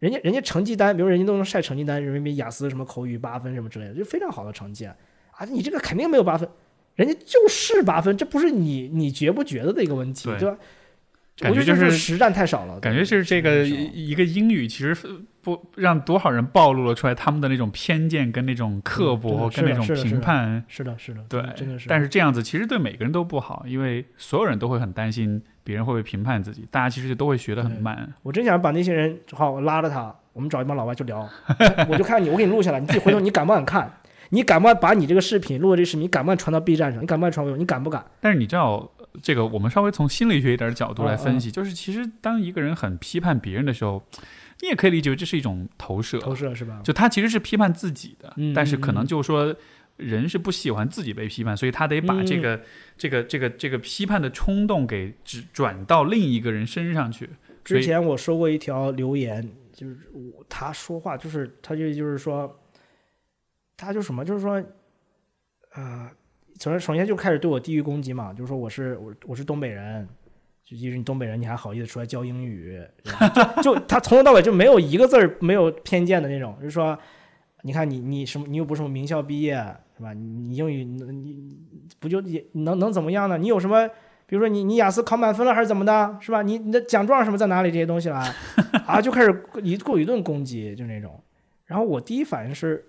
[0.00, 4.96] 人家人家成绩单，比如人家都能晒成绩单，人民币雅思什么口语八分什么之类的，就非常好的成绩啊，
[5.30, 6.48] 啊你这个肯定没有八分，
[6.96, 10.38] 人家就是八分，这不是你你觉不觉得的一个问题，对。
[10.38, 10.58] 对吧？
[11.40, 14.94] 感觉就是实战太少了，感觉就是这个一个英语，其实
[15.40, 20.62] 不让多少人暴露了出来他们的那种偏见跟那种刻薄嗯跟那种评判。
[20.68, 21.88] 是的，是的，对真的是。
[21.88, 28.12] 但是这样子其实对每个人都不好，因为所有人都会很担心别人会不会评判自己，大家其实都会学得很慢。
[28.22, 31.26] 我真想把那些人，好，我拉着他，我们找一帮老外去聊，
[31.88, 33.90] 我就看你，我给你录下来，你自己回头你敢不敢看？
[34.32, 37.02] 你敢不敢把你这个视频录的这视频，你敢不敢传到 B 站上？
[37.02, 37.56] 你敢不敢传给我？
[37.56, 38.04] 你敢不敢？
[38.20, 38.88] 但是你知道，
[39.22, 44.02] 这个我们稍微从心理学一点角度来分嗯析，就是其实当一个人很批判别人的时候，
[44.60, 46.80] 你也可以理解为这是一种投射，投射是吧？
[46.84, 49.54] 就他其实是批判自己的，嗯但是可能就说
[49.96, 52.62] 人是不喜欢自己被批判，所以他得把这个、
[52.96, 57.28] 这个这个这个批判的冲动给只转到另一个人身上去。
[57.62, 62.60] 之前我收过一条留言，就是我他说话就是他就就是说，
[63.76, 64.62] 他就什么就是说，
[65.74, 66.10] 呃，
[66.58, 70.08] 首先首先就开始对我地域攻击嘛，就是说我是我我是东北人，
[70.64, 72.80] 就即使你东北人，你还好意思出来教英语，
[73.62, 76.98] 就他从头到尾就没有一个字儿没有偏见的那种，就是说，
[77.62, 79.54] 你看你你什么你又不是什么名校毕业
[79.96, 80.12] 是吧？
[80.12, 81.58] 你英语你你
[81.98, 83.36] 不就也能能怎么样呢？
[83.38, 83.88] 你有什么？
[84.26, 86.40] 比如说你你雅思考满分了还是怎么的，是吧？
[86.42, 87.70] 你你的奖状什么在哪里？
[87.70, 88.32] 这些东西啦，
[88.86, 91.20] 啊，就开始一过一顿攻击，就那种。
[91.66, 92.84] 然后我第一反应是，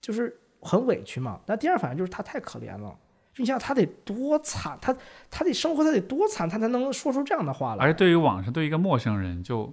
[0.00, 1.38] 就是很委屈嘛。
[1.44, 2.96] 那第二反应就是他太可怜了。
[3.34, 4.94] 就你想想他得多惨，他
[5.30, 7.84] 他得生活他得多惨，他才能说出这样的话来。
[7.84, 9.72] 而对于网上对一个陌生人就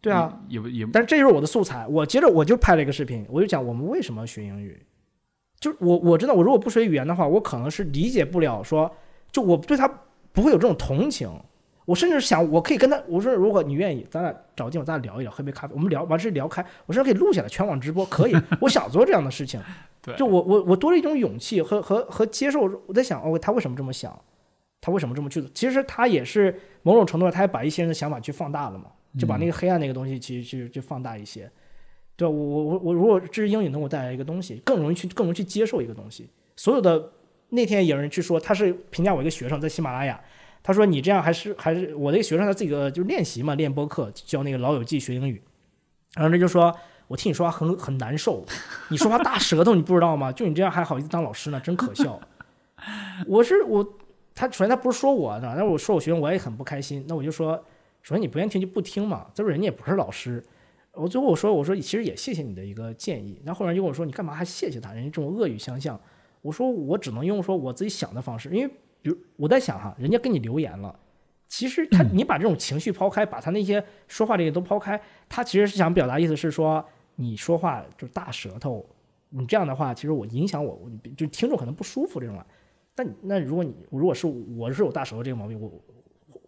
[0.00, 1.86] 对啊，也也也但是这就是我的素材。
[1.86, 4.80] 我接着我就拍了一个视频，我就讲我们为什么学英语。
[5.58, 8.90] 就是我我知道，我如果不学语言的话，我可能是理解不了说，
[9.30, 9.88] 就我对他
[10.32, 11.28] 不会有这种同情。
[11.84, 18.36] 我甚至想，我可以跟他我说，如果你愿意，咱俩找个地方，咱俩聊一聊，喝杯咖啡，我们聊完事聊开，我甚至可以录下来，全网直播，可以。
[18.60, 19.60] 我想做这样的事情，
[20.00, 22.62] 对就我我我多了一种勇气和和和接受。
[22.86, 24.16] 我在想，哦，他为什么这么想？
[24.80, 25.50] 他为什么这么去做？
[25.54, 28.86] 其实他也是某种程度上，他也把一些人的想法去放大了嘛，
[29.18, 31.50] 就把那个黑暗那个东西其实去去放大一些。
[32.16, 36.28] 对我我我我如果这是英语能给我带来一个东西，更容易去更容易去接受一个东西。
[36.56, 37.10] 所有的
[37.48, 40.20] 那天有人去说，他是评价我一个学生在喜马拉雅，
[40.62, 45.42] 他说你这样还是还是我那个学生他自己就是练习嘛，练播客教那个老友记学英语，
[46.14, 46.74] 然后他就说
[47.08, 48.44] 我听你说话很很难受，
[48.88, 50.30] 你说话大舌头你不知道吗？
[50.30, 52.20] 就你这样还好意思当老师呢，真可笑。
[53.26, 53.86] 我是我，
[54.34, 57.56] 他首先他不是说我呢，但是我说我学生我也很不开心，那我就说，
[58.02, 60.44] 首先你不愿意听就不听嘛，再说人家也不是老师。
[60.94, 64.92] 我最后我说我说其实也谢谢你的一个建议，然后后来就跟我说你干嘛还谢谢他？
[64.92, 65.98] 人家这种恶语相向。
[66.40, 68.70] 我说我只能用说我自己想的方式，因为
[69.02, 70.98] 比如我在想哈，人家跟你留言了，
[71.48, 76.84] 其实他你把这种情绪抛开，把他那些说话这些都抛开，他其实是想表达意思是说
[77.16, 78.84] 你说话就是大舌头，
[79.28, 82.46] 你这样的话其实我影响我，我就听众可能不舒服这种啊。
[82.94, 85.70] 但那如果你如果是我是有大舌头这个毛病，我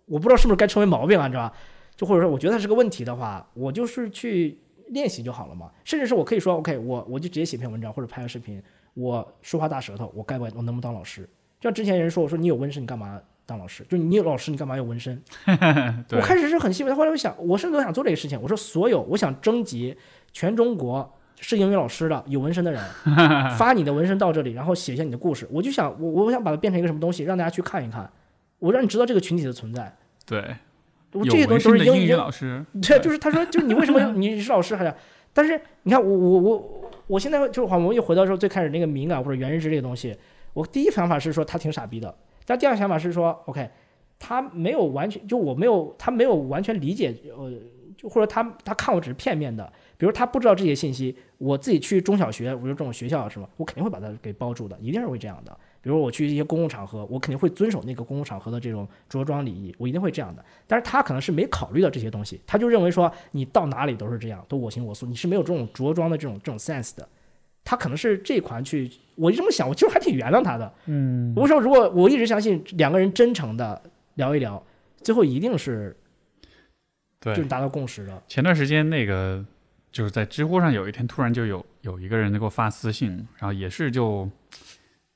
[0.06, 1.56] 我不知道是不是该成为毛病啊，你知道吧？
[1.96, 4.58] 就或者说我觉得它是个问题的话，我就是去
[4.88, 5.72] 练习就好了嘛。
[5.84, 8.62] 甚至是我可以说，OK，我我就直接写篇文章或者拍个视频，
[8.94, 11.28] 我说话大舌头，我该不该我能不能当老师？
[11.64, 13.82] 就像之前人说，我说你有纹身，你干嘛当老师？
[13.88, 15.18] 就你有老师，你干嘛有纹身？
[16.12, 18.38] 我开始是很欣慰，后来我想，我甚至都想做这个事情。
[18.42, 19.96] 我说所有，我想征集
[20.30, 21.10] 全中国
[21.40, 22.84] 是英语老师的有纹身的人，
[23.56, 25.48] 发你的纹身到这里，然后写一下你的故事。
[25.50, 28.12] 我就想，我我想把它变成一个什么东西，让大家去看一看，
[28.58, 29.96] 我让你知道这个群体的存在。
[30.26, 30.54] 对，
[31.12, 34.92] 我有这些东西都是英语老师， 对，就是他说，就是你为什么你是老师还是？
[35.32, 40.14] 但是你看我我我我现在就是好，我们又回到说最开始那个敏感或者原认知这个东西，
[40.54, 42.16] 我第一想法是说他挺傻逼的，
[42.46, 43.68] 但第二想法是说，OK，
[44.18, 47.52] 他没有完全就我没有他没有完全理解，呃，
[47.96, 55.56] 就或者他他看我只是片面的，比如他不知道这些信息，我自己去中小学，我说这种学校什么，我肯定会把它给包住的，一定是会这样的。
[55.80, 60.42] 比如我去一些公共场合，我肯定会遵守那个公共场合的这种着装礼仪，我一定会这样的。
[60.66, 67.06] 但是他可能是没考虑到这些东西，他就认为说你到哪里都是这样，都我行我素，你是没有这种着装的这种这种 sense 的。
[67.64, 70.70] 他可能是这一款去，我一这么想，我其实还挺原谅他的。
[70.84, 73.82] 嗯，我说如果我一直相信两个人真诚的
[74.14, 74.62] 聊一聊，
[75.02, 75.96] 最后一定是
[77.20, 78.22] 对就是，达到共识的。
[78.28, 79.42] 前段时间那个
[79.90, 84.28] 就是在知乎上有一天突然就有有一个人给我发私信，然后也是就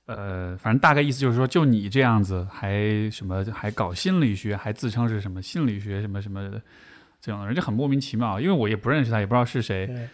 [0.07, 6.63] 呃，反正大概意思就是说，就你这样子还什么还搞心理学，还自称是什么心理学什么什么的
[7.21, 8.41] 这种人，就很莫名其妙。
[8.41, 10.09] 因为我也不认识他，也不知道是谁。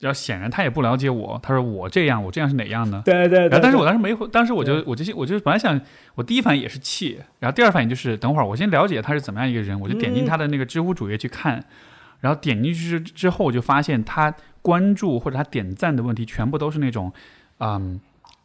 [0.00, 3.02] 对，然后显然他也不了解我，他说我这样，我这样是哪样呢？
[3.04, 5.80] 对对然后但是我当时没回，当时我就我就我就本来想，
[6.14, 11.62] 我第一反应也是气，然后第二反应就是等会儿我先了解他是怎么样一个人，我就点进他的那个知乎主页去看，
[12.20, 17.12] 然后点进去之之后，我就发现他关注或者他点赞的问题全部都是那种，
[17.58, 18.00] 嗯，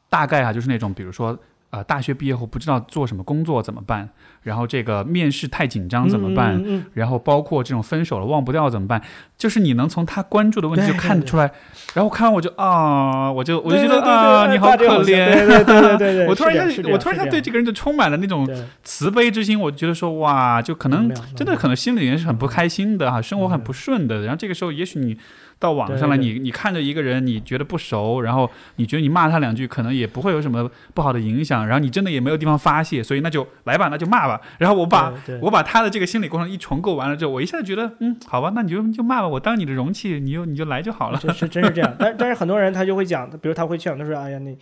[0.09, 1.39] 大概啊就是那种比如说。
[1.75, 4.09] 呃，大学毕业后不知道做什么工作怎么办？
[4.43, 6.55] 然后这个面试太紧张怎么办？
[6.55, 9.01] 嗯嗯嗯然后包括这种分手了忘不掉怎么办？
[9.37, 11.51] 就是你能从他关注的问题就看得出来。
[11.93, 15.05] 然后看完我就啊，我就我就觉得啊，对你好可怜。
[15.05, 18.47] 对对对对对对， 我突然间，我突然间对这个人就充满了那种
[18.83, 19.59] 慈悲之心。
[19.59, 24.21] 我觉得说哇，就可能真的可能心里面是很不开心的哈，生活很不顺的。
[24.21, 25.17] 然后这个时候，也许你
[25.57, 31.65] 到网上来，对对你你看着一个人，你觉得不熟，然后你觉得你骂他两句，可能也不会有什么不好的影响。
[31.65, 34.39] 然后你真的也没有地方发泄，所以那就来吧，那就骂吧。
[34.57, 41.19] 然后我把我把他的这个心理过程一重构完了之后，我一下子觉得，嗯，好吧，那你就就骂吧，我当你的容器，你就你就来就好了。
[41.21, 44.53] 这是真是这样， 但但是很多人他就会讲，比如他会劝，他说：“哎呀，那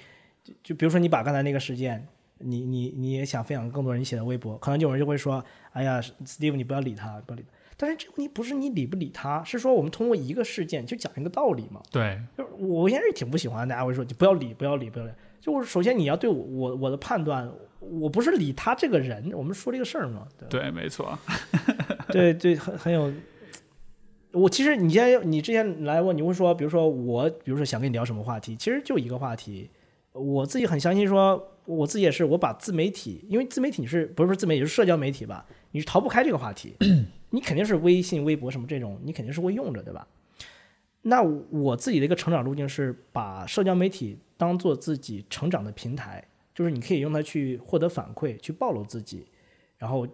[0.43, 2.07] 就就比如说你把刚才那个事件，
[2.39, 5.43] 你你你也想分享更多人你写的微博，可能有人就会说
[5.73, 7.47] ：‘哎呀，Steve，你不要理他，不要理他。’
[7.83, 11.81] 但是这个问题不是你理不理他，是说我们通过一个事件就讲一个道理嘛。
[11.91, 15.11] 对，就是我现在是挺不喜欢大家会说你不要理，不要理，不要理。
[15.41, 17.51] 就是首先你要对我我我的判断，
[17.81, 20.25] 我不是理他这个人，我们说这个事儿嘛。
[20.39, 21.19] 对对，没错，
[22.07, 23.11] 对对，很很有。
[24.31, 29.69] 我其实你今天你之前来问，你会说，比如说我，比如说想跟你聊什么话题，其实就一个话题。
[30.13, 36.75] 我自己很相信说，我自己也是，我把自媒体，因为自媒体是不是说自媒体是社交媒体吧，你是逃不开这个话题，
[37.33, 40.07] 你肯定是微信、微博什么这种，你肯定是会用着，对吧？
[41.01, 46.23] 那我自己的一个成长路径是把社交媒体当做自己成长的平台，
[46.53, 49.25] 就是你可以用它去获得反馈，去暴露自己，
[49.79, 50.07] 然后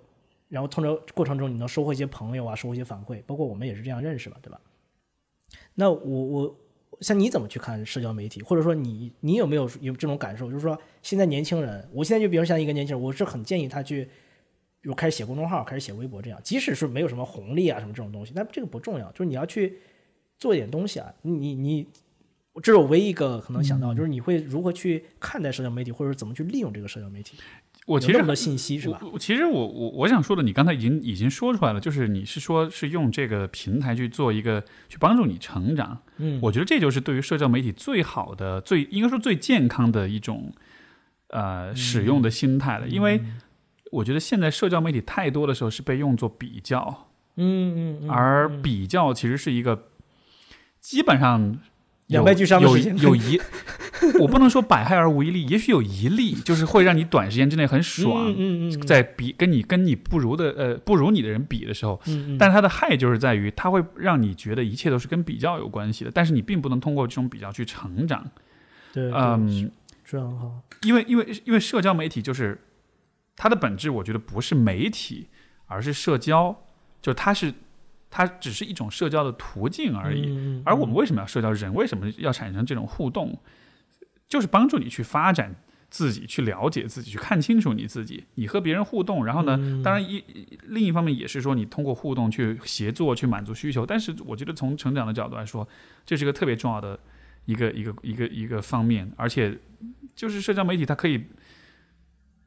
[0.48, 4.62] 然后通过过程中你能收获一些朋友啊，收获一些反馈，包括我们也是这样认识嘛，对吧？
[5.76, 6.56] 那我我
[7.02, 10.48] 像你怎么去看社交媒体，或者说你你有没有有这种感受？
[10.48, 14.10] 就是说现在年轻人，我现在就比如像一个年轻人，我是很建议他去，
[14.82, 19.78] 比如开始写公众号，开始写微博这样，即使是没有什么红利啊什么这种东西，但这个不重要，就是你要去
[20.38, 21.88] 做一点东西啊，你你。
[22.62, 27.38] 这是我唯一一个可能想到，就是你会如何去看待社交媒体，或者怎么去利用这个社交媒体？
[27.86, 29.00] 我其实有那么多信息是吧？
[29.18, 40.52] 其实我我我想说的，你刚才已经已经说出来了，就是你是说是用这个平台去做一个去帮助你成长，嗯，我觉得这就是对于社交媒体最好的、最应该说最健康的一种
[41.30, 43.22] 呃使用的心态了，因为
[43.92, 49.88] 我觉得现在社交媒体太多的时候是被用作比较，嗯嗯嗯，而比较其实是一个
[50.80, 51.42] 基本上
[52.08, 52.98] 有两败俱伤的有事情。
[52.98, 53.40] 有一，
[54.20, 62.00] 我不能说百害而无一利，也许有一利，就是会让你短时间之内很爽，嗯嗯嗯，在比跟你跟你不如的呃不如你的人比的时候，
[62.38, 68.26] 但它的害就是在于它会让你觉得一切都是跟比较有关系的，但是你并不能通过这种比较去成长。
[68.94, 69.70] 对，嗯，
[70.04, 72.60] 这样好，因为因为因为社交媒体就是
[73.40, 75.30] 它的本质，我觉得不是媒体，
[75.66, 76.66] 而是社交，
[77.02, 77.54] 就它是
[78.10, 80.26] 它只是一种社交的途径而已。
[80.28, 81.50] 嗯而我们为什么要社交？
[81.54, 83.40] 人为什么要产生这种互动？
[84.28, 85.56] 就是帮助你去发展
[85.90, 88.26] 自己，去了解自己，去看清楚你自己。
[88.36, 90.22] 你和别人互动，然后呢，嗯当然一
[90.68, 93.86] 另一方面也是说，你通过互动去协作，去满足需求。
[93.86, 95.68] 但是我觉得从成长的角度来说，
[96.06, 97.00] 这是个特别重要的
[97.46, 99.58] 一个一个一个一个方面，而且
[100.14, 101.26] 就是社交媒体它可以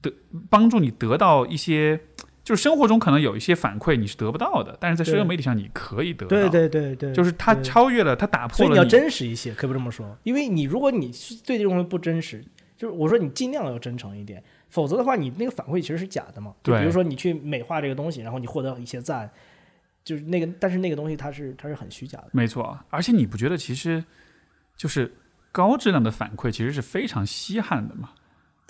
[0.02, 0.12] 得
[0.50, 1.98] 帮助你得到一些。
[2.44, 6.28] 就是生活中可能有一些反馈你是得不到的，但是在社交媒体上你可以得到。
[6.28, 11.12] 对对对对，就是它超越了，它打破了所以你要真实一些，可以不这么说，因为你如果你
[11.46, 12.44] 对这种东西不真实，
[12.76, 16.52] 就是我说你尽量要真诚一点，否则的话，你那个反馈其实是假的嘛。
[16.64, 19.30] 对比如说你去美化这个东西，然后你获得一些赞，
[20.02, 22.30] 就是那个，但是那个东西它是它是很虚假的。
[22.32, 24.02] 没错，而且你不觉得其实
[24.76, 25.14] 就是
[25.52, 28.10] 高质量的反馈其实是非常稀罕的嘛，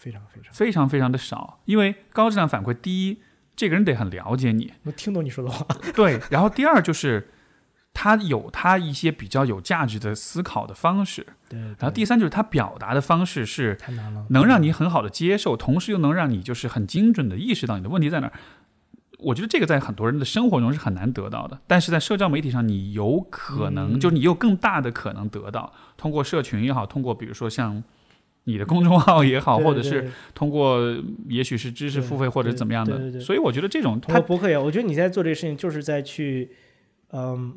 [0.02, 1.60] 非常非常，非常非常的少。
[1.66, 3.18] 因为高质量反馈，第一，
[3.54, 5.64] 这个人得很了解你，我听懂你说的话。
[5.94, 7.30] 对，然后第二就是
[7.94, 18.32] 他有他一些比较有价值的思考的方式，对，然后第三就是他表达的方式是太难了，能让你很好的接受，同时又能让你就是很精准的意识到你的问题在哪儿。
[19.18, 27.80] 我觉得这个在很多人的生活中是很难得到的，但是在社交媒体上，你有可能，嗯就你有更大的可能得到，通过社群也好，通过比如说像
[28.44, 30.80] 你的公众号也好，或者是通过
[31.28, 36.50] 也许是知识付费或者怎么样的，所以我觉得这种通它过博客也，我觉得你在做这个事情就是在去，
[37.12, 37.54] 嗯，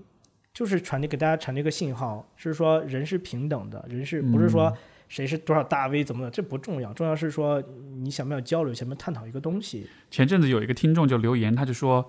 [0.54, 4.74] 就是传递给大家传递一个信号，是说人是平等的，人是不是说嗯
[5.08, 7.62] 谁是多少大 V 怎么的，这不重要，重要是说
[8.00, 9.88] 你想不想交流，想不想探讨一个东西。
[10.10, 12.04] 前阵子有一个听众就留言，他就说，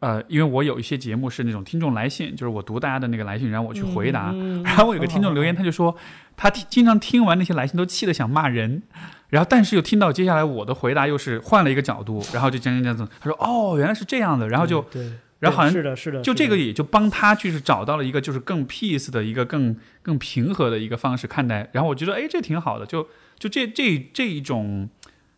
[0.00, 4.30] 呃，因为我有一些节目是那种听众来信，就是我读大家的那个来信，然后我去回答。
[4.32, 5.94] 嗯然后我有个听众留言，他就说
[6.36, 8.82] 他听经常听完那些来信都气得想骂人，
[9.28, 23.06] 然后但是又听到接下来我的回答又是换了一个角度，然后就讲讲讲讲，他说哦原来是这样的，然后就对，对然后好像是的，是的，就这个也就帮他去是找到了一个就是更 peace 的一个更更平和的一个方式看待，然后我觉得哎这挺好的，就
[23.38, 24.88] 就这这这一种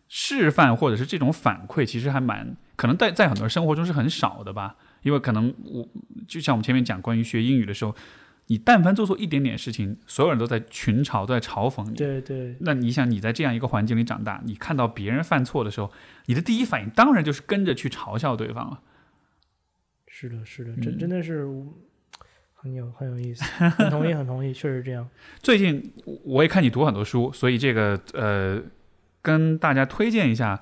[0.07, 5.87] 示范或者是这种反馈，其实还蛮可能在在很多人生活中是很少的吧，因为可能我
[6.27, 7.93] 就像我们前面讲关于学英语的时候，
[8.47, 11.95] 你但凡做错一点点事情，所有人都在群嘲都在嘲讽你。
[11.95, 15.91] 对对那你想你在这样一个环境里长大，你看到别人犯错的时候，
[16.27, 18.81] 你的第一反应当然就是跟着去嘲笑对方了。
[20.07, 21.45] 是的，是的，嗯真真的是
[22.53, 25.07] 很有很有意思，很同意，很同意，确实这样。
[25.43, 25.93] 最近
[26.23, 28.61] 我也看你读很多书，所以这个呃，
[29.21, 30.61] 跟大家推荐一下。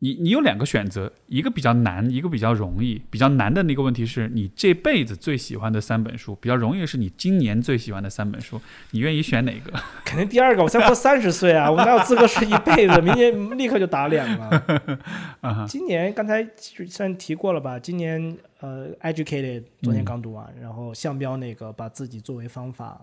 [0.00, 3.00] 你你有两个选择，一个比较难，一个比较容易。
[3.10, 8.60] 比较难的那个问题是你这辈子最喜欢的三本书，比较容易的是你今年最喜欢的三本书。
[8.90, 9.72] 你愿意选哪个？
[10.04, 13.00] 肯定第二个，我才过三十岁啊，我哪有资格是一辈子？
[13.00, 14.98] 明年立刻就打脸了。
[15.66, 23.00] 今年刚才虽然提过了吧，今年呃，educated 昨天刚读完，然后项标那个把自己作为方法，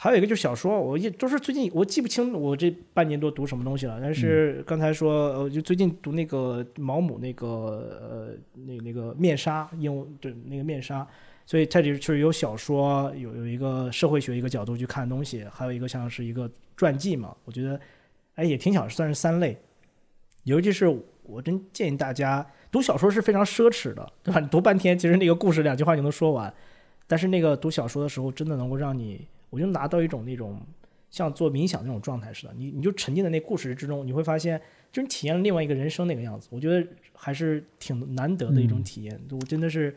[0.00, 7.48] 还有一个就是小说，我也都是最近我记不清我这半年多读什么东西了，但是刚才说呃，就最近读那个毛姆那个
[8.00, 8.28] 呃
[8.64, 11.04] 那那个面纱，英文对那个面纱。
[11.44, 17.34] 所以它里就是有小说，有有一个社会学一个角度去看东西，还有一个像是一个传记嘛。
[17.44, 17.80] 我觉得，
[18.36, 19.58] 哎，也挺想算是三类。
[20.44, 20.86] 尤其是
[21.24, 24.38] 我真建议大家读小说是非常奢侈的，对吧？
[24.38, 26.54] 你读半天，其实那个故事两句话就能说完，
[27.08, 30.60] 但是那个读小说的时候，真的能够让你，我就拿到一种那种
[31.10, 34.60] 像做冥想那种状态似的，你你就沉浸在那故事之中，你会发现，
[34.92, 36.48] 就是你体验了另外一个人生那个样子。
[36.50, 39.20] 我觉得还是挺难得的一种体验。
[39.30, 39.96] 我真的是。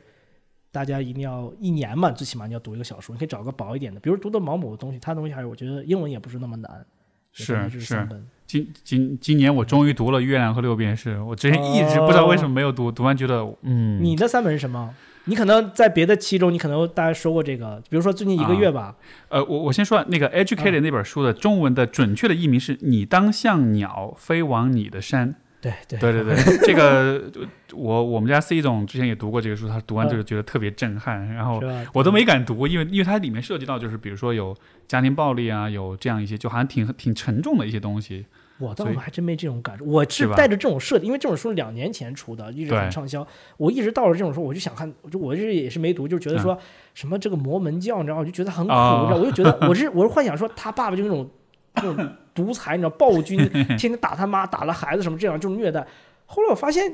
[0.74, 6.86] 大家一定要一年嘛，最起码你要读一个小说，你可以找个薄一点的，比如读的毛姆的东西，他的东西还是我觉得英文也不是那么难。
[7.34, 14.96] 是是三本今今今年我终于读了《月亮和六便士》，我之前一直不知道为什么没有读，读完觉得嗯，你的三本是什么？
[15.26, 18.96] 你可能在别的期中，你可能大家说过这个，比如说最近一个月吧，
[19.30, 25.36] 呃，我我先说那个《Educated》那本书的中文的准确的译名是“你当像鸟飞往你的山”。
[25.62, 27.32] 对对对对对， 这个
[27.72, 31.62] 我我们家 C 总之前也读过这个书，他读完这个觉得特别震撼，然后？
[31.94, 34.58] 我都没敢读，因为因为它里面涉及到就是比如说有
[34.88, 38.26] 家庭暴力啊，有这样一些就好像挺挺沉重的一些东西。
[38.62, 43.26] 我倒还真没这种感受，我是带着这种设定，因为这本书两年前出的，一直很畅销。
[43.58, 46.58] 我一直到了这种时候，我就想看，我就我这也是没读，就觉得说
[46.94, 51.30] 什么这个魔门教，你知道，我就觉得很苦，你知道，我就觉得我是我是幻想说他爸爸就那种
[51.76, 53.38] 那种独裁，你知道暴君，
[53.78, 55.86] 天天打他妈，打了孩子什么这样这种虐待。
[56.26, 56.90] 后来我发现，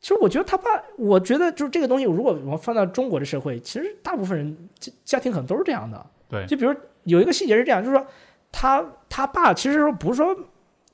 [0.00, 0.64] 其实我觉得他爸，
[0.96, 6.04] 我觉得就是这个东西，如果我们放到中国的社会，其实大部分人家家庭可能都是这样的。
[6.28, 8.06] 对就比如有一个细节是这样，就是说
[8.52, 10.36] 他他爸其实说不是说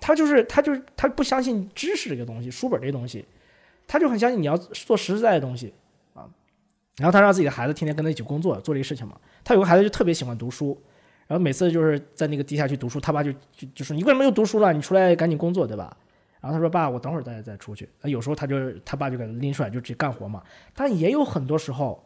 [0.07, 3.25] 他就是他就是他不相信知识这个东西，书本这个东西，
[3.87, 5.73] 他就很相信你要做实实在在的东西
[6.13, 6.29] 啊。
[6.99, 9.19] 然后他让自己的孩子天天跟他一起工作做这个事情嘛。
[9.43, 10.79] 他有个孩子就特别喜欢读书，
[11.27, 14.75] 然后每次就是在那个地下去读书，他爸就就就说你为什么又读书了？
[14.75, 15.97] 你出来赶紧工作对吧？
[16.43, 17.89] 然后他说爸，我等会儿再再出去。
[18.03, 20.43] 有时候他就他爸就给他拎出来就直接干活嘛。
[20.75, 22.05] 但也有很多时候，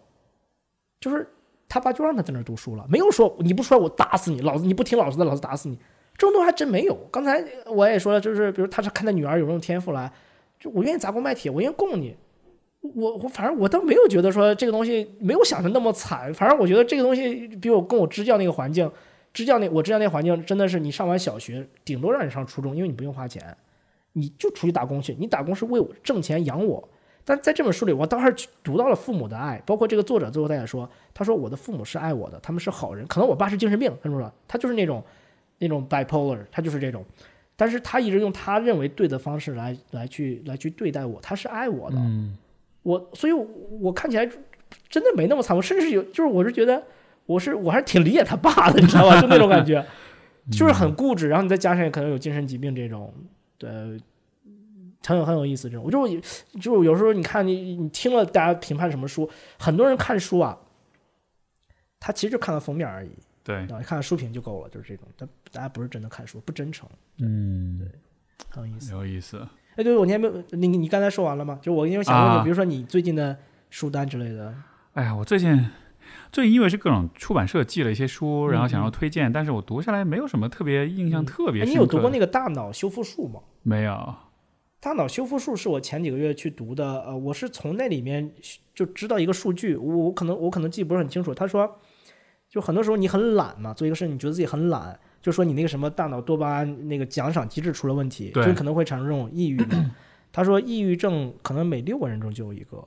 [1.00, 1.28] 就是
[1.68, 5.76] 他爸就让他在那儿读书了，没有说你不出来我打死你，老子你不听老子的，老子打死你。
[6.18, 6.94] 这种东西还真没有。
[7.10, 10.12] 刚才我也说了，就是比如他是看他女儿有这种天赋来，
[10.60, 12.14] 就我愿意砸锅卖铁，我愿意供你。
[12.80, 18.90] 我我反正我倒没有觉得说这个东西没有想的那么惨，反正我觉得这个东西比我跟我支教那个环境，
[19.32, 23.56] 支教那我支教那环境真的是你上完小学，顶多让你上初中，因为你不用花钱，
[24.12, 26.88] 你就出去打工去，你打工是为我挣钱养我。
[27.24, 35.02] 但在这本书里，我倒是读到了父母的爱，包括这个作者最后他也说，他说我的父母是爱我的，他们是好人，可能我爸是精神病，他说他就是那种
[35.58, 37.04] 那种 bipolar，他就是这种，
[37.56, 42.36] 但是他一直用他认为对的方式来来去来去对待我，他是爱我的，嗯，
[42.82, 43.46] 我所以我，
[43.80, 44.28] 我看起来
[44.88, 46.82] 真的没那么惨，我甚至有就是我是觉得
[47.26, 49.18] 我是我还是挺理解他爸的，你知道吧？
[49.20, 49.84] 就那种感觉，
[50.50, 53.12] 就是很固执，然后你再加上可能有精神疾病这种，
[53.58, 53.68] 对，
[55.04, 55.84] 很有很有意思这种。
[55.84, 56.06] 我就
[56.60, 59.28] 就有时候你看你你听了大家评判什么书，
[59.58, 60.56] 很多人看书啊，
[61.98, 63.10] 他其实就看了封面而已，
[63.48, 65.08] 对，啊，看看书评就够了，就是这种。
[65.16, 66.86] 但大家不是真的看书，不真诚，
[67.18, 67.88] 嗯，对
[68.50, 68.92] 很有意思。
[68.92, 69.48] 有意思。
[69.76, 71.58] 哎，对，我你还没有你你刚才说完了吗？
[71.62, 73.34] 就我因为想问你，啊比如说你最近的
[73.70, 74.54] 书单之类的。
[74.92, 75.70] 哎呀，我最近
[76.30, 81.80] 最近因为是各种出版社寄了一些书，然后嗯想要推荐，但是我读下来没有什么特别印象特别哎深刻。
[81.80, 83.40] 你有读过那个《大脑修复术》吗？
[83.62, 84.14] 没有？
[84.78, 88.30] 大脑修复术是我前几个月去读的，呃，我是从那里面
[88.74, 91.34] 就知道一个数据，我我可能我可能记不是很清楚。
[91.34, 91.80] 他说，
[92.48, 99.94] 就很多时候你很懒嘛，做一个事你觉得自己很懒，就说你那个什么大脑多巴胺那个奖赏机制出了问题，就可能会产生这种抑郁嘛。
[100.32, 102.82] 他说抑郁症可能每六个人中就有一个，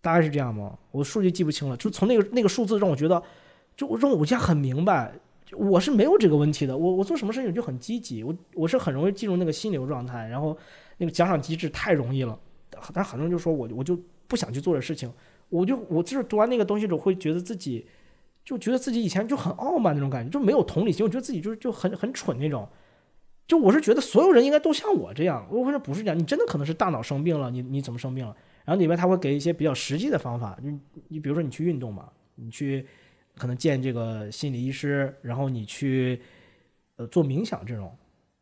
[0.00, 0.76] 大概是这样吗？
[0.90, 3.22] 我数据记不清了，就从那个那个数字让我觉得，
[3.76, 5.12] 就让我现在很明白。
[5.46, 10.56] 就我是没有这个问题的，我我做什么事情就很积极，我我是很容易进入那个心流状态，然后
[10.98, 12.38] 那个奖赏机制太容易了，
[12.92, 13.98] 但很多人就说我我就
[14.28, 15.12] 不想去做这事情，
[15.48, 17.84] 我就我就是读完那个东西之后会觉得自己
[18.50, 22.68] 就觉得自己以前就很傲慢那种感觉，就没有同理心，我觉得自己就是就很很蠢那种。
[23.46, 28.34] 就我是觉得所有人应该都像我这样，我说不是这样，你真的可能是大脑生病了，你你怎么生病了？
[28.64, 30.68] 然后里面他会给一些比较实际的方法，就
[31.06, 32.84] 你比如说你去运动嘛，你去
[33.36, 36.20] 可能见这个心理医师，然后你去
[36.96, 37.96] 呃做冥想这种，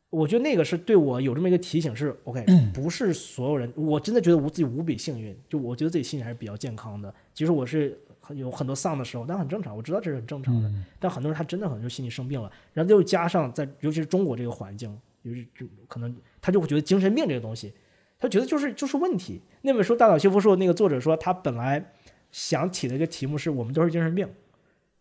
[0.09, 7.14] 我觉得那个是对我有这么一个提醒是 OK， 不是所有人，我真的觉得我自己无比幸运，就我觉得自己心理还是比较健康的。
[7.35, 7.98] 其实我是
[8.28, 10.70] 很有很多丧的时候，但很正常，我知道这是很正常的。
[11.00, 14.94] 但很多人他真的可能就心理生病了，然后又加上在尤其是中国这个环境，
[15.24, 17.72] 就是就可能他就会觉得精神病这个东西，
[18.18, 19.40] 他觉得就是就是问题。
[19.62, 21.92] 那本书《大脑修复术》那个作者说，他本来
[22.30, 24.26] 想起的一个题目是我们都是精神病，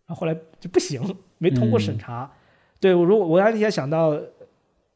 [0.06, 1.02] 然后后来就不行，
[1.38, 2.32] 没通过审查。
[2.80, 4.18] 对我如果我那天想到，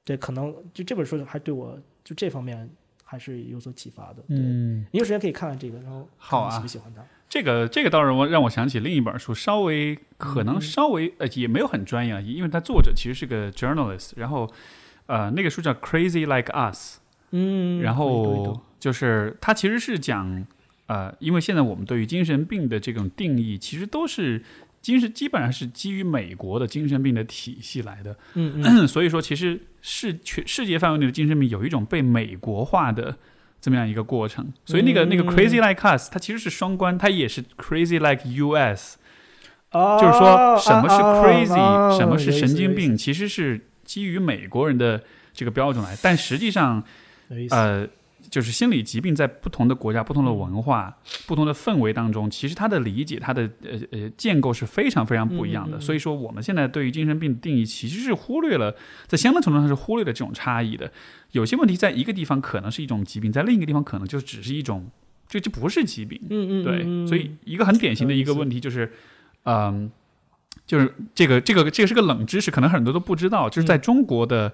[0.06, 2.70] 对，可能就这本书还对我就这方面
[3.04, 4.24] 还是有所启发的。
[4.28, 7.04] 对，嗯，你有时间可以看看这个，然后好啊看喜不喜欢它？
[7.32, 14.52] 这个这个倒是我让我想起另一本书，稍微可能稍微呃也没有很专业，啊，因为它作者其实是个 journalist，然后
[15.06, 16.98] 呃那个书叫 Crazy Like Us，
[17.32, 20.46] 嗯，然后就是它其实是讲
[20.88, 24.44] 呃，因为现在我们对于精神病的这种定义，其实都是
[24.82, 33.16] 精神基本上是基于美国的精神病的体系来的，嗯嗯 所以说其实是全世界范围内的精神病有一种被美国化的。
[33.62, 38.96] 这么样一个过程，所以那个、那个嗯 crazy like us，它其实是双关，它也是 crazy like US，
[39.72, 45.02] 哦，就是说什么是 crazy，、啊什么是神经，病，其实是基于美国人的
[45.32, 46.84] 这个标准来，但实际上。
[47.50, 47.88] 呃，
[48.32, 50.98] 就是心理疾病在不同的国家、不同的文化、
[51.28, 55.78] 不同的氛围当中，其实它的理解、它的呃呃建构是非常非常不一样的。
[55.82, 58.74] 所以说，我们现在对于精神病的定义，其实是忽略了，
[59.06, 60.90] 在相当程度上是忽略了这种差异的。
[61.34, 64.90] 有些问题在一个地方可能是一种疾病，在另一个地方可能就只是一种，
[65.28, 66.18] 这就不是疾病。
[66.30, 68.94] 嗯嗯，对，嗯所以一个很典型的一个问题就是，
[69.44, 69.92] 嗯，
[70.66, 74.54] 就是这个这个这个是个冷知识，可能很多都不知道，就是在中国的。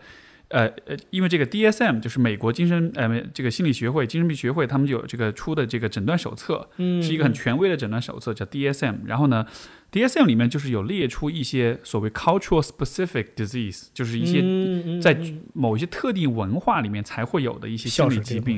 [0.50, 9.00] 呃呃，因为这个 DSM 就是美国精神呃这个心理学会、精神病学会，他们就有这个出的这个诊断手册，嗯是一个很权威的诊断手册，叫 DSM。
[9.06, 9.46] 然后呢
[9.92, 15.18] ，DSM 里面就是有列出一些所谓 cultural specific disease，就是一些些在
[15.54, 18.58] 某一些特定文化里面才会有的一些心理疾病。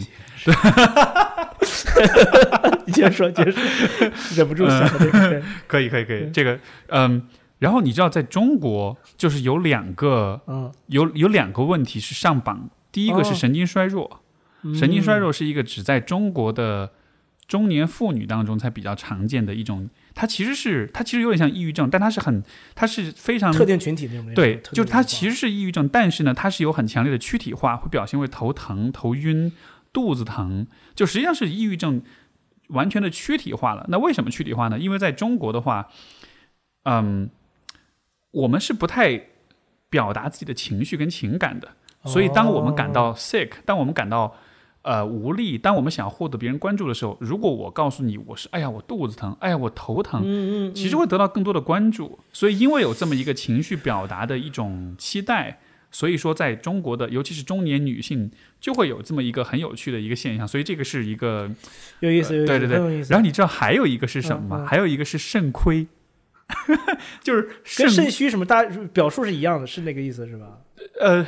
[2.86, 3.62] 你 接着说，接着说，
[4.38, 5.30] 忍不住想到这个。
[5.30, 7.22] 对 可以可以可以，这个嗯，
[7.60, 14.22] 然后你知道在中国就是有两个嗯，有有两个问题是上榜，第一个是哦神经衰弱，
[14.74, 16.92] 神经衰弱是一个只在中国的
[17.48, 22.44] 中年妇女当中才比较常见的一种，它其实是它其实有点像抑郁症，但它是很
[22.76, 24.34] 它是非常特定群体那种。
[24.36, 29.52] 对，就是它其实是抑郁症，但是呢，它是有很强烈的躯体化，会表现为头疼、头晕、
[29.92, 32.02] 肚子疼，就实际上是抑郁症
[32.68, 33.86] 完全的躯体化了。
[33.90, 34.78] 那为什么躯体化呢？
[34.78, 35.88] 因为在中国的话，
[36.84, 37.30] 嗯，
[38.32, 39.28] 我们是不太
[39.90, 41.68] 表达自己的情绪跟情感的，
[42.06, 44.36] 所以当我们感到 sick，当我们感到
[44.84, 52.20] 呃无力，当我们想要获得别人关注的时候，如果我告诉你我是哎呀我肚子疼，哎呀我头疼，嗯嗯，其实会得到更多的关注。
[52.32, 55.60] 所以，因为有这么一个情绪表达的一种期待，
[55.92, 60.48] 所以说在中国的，尤其是中年女性，就会有这么一个很有趣的一个现象。
[60.48, 61.50] 所以这个是一个，
[62.00, 63.02] 有意思，有意思，对对对。
[63.10, 64.66] 然后你知道还有一个是什么吗？
[64.68, 65.88] 还有一个是肾亏，
[67.22, 67.44] 就是
[67.78, 68.64] 跟肾肾虚什么大
[68.94, 70.60] 表述是一样的，是那个意思是吧？
[71.00, 71.26] 呃，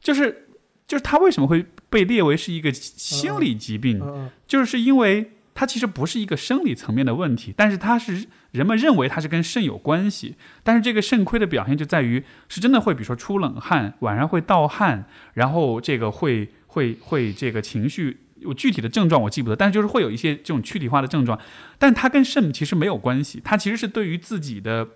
[0.00, 0.48] 就是
[0.86, 4.00] 就是它为什么会被列为是一个心理疾病？
[4.02, 10.36] 嗯就是因为它其实不是一个生理层面的问题，但是它是人们认为它是跟肾有关系。
[10.62, 18.18] 但是这个肾亏的表现就在于是真的会，比如说出冷汗，晚上会盗汗，然后这个会会会这个情绪。
[18.44, 21.36] 有具体的症状我记不得，但是就是会有一些这种躯体化的症状，
[21.78, 24.86] 但它跟肾其实没有关系，它其实是对于自己的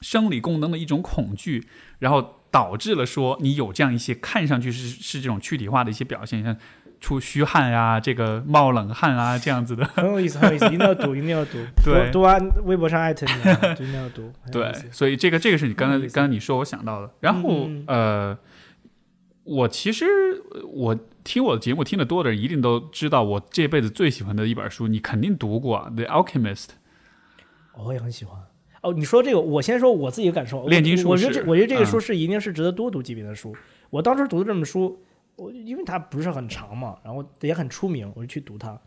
[0.00, 1.66] 生理功能的一种恐惧，
[2.00, 6.56] 然后导致了说你有这样一些看上去是是这种躯体化的一些表现，像
[7.00, 9.84] 出虚汗啊，这个冒冷汗啊这样子的。
[9.84, 11.58] 很有意思，很有意思，一定要读，一定要读。
[11.84, 14.32] 对读读完微博上艾特你啊，一定要读。
[14.50, 17.10] 对，所以这个这个是你刚才刚才你说我想到的。
[17.20, 18.36] 然后呃，
[19.44, 20.06] 我其实
[20.52, 20.98] 呃我
[21.28, 26.64] 听我的节目听得多的人一定都知道，我这辈子最喜欢的一本书，你肯定读过《The Alchemist》。
[27.76, 28.42] 我也很喜欢。
[28.80, 30.66] 哦，你说这个，我先说我自己的感受。
[30.68, 33.54] 炼金术士我我觉得这，我觉得这个嗯书是一定是值得多读几遍的书。
[33.90, 34.98] 我当时读的这本书，
[35.36, 38.80] 我因为它不是很长嘛，然后也很出名，我就去读它。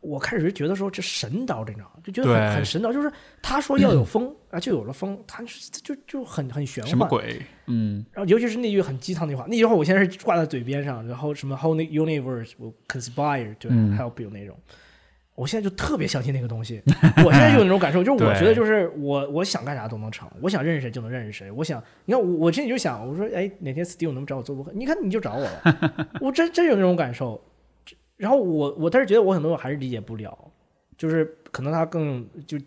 [0.00, 2.00] 我开始就觉得说这神叨，你知道吗？
[2.02, 3.12] 就觉得很很神叨，就是
[3.42, 6.88] 他说要有 风啊，就有了风，他就就就很很玄幻。
[6.88, 7.40] 什么鬼？
[7.66, 14.56] 嗯，然后尤其是那句很鸡汤那话，那句话我现在是挂在嘴边上，然后什么 whole universe will conspire to 嗯 help you 那种，
[15.34, 16.82] 我现在就特别相信那个东西。
[17.24, 21.50] 我现在就有那种感受，就是我觉得 就是我我想干啥都能成，我想认识谁就能认识谁。
[21.50, 24.72] 我想，你看我我现在就想，我说哎哪天 Steve 能不能找我做播客？
[24.74, 27.38] 你看你就找我了， 我真真有那种感受。
[28.20, 30.36] 然后我我但是觉得我很多我还是理解不了，
[30.98, 32.58] 就是可能他更就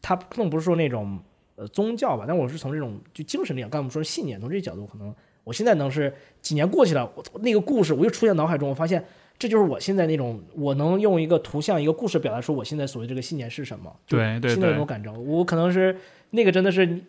[0.00, 1.18] 他更不是说那种
[1.56, 5.12] 呃宗教吧，但我是从这种就精神力量，刚才我们说信念，从这个角度，可能
[5.42, 9.04] 我现在能是几年过去了，我那个故事我又出现脑海中，我发现
[9.36, 15.96] 这就是我现在那种我能用一个图像一个故事表达出我现在所谓这个信念是什么，就对对对现在有种，感受，我可能是
[16.30, 17.02] 那个真的是。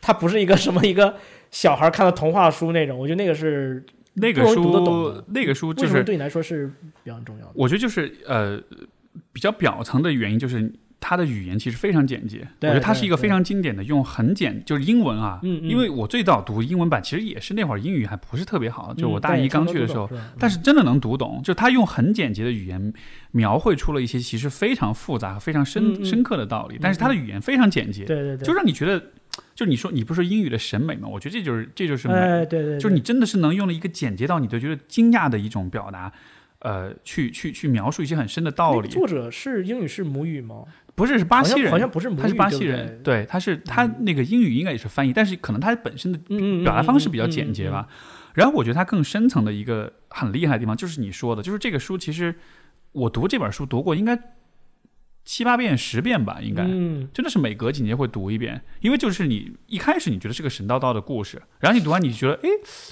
[0.00, 1.16] 它不是一个什么一个
[1.50, 3.84] 小孩看的童话书那种，我觉得那个是
[4.20, 6.70] 那个书，那个书就是，对你来说是
[7.02, 7.52] 比较重要的。
[7.54, 8.60] 我觉得就是呃，
[9.32, 10.72] 比较表层的原因就是。
[11.00, 22.92] 它的语言其实非常简洁，我觉得它是一个非常经典的，用很简就是英文啊，因为我最早读英文版，其实也是那会儿英语还不是特别好，就我大一刚去的时候，但是真的能读懂，就他用很简洁的语言
[23.30, 29.00] 描绘出了一些其实非常复杂和非常深、深刻的道理，但是他的语言非常简洁，对对对，就让你觉得，
[29.54, 31.08] 就你说你不是说英语的审美吗？
[31.08, 36.12] 我觉得这就是这就是美，哎对对，就是你真的是能用了一个简洁到你都觉得惊讶的一种表达，
[36.60, 38.88] 呃，去去去描述一些很深的道理。
[38.88, 40.64] 作者是英语是母语吗？
[40.94, 46.18] 不是是巴西人，好像不是母语，他是巴西人，对对，他是他那个英语应该也是翻译，但是可能他本身的
[46.64, 47.70] 表达方式比较嗯简洁。
[47.70, 47.86] 吧。
[48.34, 52.34] 然后我觉得他更深层的一个很厉害的地方，就是你说的，就是这个书其实
[52.92, 54.16] 我读这本书读过应该
[55.30, 56.62] 七八遍、十遍吧，应该。
[56.62, 62.48] 嗯，真的是每隔几年会读一遍，因为就是你一开始你觉得是个神叨叨的故事，然后你读完你觉得哎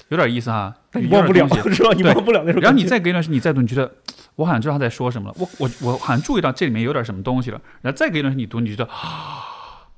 [0.09, 1.47] 有点意思哈，但你忘不了？
[1.97, 2.61] 你忘不了那种。
[2.61, 3.91] 然后你再隔一段时间你再读，你觉得
[4.35, 9.89] 我好像知道他在说什么了，我我我好像注意到这里面有点什么东西了，然后再隔一段时间你读，你觉得啊，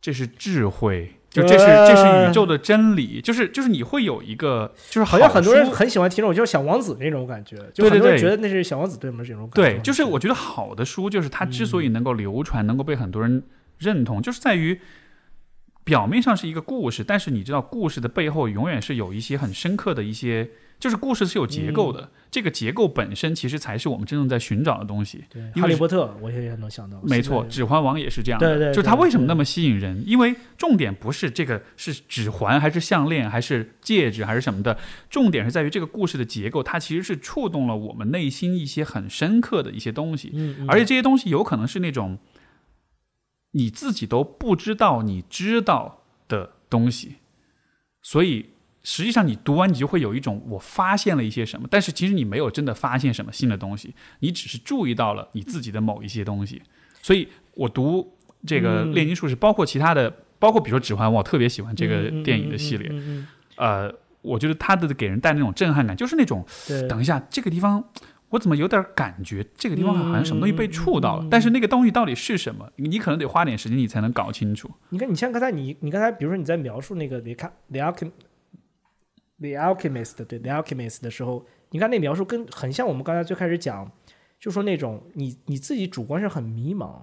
[0.00, 13.42] 这是智慧，就这是这是宇宙的真理，就是就是你会有一个就是好像很多人很喜欢听这种，就是小王子那种感觉，就很多人觉得那是小王子对我们这种感觉对，就是我觉得好的书，就是它之所以能够流传，能够被很多人
[13.78, 14.78] 认同，就是在于
[15.84, 20.50] 表面上是一个故事，但是你知道故事的背后永远是有一些很深刻的一些，
[20.82, 25.22] 就是故事是有结构的，这个结构本身其实才是我们真正在寻找的东西。
[25.30, 30.02] 对哈利波特，我也能想到，没错，《指环王》也是这样的，对对就是它为什么那么吸引人？
[30.04, 34.76] 因为重点不是这个是指环还是项链还是戒指还是什么的，
[35.08, 40.32] 重点是在于这个故事的结构，它其实是触动了我们内心一些很深刻的一些东西。
[40.34, 42.18] 嗯，嗯而且这些东西有可能是那种
[43.52, 47.18] 你自己都不知道你知道的东西，
[48.02, 48.46] 所以
[48.82, 56.60] 实际上你读完你就会有一种我发现了一些什么，但是其实你没有真的发现什么新的东西，你只是注意到了你自己的某一些东西。
[57.00, 62.90] 所以我读这个嗯炼金术士，包括其他的，包括比如说《指环王》，我特别喜欢这个电影的嗯系列。
[63.56, 63.92] 呃，
[64.22, 66.44] 我觉得它的给人带那种震撼感，就是那种，
[66.88, 67.84] 等一下，这个地方
[68.30, 74.70] 我怎么有点感觉，这个地方好像什么东西被触到了，但是那个东西到底是什么，你可能得花点时间你才能搞清楚。
[74.88, 78.10] 你看，你像刚才你你刚才比如说你在描述那个 the Alchem- the alchem
[79.42, 83.90] the alchemist 对 the alchemist 的时候，你看那描述跟很像我们刚才最开始讲，
[84.40, 87.02] 就说那种你你自己主观上很迷茫，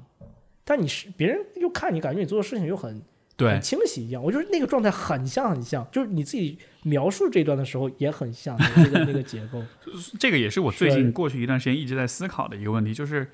[0.64, 3.02] 但你是别人又看你，感觉你做的事情又很
[3.38, 4.22] 对很，清晰一样。
[4.24, 9.64] 我觉得那个状态很像很像，就是你自己描述这段的时候也很像那个那个结构。
[10.20, 13.30] 这个也是我最近过去一段时间一直在思考的一个问题，就是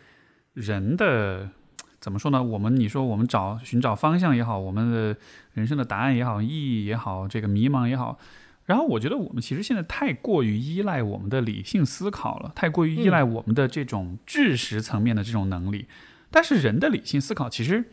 [0.53, 1.49] 人的
[1.99, 2.44] 怎么说呢？
[2.44, 5.18] 我们你说我们找寻找方向也好，我们的
[5.53, 8.19] 人生的答案也好，意义也好，这个迷茫也好。
[8.66, 15.86] 然后我觉得我们其实现在太过于依赖我们的理性思考了，太过于依赖我们的这种知识层面的这种能力。
[16.32, 17.86] 但是人的理性思考其实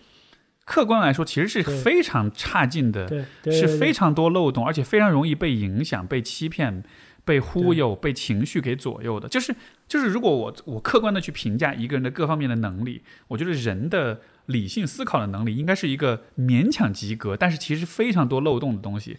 [0.65, 6.83] 客观来说其实是非常差劲的，是非常多漏洞，而且非常容易被影响、被欺骗、
[7.25, 9.29] 被忽悠、被情绪给左右的。
[9.29, 9.55] 就是
[9.87, 19.19] 就是，如果我我客观的去评价一个人的各方面的能力，我觉得人的理性思考的能力应该是一个勉强及格，但是其实非常多漏洞的东西。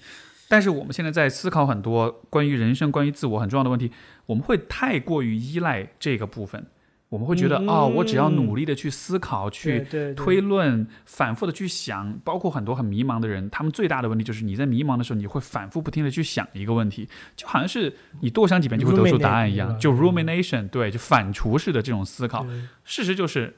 [0.54, 3.92] 但是我们现在在思考很多关于人生、关于自我很重要的问题，
[4.28, 6.64] 我们会太过于依赖这个部分。
[7.10, 9.84] 我们会觉得嗯哦，我只要努力的去思考、去
[10.16, 22.46] 推论、反复的去想，包括很多很迷茫的人，他们最大的问题就是你在迷茫的时候，你会反复不停的去想一个问题，就好像是你多想几遍就会得出答案一样，就 rumination，对，就反刍式的这种思考。
[22.84, 23.56] 事实就是，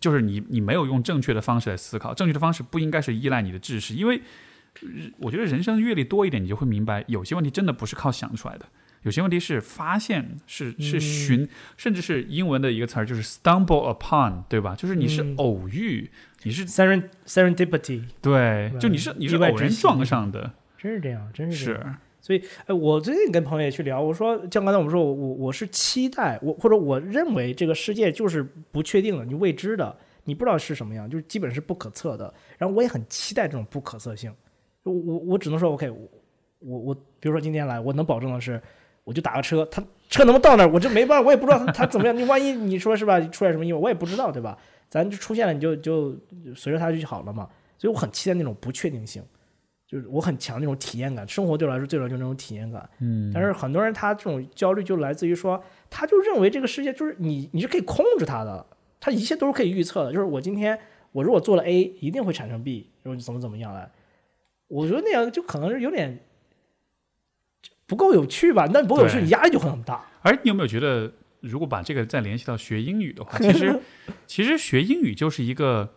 [0.00, 4.22] 就是你你没有用正确的方式来思考，正确的方式不应该是依赖你的知识，因为呃
[5.18, 8.66] 我觉得人生阅历多一点，你就会明白，有些问题真的不是靠想出来的，
[9.02, 14.74] 有些问题是发现，是是嗯寻，甚至是英文的一个词儿，就是 stumble upon，对吧？
[14.74, 16.10] 就是你是嗯偶遇，
[16.42, 21.82] 你是 Seren serendipity 对，就你是你是偶然撞上的，真是这样，真是这样。
[22.24, 32.32] 是哎，我最近跟朋友也去聊，我说，像刚才我们说，我我我是期待我或者我认为这个世界就是不确定的，你未知的，你不知道是什么样，就是基本是不可测的。
[32.58, 34.32] 然后我也很期待这种不可测性。
[34.84, 36.08] 我我我只能说，OK，我
[36.60, 38.60] 我我，比如说今天来，我能保证的是，
[39.04, 42.16] 我就打个车，他车能不能到那儿，我就没办法，我也不知道他他怎么样。
[42.16, 44.58] 你万一你说是吧，出来什么意外，我也不知道，对吧？
[44.88, 46.14] 咱就出现了，你就就
[46.54, 47.48] 随着他就好了嘛。
[47.78, 49.22] 所以我很期待那种不确定性。
[49.86, 52.88] 就是我很强那种体验感，生活对我来说最主要就是那种体验感。
[53.00, 58.64] 嗯，但是很多人他这种焦虑就来自于说，他就认为这个世界就是你你是可以控制它的，
[58.98, 60.10] 他一切都是可以预测的。
[60.10, 60.78] 就是我今天
[61.12, 63.90] 我如果做了 A，一定会产生 B，然后怎么怎么样来。
[64.72, 66.18] 我觉得那样就可能是有点
[67.86, 70.02] 不够有趣吧，那不够有趣，你压力就会很大。
[70.22, 73.80] 而你有没有觉得，如果把这个再联系到学英语的话，其实
[74.26, 75.92] 其实学英语就是一个，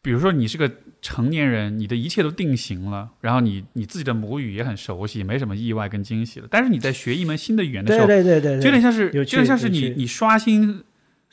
[0.00, 0.70] 比如说你是个
[1.02, 6.48] 成年人，你的一切都定型了，然后你你自己的母语也很熟悉，没什么意外跟惊喜了。
[6.50, 10.82] 但是你在学一门新的语言的时候，对对对就有点像是，有点像是你你刷新。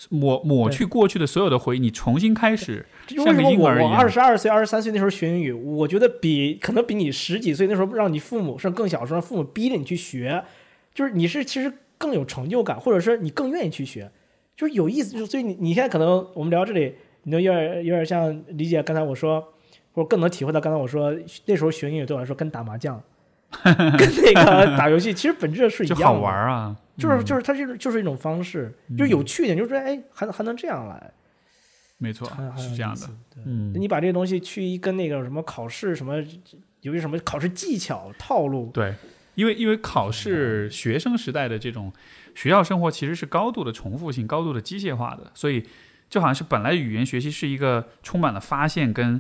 [0.10, 10.44] 抹抹去过去的所有的回忆，你重新开始，为像个什么我我婴儿一样二十二岁、二十三岁那时候学英语，我觉得比可能比你十几岁那时候让你父母甚至更小的时候让父母逼着你去学，
[10.94, 14.12] 就是你是其实更有成就感，或者是你更愿意去学，
[14.56, 15.14] 就是有意思。
[15.14, 16.94] 就是所以你你现在可能我们聊这里，
[17.24, 19.42] 你就有点有点像理解刚才我说，
[19.94, 21.12] 或者更能体会到刚才我说
[21.46, 23.02] 那时候学英语对我来说跟打麻将，
[23.98, 26.76] 跟那个打游戏其实本质是一样的，好玩啊。
[26.98, 31.12] 就是就是它是就是一种方式，就是有趣一点，就是说哎还还能这样来。
[32.00, 33.08] 没错是这样的。
[33.46, 36.16] 嗯，你把这个东西去一跟那个什么考试什么，
[36.82, 38.94] 有些什么考试技巧套路，对，
[39.36, 41.92] 因为因为考试学生时代的这种
[42.36, 45.64] 学校生活其实是高度的重复性、高度的机械化的，所以
[46.10, 49.20] 就好像是本来语言学习是一个充满了发现跟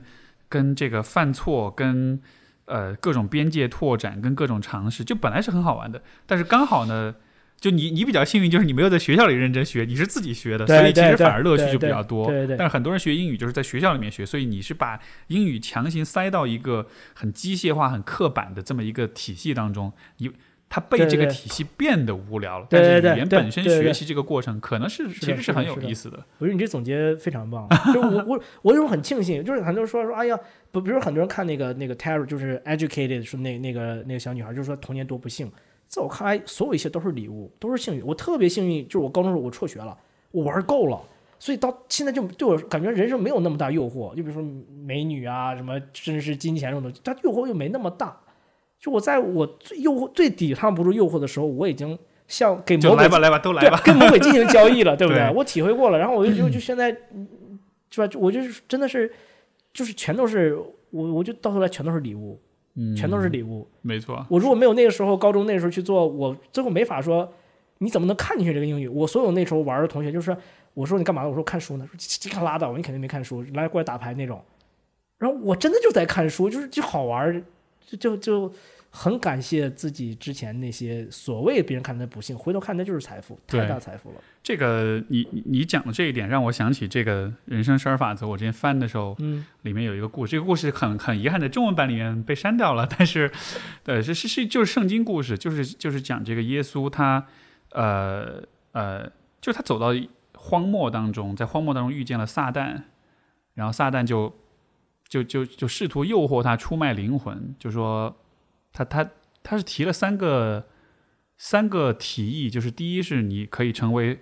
[0.49, 2.19] 跟这个犯错跟
[2.68, 7.15] 呃各种边界拓展跟各种尝试，就本来是很好玩的，但是刚好呢。
[7.60, 12.27] 就你，你比较幸运，就是你没有在学校里认真学，你是自己学的，所以其实反而乐趣就比较多。
[12.27, 14.99] 对对但是很多人学英语就是在学校里面学，所以你是把
[15.30, 16.85] 英语强行塞到一个
[17.15, 20.30] 很机械化、很刻板的这么一个体系当中，你
[20.69, 22.68] 它被这个体系变得无聊了。
[22.69, 26.18] 对对但是语言本身学习这个过程，可能是其实是很有意思的。
[26.39, 27.68] 我觉得你这总结非常棒。
[27.94, 30.38] 就我我我有时候很庆幸，就是很多人说说，哎呀，
[30.72, 35.49] 不，比如说很多人看那个那个 Tara，就是 educated，说那那个那个小女孩，就是说童年多不幸。
[35.88, 38.06] 在我看来，所有一切都是礼物，都是幸运。
[38.06, 39.98] 我特别幸运，就是我高中时候我辍学了，
[40.31, 41.02] 我玩够了，
[41.39, 44.14] 所以到现在就对我感觉人生没有那么大诱惑。
[44.14, 44.44] 就比如说
[44.84, 48.19] 美女啊，什么甚至是金钱这种东西，它诱惑又没那么大。
[48.80, 51.98] 就我在我最诱惑最抵抗不住诱惑的时候，我已经
[52.28, 53.82] 像给魔鬼就来吧，来吧，都来对吧。
[53.84, 55.22] 跟魔鬼进行交易了， 对不对？
[55.22, 57.28] 对我体会过了，然后我就就就现在，嗯
[57.90, 58.20] 是吧？
[58.20, 59.12] 我就是真的是，
[59.74, 60.56] 就是全都是
[60.91, 62.40] 我，我就到头来全都是礼物，
[62.76, 63.68] 嗯，全都是礼物。
[63.82, 64.26] 没错。
[64.30, 67.32] 我如果没有那个时候高中那个时候去做，我最后没法说
[67.80, 68.88] 你怎么能看进去这个英语。
[68.88, 70.36] 我所有那时候玩的同学，就是
[70.74, 71.26] 我说你干嘛？
[71.26, 71.88] 我说看书呢。
[71.88, 74.40] 说这看拉倒，你肯定没看书，来过来打牌那种。
[75.18, 77.41] 然后我真的就在看书，就是就好玩儿，
[77.88, 78.53] 就就就
[78.89, 84.15] 很感谢自己之前那些所谓别人看的不幸，回头看那就是财富，太大财富了。
[84.43, 88.27] 这个你你你讲的这一点，让我想起这个人生十二法则。
[88.27, 93.31] 我之前翻的时候，嗯里面有一个故事，这个故事很很遗憾在中文版里面被删掉了，但是，
[93.85, 97.26] 呃，是是是就是圣经故事，就是就是讲这个耶稣他，
[97.72, 98.41] 呃
[98.72, 99.05] 呃，
[99.41, 99.88] 就是他走到
[100.34, 102.84] 荒漠当中，在荒漠当中遇见了撒旦，
[103.53, 104.34] 然后撒旦就
[105.08, 108.16] 就就就试图诱惑他出卖灵魂，就说
[108.72, 109.10] 他他
[109.44, 110.68] 他是提了三个
[111.38, 114.20] 三个提议，就是第一是你可以成为。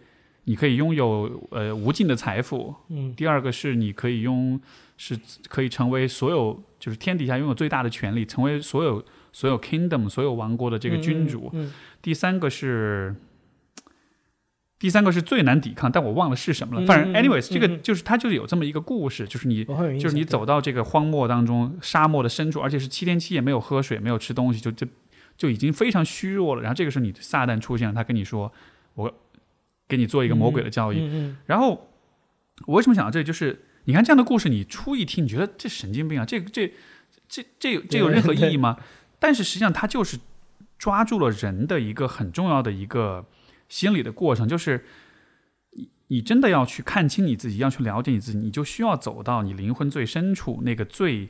[0.47, 4.61] 你可以拥有呃无尽的财富，嗯第二个是你可以拥
[4.95, 11.49] 是可以成为所有就是天底下拥有最大的权利，成为所有所有 kingdom 所有王国的这个君主。
[11.53, 13.15] 嗯，嗯第三个是
[14.77, 16.85] 第三个是最难抵抗，但我忘了是什么了。
[16.85, 19.63] 嗯反正嗯 anyways，、嗯这个嗯就是它就是有这么一个故事，就是你
[19.99, 24.85] 就是你走到这个荒漠当中，沙漠的深处，而且是七天七夜没有喝水，没有吃东西，就就
[25.37, 26.61] 就已经非常虚弱了。
[26.61, 28.51] 然后这个时候你撒旦出现了，他跟你说
[28.95, 29.13] ：“我
[29.87, 31.33] 给你做一个魔鬼的教育。
[31.45, 31.89] 然后
[32.65, 36.73] 我为什么想到这里，就是你看这样的故事，你初一听，你觉得这神经病啊，这这
[37.29, 38.77] 这这这有任何意义吗？
[39.19, 40.19] 但是实际上，它就是
[40.77, 43.25] 抓住了人的一个很重要的一个
[43.69, 44.85] 心理的过程，就是
[45.71, 51.29] 你你真的要去看清你自己，要去了解你自己，你就需要走到你灵魂最深处那个最。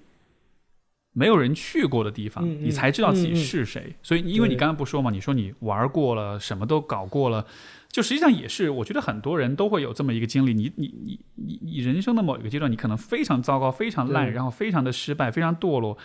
[1.17, 3.95] 没有人去过的地方，你才知道自己是谁。
[4.03, 7.47] 所以，因为你刚刚不说嘛，你说你玩过了，什么都搞过了，
[7.89, 10.53] 就实际上也是，我觉得很多人都会有这么一个经历。
[10.53, 15.97] 你你你你你人生的某一个阶段，你可能非常糟糕、非常烂，然后非常的失败、非常堕落，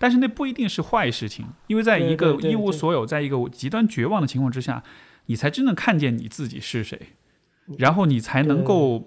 [0.00, 4.82] 但是那不一定是坏事情，因为在一个一无所有、在一个极端绝望的情况之下，
[5.26, 6.98] 你才真正看见你自己是谁，
[7.78, 9.04] 然后你才能够，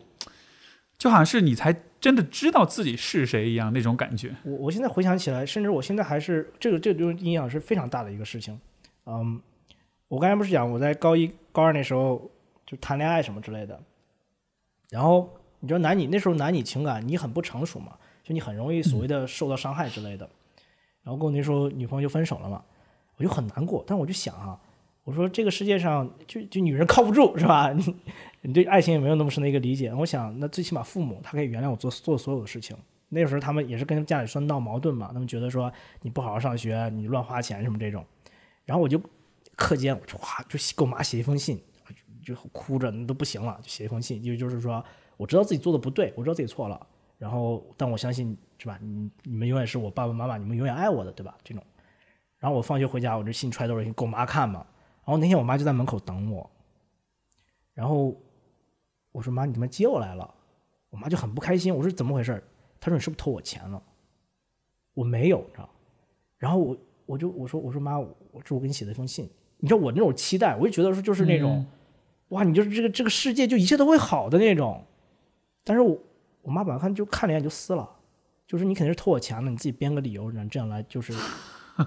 [0.98, 4.36] 就好像是你才真的知道自己是谁一样那种感觉。
[4.44, 8.60] 我我现在回想起来，甚至我现在还是这个这种影响是非常大的一个事情。
[9.06, 9.41] 嗯，
[10.08, 12.30] 我刚才不是讲我在高一高二那时候
[12.66, 13.82] 就谈恋爱什么之类的，
[14.90, 15.30] 然后
[15.60, 20.30] 你知道男女那时候男女情感你很不成熟嘛，就你很容易所谓的受到伤害之类的。
[21.02, 22.64] 然后跟我那时候女朋友就分手了嘛，
[23.16, 23.84] 我就很难过。
[23.88, 24.60] 但是我就想啊，
[25.10, 27.73] 我说这个世界上就就女人靠不住是吧？
[27.73, 27.95] 你
[28.41, 29.91] 你对爱情也没有那么深的一个理解。
[29.91, 32.77] 我想那最起码父母他可以原谅我做做所有的事情。
[33.10, 35.73] 那时候他们也是跟家里说闹矛盾嘛，他们觉得说
[36.03, 38.06] 你不好好上学，你乱花钱什么这种。
[38.65, 39.02] 然后我就
[39.56, 41.60] 课间我就哇就给我妈写一封信，
[42.23, 44.86] 就哭着那都不行了，就写一封信，就就是说
[45.18, 46.80] 我知道自己做的不对，我知道自己错了，
[47.18, 48.77] 然后但我相信是吧？
[48.80, 51.36] 你你们永远是我爸爸妈妈，你们永远爱我的，对吧？
[51.44, 51.64] 这种。
[52.38, 54.65] 然后我放学回家，我这信揣兜里给我妈看嘛。
[55.10, 56.48] 然后那天我妈就在门口等我，
[57.73, 58.15] 然后
[59.11, 60.36] 我说妈，你怎么接我来了？
[60.91, 61.76] 我妈就很不开心。
[61.76, 62.44] 我说怎么回事？
[62.80, 63.81] 她说你是不是偷我钱了？
[64.94, 65.68] 我没有，你知道。
[66.38, 66.77] 然后我
[67.07, 69.27] 我就我说我说妈，我这我给你写的一封信。
[69.57, 71.65] 你知道我那种期待，我就觉得说就是那种，
[72.27, 74.86] 哇，你就是这个这个世界就一切都会好的那种。
[75.64, 75.98] 但是我
[76.44, 77.90] 我妈把它看就看了一眼就撕了，
[78.45, 81.14] 就是你肯定是偷我钱了，你自己编个理由，然后这样来就是，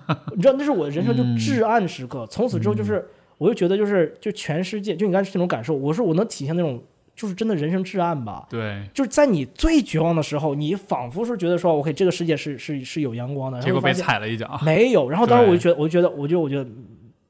[0.35, 2.27] 你知道那是我的人生就至暗时刻。
[2.27, 3.05] 从此之后就是，
[3.39, 6.83] 我就觉得就是就全世界就你刚才那种感受，我说我能体现那种
[7.15, 8.47] 就是真的人生至暗吧。
[8.49, 14.61] 对，就是在你最绝望的时候，你仿佛是觉得说，OK，这个世界是是是有阳光的，然结果被踩了一脚。
[14.65, 15.09] 没有。
[15.09, 16.71] 然后当时我就觉得，我就觉得，我就我觉得，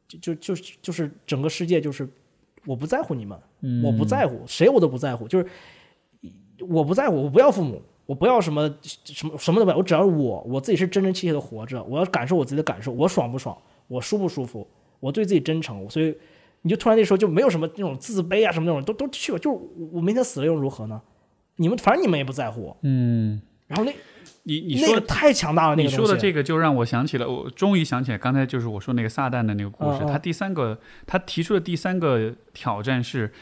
[0.09, 2.09] 就就就就是整个世界就是
[2.65, 5.47] 我不在乎你们，嗯我不在乎谁我都不在乎，就是
[6.69, 7.83] 我不在乎，我不要父母，
[8.13, 13.57] 我不要什么什么什么都不要，我只要我我自己是真真切切的活着，我要感受我自己的感受，我爽不爽，
[13.89, 14.69] 我舒不舒服，
[15.01, 16.15] 我对自己真诚，所以
[16.61, 21.01] 你就突然那时候就没有什么那种自卑啊什么那种都都去了，就是我我明天死了又如何呢？
[21.57, 23.95] 你们反正你们也不在乎我，嗯，然后那
[24.43, 30.05] 你你说那个太强大了，那你说的这个就让我想起了，我终于想起来，刚才就是我说那个撒旦的那个故事。
[30.05, 33.33] 他第三个，他提出的第三个挑战是，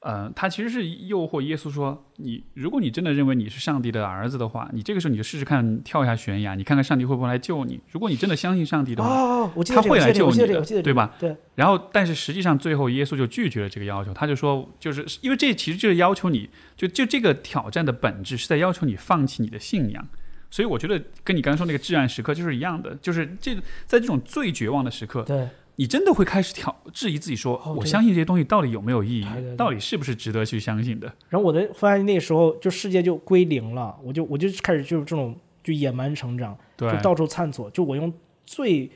[0.00, 7.80] 呃，他其实是诱惑耶稣说，你如果你真的认为你是上帝的儿子的话，你这个时候你就试试看跳下悬崖，你看看上帝会不会来救你。
[7.90, 11.14] 如果你真的相信上帝的话，他会来救你的对吧？
[11.18, 20.08] 对，然后，但是实际上最后耶稣就拒绝了这个要求，他就说，就是因为这其实就是要求你，就就这个挑战的本质是在要求你放弃你的信仰。
[20.50, 23.54] 所以我觉得跟你刚刚说那个至暗时刻就是一样的，就是这
[23.84, 25.46] 在这种最绝望的时刻，对，
[25.78, 29.22] 你真的会开始挑质疑自己说，哦我相信这些东西到底有没有意义？
[29.22, 31.06] 对对对，到底是不是值得去相信的？
[31.28, 36.90] 然后我的发现那个时候就世界就归零了，我就我就开始就是这种就野蛮成长，对。
[36.90, 38.12] 就，到处探索，就我用
[38.44, 38.90] 最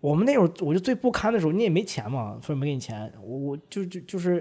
[0.00, 4.40] 我们那会儿我就最不堪的时候，你也没钱嘛，所以没给你钱，我我就就就是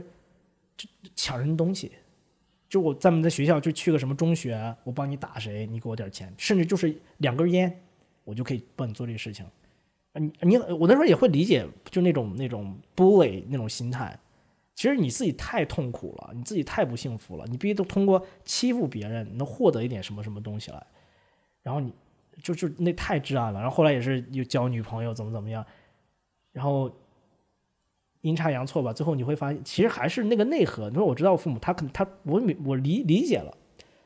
[0.77, 1.91] 就抢人东西，
[2.69, 7.75] 就我在我们的学校就去个什么中学，我帮你打谁，你给我点钱，甚至就是两根烟，
[8.23, 9.43] 我就可以帮你做这个事情。
[10.17, 14.17] 你你我那时候也会理解，就那种那种 bully 那种心态。
[14.75, 20.85] 其实你自己太痛苦了，你自己太不幸福了，你必须都通过欺负别人能获得一点什么什么东西来，
[21.63, 21.91] 然后你
[22.43, 23.59] 就就那太至暗了。
[23.59, 25.65] 然后后来也是又交女朋友怎么怎么样，
[26.51, 26.91] 然后
[28.21, 30.89] 阴差阳错吧，最后你会发现其实还是那个内核。
[30.89, 33.51] 你说我知道我父母他可能他我我理理解了，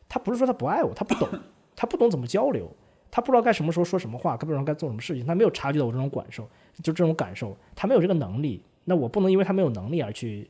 [0.07, 1.27] 他不是说他不爱我，他不懂，
[1.75, 2.73] 他不懂怎么交流，
[3.11, 6.49] 他不知道该什么时候说什么话，该不知道该做什么事情，他没有察觉到我这种感受，
[6.81, 8.63] 就这种感受，他没有这个能力。
[8.85, 10.49] 那我不能因为他没有能力而去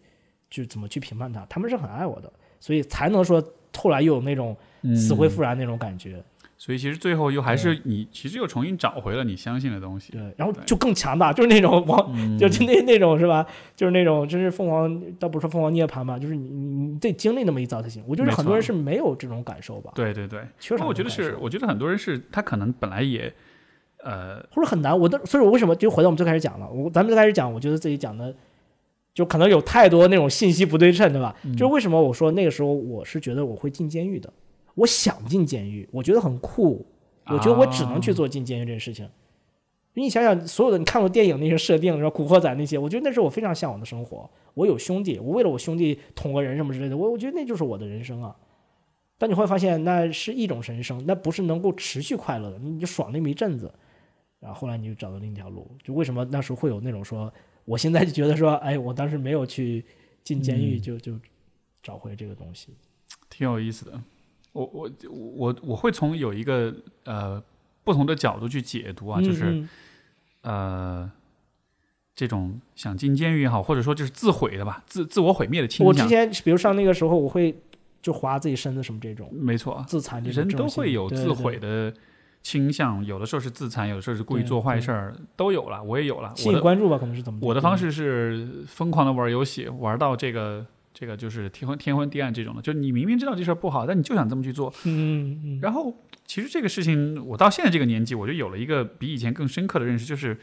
[0.49, 3.43] 就怎么去评判他，他们是很爱我的，所以才能说
[3.75, 4.55] 后来又有那种
[4.95, 6.23] 死灰复燃那种感觉。
[6.63, 10.11] 所以其实最后又还是你，其实又重新找回了你相信的东西。
[10.11, 13.43] 对，然后就更强大，就是那种王，嗯就是那那种是吧？
[13.75, 18.03] 就是那种，就是凤凰，倒不是说凤凰涅槃吧，就是你你你得经历那么一遭才行。
[18.07, 23.33] 我觉得很多人是没有这种感受吧，对对对，缺少我觉得是，我觉得很多人是他可能本来也，
[24.03, 24.95] 呃，或者很难。
[24.95, 28.31] 我的，所以我为什么就回到我们最开始讲了，我咱们最开始讲，我觉得自己讲的
[29.15, 31.35] 就可能有太多那种信息不对称，对吧？
[31.43, 34.31] 嗯就是为什么我说那个时候我是觉得我会进监狱的，
[34.75, 36.85] 我想进监狱，我觉得很酷，
[37.25, 39.09] 我觉得我只能去做进监狱这件事情。
[39.93, 44.29] 你想想，所有的你看过电影那些设定，然后《古惑仔》那些，我觉得那是我非常向往的生活。
[44.53, 48.33] 我有兄弟，我为了我兄弟捅个人什么之类的，我我觉得那就是我的人生啊。
[49.17, 53.71] 但你会发现，那是一种人生，那不是能够持续快乐的，你就爽那么一阵子，
[54.39, 55.69] 然后后来你就找到另一条路。
[55.83, 57.31] 就为什么那时候会有那种说，
[57.65, 59.85] 我现在就觉得说，哎，我当时没有去
[60.23, 61.19] 进监狱，就就
[61.83, 62.69] 找回这个东西。
[63.29, 64.01] 挺有意思的。
[64.53, 66.73] 我我我我会从有一个
[67.05, 67.41] 呃
[67.83, 69.69] 不同的角度去解读啊，就是、嗯
[70.41, 71.11] 呃
[72.13, 75.87] 这种想进监狱也好，或者说就是自毁的吧，自自我毁灭的倾向。
[75.87, 77.55] 我之前比如上那个时候，我会
[78.01, 81.91] 就划自己身子什么这种没错，自残人都会有自毁的
[82.43, 86.31] 倾向，有的时候是自残，有的时候是故意做坏事儿，都有了，我也有了。
[86.35, 87.39] 吸引关注吧，可能是怎么？
[87.41, 90.65] 我的方，式是疯狂的玩游戏，玩到这个
[91.01, 94.71] 这个就是天昏天昏地暗这种的，就你明明知道这事儿不好，但你就想这么去做。
[94.85, 95.91] 嗯嗯然后
[96.27, 100.39] 其实这个事情，我到现在这个年纪，我就有了一个比以前更深刻的认识，就是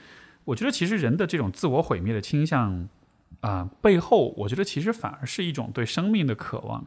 [0.47, 2.89] 我觉得其实人的这种自我毁灭的倾向
[3.41, 6.85] 啊、背后，我觉得其实反而是一种对生命的渴望。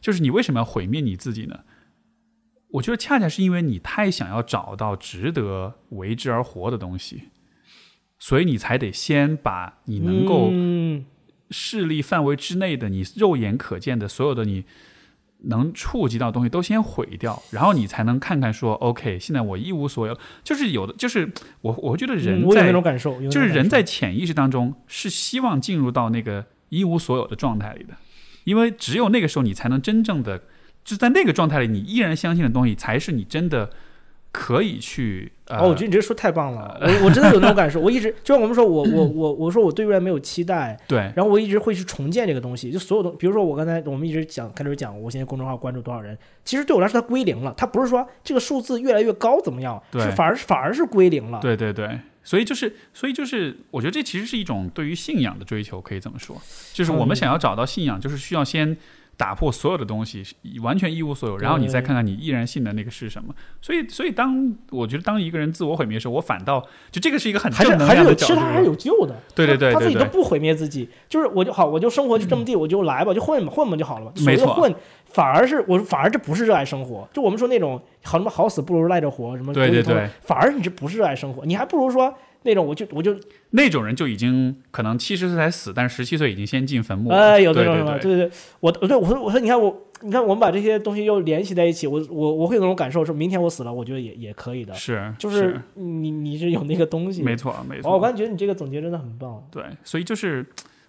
[0.00, 1.64] 就是你为什么要毁灭你自己呢？
[2.70, 7.24] 我觉得恰恰是因为你太想要找到值得为之而活的东西，
[8.18, 11.04] 所以你才得先把你能够嗯
[11.52, 14.64] 视力范围之内的你肉眼可见的所有的你
[15.44, 20.16] 能触及到的东西都先毁掉，然后你才能看看说，OK，现在我一无所有。
[20.44, 21.28] 就是有的，就是
[21.62, 27.94] 我我觉得人在、那种感受，就是人在潜意识当中是希望进入到那个一无所有的状态里的，
[28.44, 30.42] 因为只有那个时候你才能真正的，
[30.84, 33.70] 就在那个状态里，你依然相信的东西才是你真的
[34.32, 35.30] 可以去。
[35.46, 37.78] 呃、哦，我觉得你这说太棒了，我我真的有那种感受。
[37.78, 42.70] 我一直就像我们说，我我我我说我对未来没有期待，对然后我一直会去重建这个东西。
[42.70, 51.38] 就所有东，比如说我刚才我们一直讲开始讲，我现在公众号关注多少人，其实对我来说它归零了，它不是说这个数字越来越高怎么样，对是反而反而是归零了。
[51.42, 56.40] 对对对，所以就是，所以就是，我觉得这其实是一种对于信仰的追求，可以这么说，
[56.72, 58.74] 就是我们嗯想要找到信仰，就是需要先
[59.22, 60.24] 打破所有的东西，
[60.62, 63.32] 完全一无所有，然后你再看看你依然信的那个是什么。
[63.60, 68.52] 所以，所以当我觉得当一个人自我毁灭的时候，我反倒就这个是一个很还是正能还是有，量的角度其实他。
[68.52, 69.14] 还是有救的。
[69.32, 74.12] 对对对他他自己都不毁灭自己，就是我就好，我就生活就这么地，我就来吧，就混吧，混吧就好了吧。
[74.16, 74.74] 所谓没错混，
[75.04, 77.08] 反而是我反而这不是热爱生活。
[77.12, 82.12] 就我们说那种好什么好死不如赖着活，什么对对对，反而你这不是热爱生活，你还不如说
[82.44, 83.16] 那种我就我就
[83.50, 87.16] 那种人就已经可能七十岁才死，但是十七岁已经先进坟墓了。
[87.16, 97.22] 哎有这种什么，对对对对，我我对我说我说你看我你看我们把这些东西又联系在一起，我我我会有那种感受，说明天我死了，我觉得也也可以的，是就是你你是有那个东西。
[97.22, 97.92] 没错没哦，错。
[97.92, 99.46] 我刚才觉得你这个总结真的很棒。
[99.50, 100.44] 对，所以就是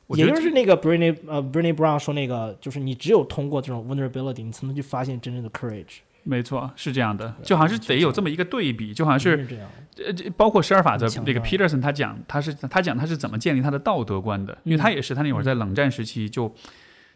[0.09, 5.99] 也就是那个 Brinny，呃，Brinny Brown 说那个，就是你只有通过这种 vulnerability，你才能去发现真正的 courage。
[6.23, 9.59] 没错是这样的，就好像是得有这么一个对比，就好像是是
[9.93, 16.53] 这这包括十二法则很，强那个大 Peterson 他讲，他是他讲他是怎么建立他的道德观的，因为他也是他那会儿在冷战时期就。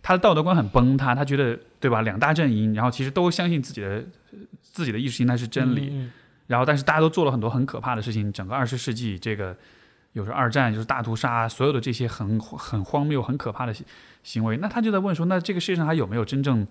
[0.03, 2.01] 他的道德观很崩塌，他觉得对吧？
[2.03, 4.01] 两大阵营，然后其实都相信自己的
[4.61, 6.11] 自己的意识形态是真理，嗯
[6.45, 8.31] 然后但是大家都做了很多很可怕的事情。
[8.31, 9.57] 整个二十世纪，这个
[10.13, 13.85] 有时候二战就是大屠杀，所有的这些很很荒谬、很可怕的行
[14.23, 16.65] 行为，那他就在问说，那这个世界上还有没有真正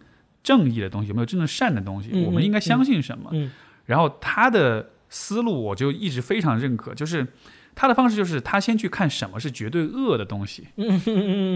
[0.47, 1.09] 正义的东西？
[1.09, 2.11] 有没有真正善的东西？
[2.13, 3.31] 嗯我们应该相信什么？
[3.33, 3.51] 嗯
[3.85, 7.27] 然后他的思路我就一直非常认可，就是
[7.75, 10.67] 他的方式就是他先去看什么是绝对恶的东西，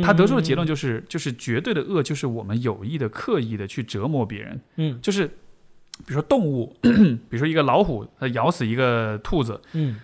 [0.04, 10.00] 他得出的结论就是就是绝对的恶就是我们有意的、刻意的去折磨别人，嗯就是比如说动物， 比如说一个老虎，它咬死一个兔子，嗯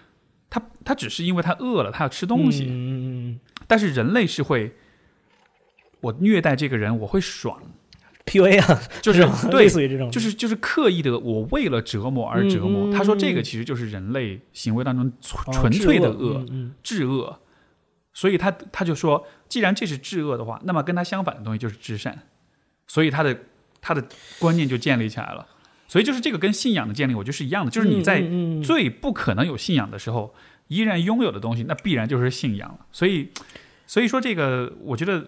[0.51, 2.95] 它它只是因为它饿了，它要吃东西，嗯嗯
[3.31, 4.73] 嗯但是人类是会。
[6.03, 7.61] 我虐待这个人，我会爽，
[8.27, 12.93] ，PUA 啊，就是对类，似于这种，就是就是刻意的，我为了折磨而折磨。
[12.93, 17.41] 他说这个嗯其实就是人类行为当中纯粹的恶，嗯至恶。
[18.13, 22.19] 所以他他就说，既然这是至恶的话，那么跟他相反的东西就是至善。
[22.87, 23.37] 所以他的
[23.81, 24.03] 他的
[24.39, 25.47] 观念就建立起来了。
[25.89, 28.25] 所以就是这个跟信仰的建立，我觉得是一样的，就是你在
[28.65, 30.35] 最不可能有信仰的时候，
[30.69, 32.79] 依然拥有的东西，那必然就是信仰了。
[32.91, 33.29] 所以，
[33.87, 35.25] 所以说这个，我觉得呃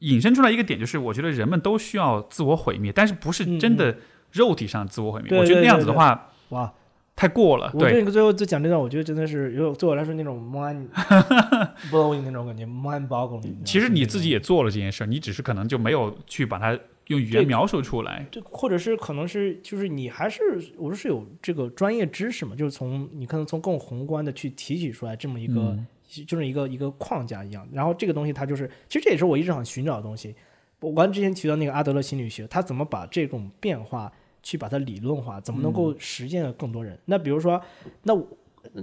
[0.00, 3.96] 引申出来一个点，就是我觉得人们都需要自我毁灭，但是不是真的
[4.32, 5.30] 肉体上自我毁灭。
[5.30, 6.72] 嗯我觉得那样对对对子的话哇，
[7.14, 7.70] 太过了。
[7.72, 10.86] 对，我对你最后就讲这段，我觉得真的是有对我来说那种 mind
[11.90, 13.64] blowing 那种感觉，mind boggling。
[13.64, 18.26] 其实你自己也做了这件事儿，你只是可能就没有去把它用语言描述出来。
[18.30, 20.42] 这或者是可能是就是你还是
[20.76, 25.86] 我说是有这个专业知识嘛，就是从你可能从更宏观的去提取出来这么一个、嗯
[26.24, 27.68] 就是一个一个框架一样。
[27.72, 30.34] 然后这个东西它就是，其实这也是我一直想寻找的东西。
[30.80, 34.12] 我刚之前提到那个阿德勒心理学，它怎么把这种变化
[34.42, 36.98] 去把它理论化，怎么能够实践更多人？
[37.06, 37.60] 那比如说，
[38.02, 38.26] 那我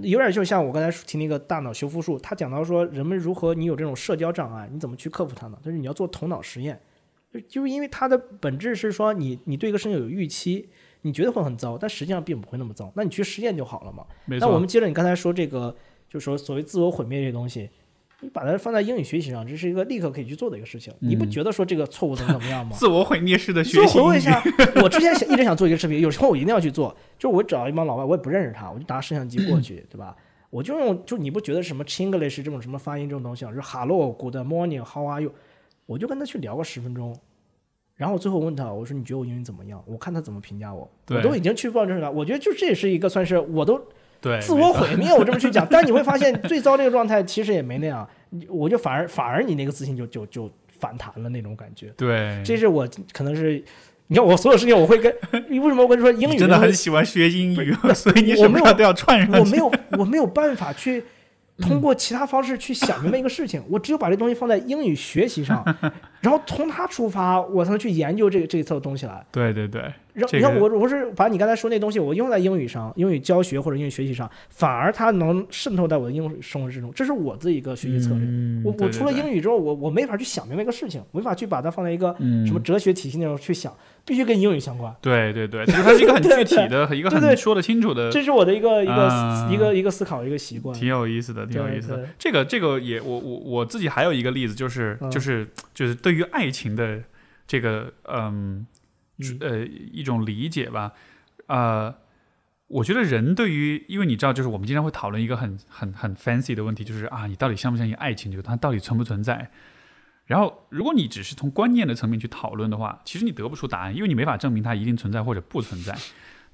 [0.02, 5.58] 有点就像我刚才提那个大脑修复术，他讲到说人们如何你有这种社交障碍，你怎么去克服它呢？
[5.62, 6.80] 就是你要做头脑实验，
[7.32, 10.68] 就就是因为它的本质是说你你对一个事情有预期，
[11.02, 14.04] 你觉得会很糟，但实际上并不会那么糟，那你去实验就好了嘛。
[14.26, 15.76] 那我们接着你刚才说这个，
[16.14, 17.68] 就是说所谓自我毁灭这些东西，
[18.20, 20.94] 你把它放在英语学习上，这是一个立刻可以去做的一个事情。
[21.00, 22.70] 你不觉得说这个错误怎么怎么样吗？
[22.78, 24.40] 自我毁灭式的学习一下，
[24.80, 30.16] 我之前想一直想做一个视频，有时候我一定要去做，就是我找一帮老外，我也不认识他，我就拿摄像机过去，对吧？
[30.50, 35.32] 我就用，就你不觉得什么 Chinglish 这种什么发音这种东西啊，就是 Hello，Good morning，How are you？
[35.86, 37.18] 我就跟他去聊个十分钟，
[37.96, 39.82] 然后最后问他，我说你觉得我英语怎么样？
[39.84, 42.08] 我看他怎么评价我，我都已经去报证了。
[42.12, 43.84] 我觉得就这也是一个算是我都
[44.24, 51.92] 对自我毁灭，我这么去讲， 但你会发现最糟这个状态其实也没那样，你我就反而反而你那个自信就就就反弹了那种感觉。
[51.94, 53.62] 对，这是我可能是，
[54.06, 55.14] 你看我所有事情我会跟，
[55.50, 59.38] 你为什么我跟你说英语你真的很喜欢学英语， 所以你我没有什么事都要串上。
[59.38, 61.04] 我没有我没有办法去
[61.60, 65.62] 通过其他方式去想明白一个事情，我只有把这东西放在英语学习上，
[66.20, 69.24] 然后从它出发，我才能去研究这个这一侧的东西来。
[69.30, 69.82] 对对对，
[70.14, 78.18] 这然后你看个我我是把你刚才说那东西我用在英语上，英语教学或者英语学习上，反而它能渗透在我的英语生活之中，这是我自己一个学习策略。
[78.20, 83.74] 嗯我我除了英语之后，我我没法去想明白一个事情，没法去把它放在一个嗯什么哲学体系那种去想，
[84.04, 84.94] 必须跟英语相关。
[85.00, 90.74] 对对对，就是它是一个很 具体的、一个很说得清楚的，这是我的一个一个、啊一个一个思考一个习惯。
[90.74, 92.08] 挺有意思的，挺有意思的。
[92.18, 97.00] 这个这个也，我我我自己还有一个例子，就是嗯就是就是对于爱情的
[97.46, 98.66] 这个嗯嗯
[99.40, 100.92] 呃一种理解吧，
[101.46, 101.94] 呃。
[102.66, 109.50] 我觉得人对于，因为你知道，就是我们经常会讨论一个很很很 fancy 的问题，就是啊，你到底相不相信爱情这个，它到底存不存在？
[110.24, 115.94] 然后，如果你只是从观念的层面去讨论的话，其实你得不出答案，因为你没法证明它一定存在或者不存在。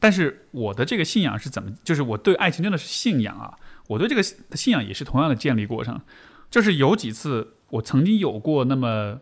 [0.01, 1.71] 但是我的这个信仰是怎么？
[1.85, 3.57] 就是我对爱情真的是信仰啊！
[3.87, 5.99] 我对这个信仰也是同样的建立过程。
[6.51, 9.21] 就是有几次我曾经有过那么，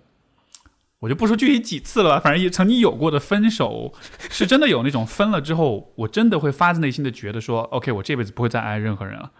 [1.01, 3.93] 我就不说具体几次了吧，反正也曾经有过的分手，
[4.31, 9.31] 是真的有那种分了之后，我真的会发自内心的觉得说，OK，我这辈子不会再爱任何人了，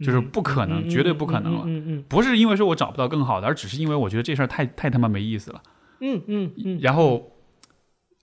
[0.00, 1.62] 就是不可能，嗯绝对不可能了。
[1.66, 5.62] 嗯嗯不是因为说我找不到更好的，而只是因为我觉得这事儿太太他妈没意思了。
[6.00, 7.30] 嗯嗯嗯，然后，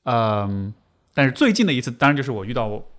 [0.04, 0.74] 嗯、
[1.14, 2.92] 但是最近的一次，当然就是我遇到我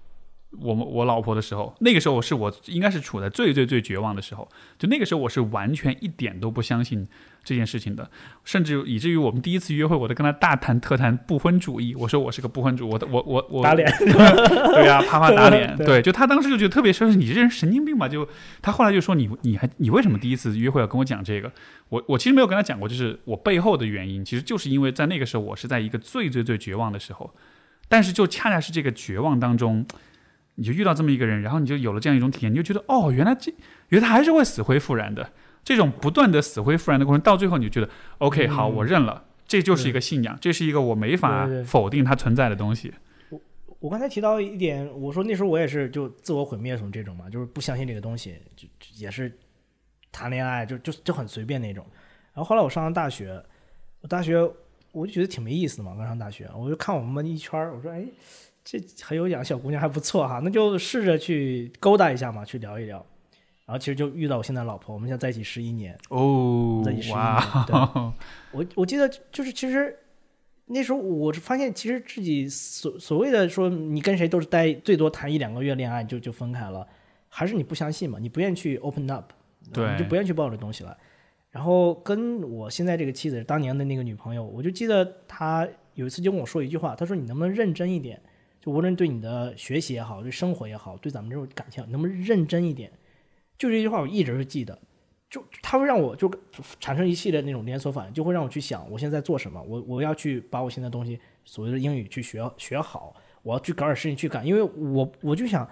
[0.61, 4.49] 我们我老婆的时候，那个时候是我应该是处在最最最绝望的时候，
[4.79, 7.07] 就那个时候我是完全一点都不相信
[7.45, 8.11] 这件事情的，
[8.43, 18.27] 甚至以至于我们第一次约会，我都跟他大谈特谈不婚主义，我说我是个不婚主，我的我我我打脸， 对呀、啪啪打脸， 对对，就他当时就觉得特别说是你这人神经病吧，就
[18.63, 21.53] 他后来就说你你还你为什么第一次约会要跟我讲这个？
[21.91, 27.31] 我我其实没有跟他讲过，就是我背后的原因，其实就是因为在那个时候我是在一个最最最绝望的时候，
[27.89, 29.87] 但是就恰恰是这个绝望当中，
[30.55, 33.53] 你就遇到这么一个人，然后你就有了这样一种体验，你就觉得哦，原来这
[33.91, 35.31] 原来他还是会死灰复燃的。
[35.65, 42.93] 这种不断的死灰复燃的过程，到最后你就觉得 OK，好，嗯我认了，这就是一个信仰，这是一个我没法否定它存在的东西。
[43.81, 49.31] 我刚才提到一点，我说那时候我也是就自我毁灭什么这种嘛，就是不相信这个东西，就就也是
[50.11, 51.85] 谈恋爱就就就很随便那种。
[52.33, 53.39] 然后后来我上了大学，
[54.01, 54.41] 我大学
[54.93, 58.07] 我就觉得挺没意思的嘛，刚上大学，我就看我们班一圈儿，我说哎，
[58.65, 63.05] 这很有养小姑娘还不错哈，那就试着去勾搭一下嘛，去聊一聊。
[63.67, 65.97] 然后其实就遇到我现在老婆，我们现在在一起十一年。
[66.11, 67.75] 哦在一十一哇年对
[68.53, 69.97] 我我记得就是其实
[70.67, 76.87] 那时候我是发现，其实自己所所谓的说你跟谁都是待最多谈一两个月恋爱就就分开了，
[77.29, 78.19] 还是你不相信嘛？
[78.19, 79.33] 你不愿意去 open up，
[79.73, 80.97] 对你就不愿意去抱这东西了。
[81.51, 88.21] 然后跟我现在这个妻子当年的那个女朋友，我就记得她有一次就跟我说一句话，她说你能不能认真一点？
[88.61, 92.91] 就无论对你的学习也好，对生活也好，对咱们这种感情，能不能认真一点？
[93.59, 94.79] 就这句话我一直是记得。
[95.31, 96.31] 就他会让我就
[96.79, 105.69] 产生一系列那种连锁反应，就会让我去想我现在在做什么，我我要去把我现在东西所谓的英语去学学好，我要去搞点事情去干，因为我我就想，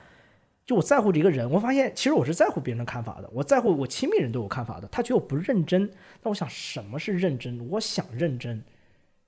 [0.66, 5.88] 就我在乎这个人，我发现其实我是在乎别人的看法的，我在乎我亲密人对我看法的，他觉得我不认真，
[6.24, 7.64] 那我想什么是认真？
[7.70, 8.60] 我想认真，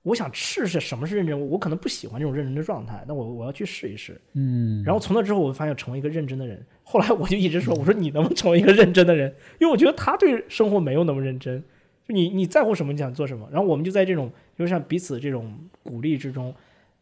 [0.05, 6.63] 我想试试什么是认真，我可能不喜欢这种认真的状态，那我我要去试一试，嗯，然后从那之后，我发现成为一个认真的人。
[6.83, 9.33] 后来我就一直说，我说你能不能成为一个认真的人？
[9.59, 11.59] 因为我觉得他对生活没有那么认真。
[12.07, 13.49] 就你你在乎什么，你想做什么。
[13.51, 16.53] 然后我们就在这种，就像彼此这种鼓励之中，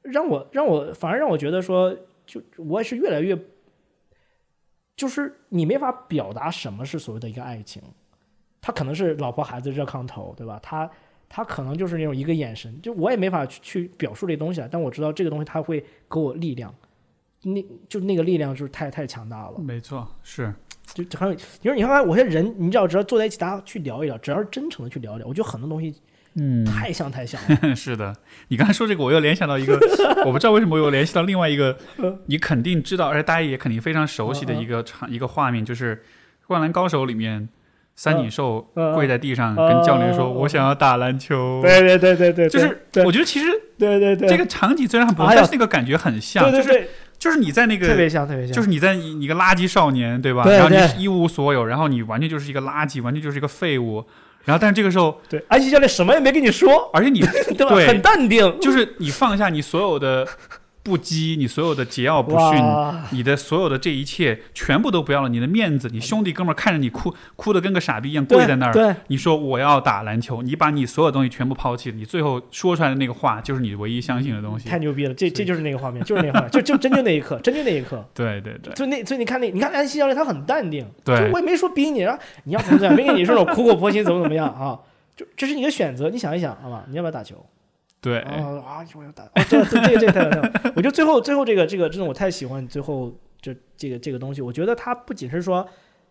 [0.01, 1.93] 让我让我反而让我觉得说，
[2.25, 3.37] 就我也是越来越，
[4.95, 7.81] 就是你没法表达什么是所谓的一个爱情。
[8.61, 10.57] 他可能是老婆孩子热炕头，对吧？
[10.63, 10.89] 他
[11.35, 16.71] 他可能就是那种一个眼神，就我也没法去去表述这东西啊，但我知道这个东西他会给我力量，
[17.41, 19.57] 那就那个力量就是太太强大了。
[19.57, 20.53] 没错，是
[20.93, 25.95] 就就很有，你说你看我现在人，你只要，只要坐在一起，大家去聊一聊，只要是真诚的去聊一聊，我觉得很多东西
[26.35, 27.73] 嗯太像太像了。
[27.75, 28.15] 是的。
[28.49, 29.73] 你刚才说这个，我又联想到一个，
[30.27, 31.75] 我不知道为什么我又联系到另外一个，
[32.27, 35.95] 你肯定知道，而且大家也肯定非常熟悉的一个场一个画面，就是
[36.45, 37.49] 《灌篮高手》里面。
[37.95, 43.47] 三井寿嗯跪在地上跟教练说：“嗯我想要打篮球。”对对对对对，就是我觉得其实
[43.77, 46.89] 对对对这个场景虽然很不但是那个感觉很像，就是
[47.19, 50.43] 就是你在那个特别像特别像，就是你在你你个垃圾少年，对吧？
[50.43, 54.03] 对然后你对一无所有，然后你完全就是一个垃圾，完全就是一个废物。
[54.45, 57.21] 然后，但是这个时候，对安西教练什么也没跟你说，而且你
[57.55, 57.75] 对吧？
[57.75, 60.27] 对很淡定，就是你放下你所有的
[60.83, 68.73] 不羁，你所有的桀骜不驯，你的所有的这一切全部都不要了，你的面子，你兄弟哥们儿看着你哭，哭的跟个傻逼一样跪在那儿。
[68.73, 74.67] 对，你说我要打篮球，你把你所有东西全部抛弃，你最后说出来的那个话就是你唯一相信的东西。
[74.67, 78.05] 太牛逼了，这这就是那个画面，就是那个画面， 就就真就那一刻，真就那一刻。
[78.13, 84.77] 对对对就那，所以你看那，你看安西教练他很淡定，对就我也没说逼你，然后你要怎么怎么样，没跟你说那种苦口婆心怎么怎么样啊，
[85.15, 87.45] 就这是你的选择，你想一想，好吧，你要不要打球？
[88.03, 88.35] 对，啊
[88.65, 88.85] 啊！
[88.95, 94.41] 我要打，哦，这这这太太，我觉得最后最后这个这个真的我太喜欢最后这这个这个东西。
[94.41, 95.65] 我觉得它不仅是说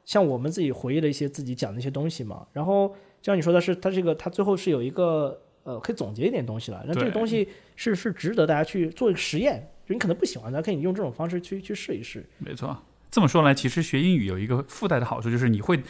[0.06, 2.88] 像我们自己回忆了一些自己讲的一些东西嘛，然后
[3.20, 7.46] 就像你说的是，它这个它最后是有一个呃可以总结一点东西了，那这个东西
[7.76, 9.68] 是是值得大家去做一个实验。
[9.84, 12.24] 就你可能不喜欢它，可以用这种方式去去试一试。
[12.38, 12.74] 没错。
[13.10, 15.82] 这么说来，其实学英语有一个附带的好处，就是你会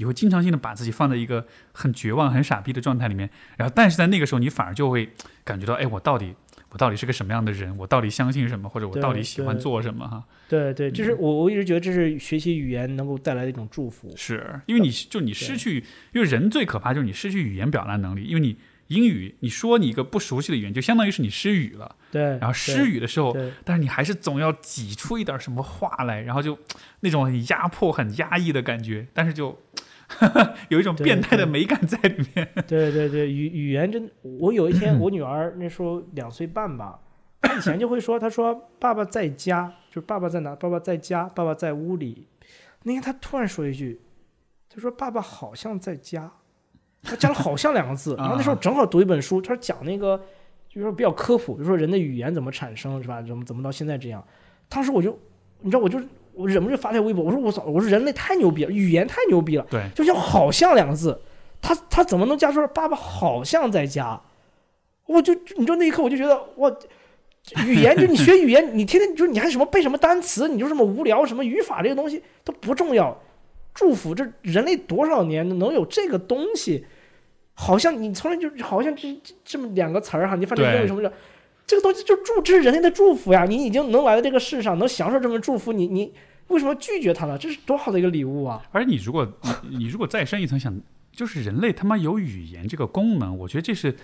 [0.00, 3.28] 你会经常性的把自己放在一个很绝望、很傻逼的状态里面，
[3.58, 5.10] 然后但是在那个时候，你反而就会
[5.44, 6.34] 感觉到，哎，我到底
[6.70, 7.76] 我到底是个什么样的人？
[7.76, 8.66] 我到底相信什么？
[8.66, 10.08] 或者我到底喜欢做什么？
[10.08, 14.10] 哈，对对，嗯这是我我一直觉得这是学习语言能够带来的一种祝福。
[14.16, 18.56] 是因为你就你失去，因为人最可怕就是你失去语言表达能力，因为你
[18.86, 26.58] 英语你说你一个不熟悉的语言，就相当于是你失语了，对，然后失语的时候，但是你还是总要挤出一点什么话来，然后就
[27.00, 29.56] 那种很压迫、很压抑的感觉，但是就
[30.68, 32.48] 有一种变态的美感在里面。
[32.66, 37.00] 对对对，语语言真，我有一天我女儿那时候两岁半吧，
[37.40, 40.54] 她以前就会说，她说爸爸在家，就是爸爸在哪？
[40.56, 42.26] 爸爸在家，爸爸在屋里。
[42.82, 44.00] 那天她突然说一句，
[44.68, 46.30] 她说爸爸好像在家，
[47.02, 48.14] 她加了“好像”两个字。
[48.16, 50.16] 然后那时候正好读一本书，她说讲那个
[50.68, 53.22] 就是说比较科普，就说人的语言怎么产生是吧？
[53.22, 54.24] 怎么怎么到现在这样？
[54.68, 55.18] 当时我就，
[55.60, 56.00] 你知道，我就
[56.34, 59.66] 我忍不住发条微博，我说我操，我说人类太牛逼了，语言太牛逼了。
[59.70, 61.20] 对，就像“好像”两个字，
[61.60, 64.20] 他他怎么能加出“爸爸好像在家”？
[65.06, 66.70] 我就你知道那一刻我就觉得哇，
[67.66, 73.16] 语言就你学语言，你天天就你还什么背什么单词，你就这么无聊，什么语法这个东西都不重要。
[73.74, 76.84] 祝福这人类多少年能有这个东西？
[77.54, 81.12] 好像你从来就好像这这这么两个词儿哈，你反正对认为什么叫
[81.66, 83.44] 这个东西就祝这是人类的祝福呀！
[83.44, 86.12] 你已经能来到这个世上，能享受这份祝福，你你
[86.48, 87.38] 为什么拒绝它呢？
[87.38, 88.60] 这是多好的一个礼物啊！
[88.72, 90.76] 而你如果你你如果再深一层想，
[91.12, 93.94] 就是人类他妈有语言这个功能，我觉得这是！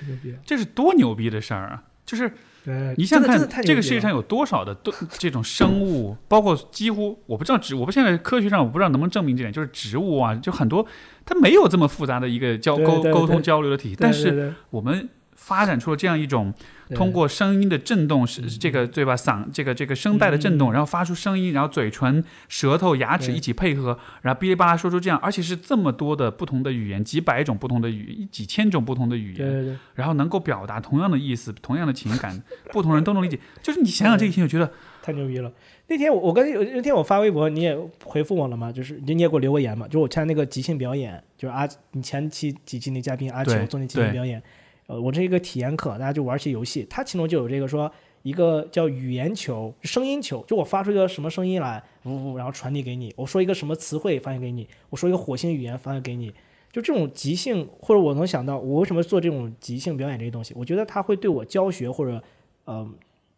[0.44, 1.82] 这是多牛逼的事儿啊！
[2.04, 2.30] 就是
[2.64, 10.86] 对，你想看，这个世界上有多少的都这种生物，包括几乎我不知道植，我不现在科学上我不知道能不能证明这点，就是植物啊，就很多
[11.24, 16.62] 它没有这么复杂的一个交沟沟通交流的体系，但是我们发展出了这样一种对
[16.94, 19.16] 通过声音的震动，是这个对吧？
[19.16, 33.38] 嗓这个这个声带的震动，然后发出声音，然后嘴唇、舌头、牙齿一起配合，然后哔哩吧啦说出这样，而且是这么多的不同的语言，几百种不同的语言，几千种不同的语言，然后能够表达同样的意思、同样的情感， 不同人都能理解。
[33.62, 34.70] 就是你想想这个情我，觉得
[35.02, 35.52] 太牛逼了！
[35.88, 38.72] 那天我我跟那天我发微博，你也回复我了吗？
[38.72, 39.86] 就是你也给我留过言嘛？
[39.86, 44.42] 就是我参加那个即兴表演，就是阿你前期几期那嘉宾阿球做那即兴表演，
[44.86, 47.90] 呃，我这一个体验课，大家就玩些游戏，它其中就有这个说
[48.22, 56.32] 一个叫语言球、声音球，就我发出一个什么声音来，呜呜，然后传递给你；我说一个什么词汇发现给你；我说一个火星语言发现给你。
[56.72, 62.22] 就这种即兴，或者我能想到我为什么做这种即兴表演这些东西，我觉得它会对我教学或者
[62.64, 62.86] 呃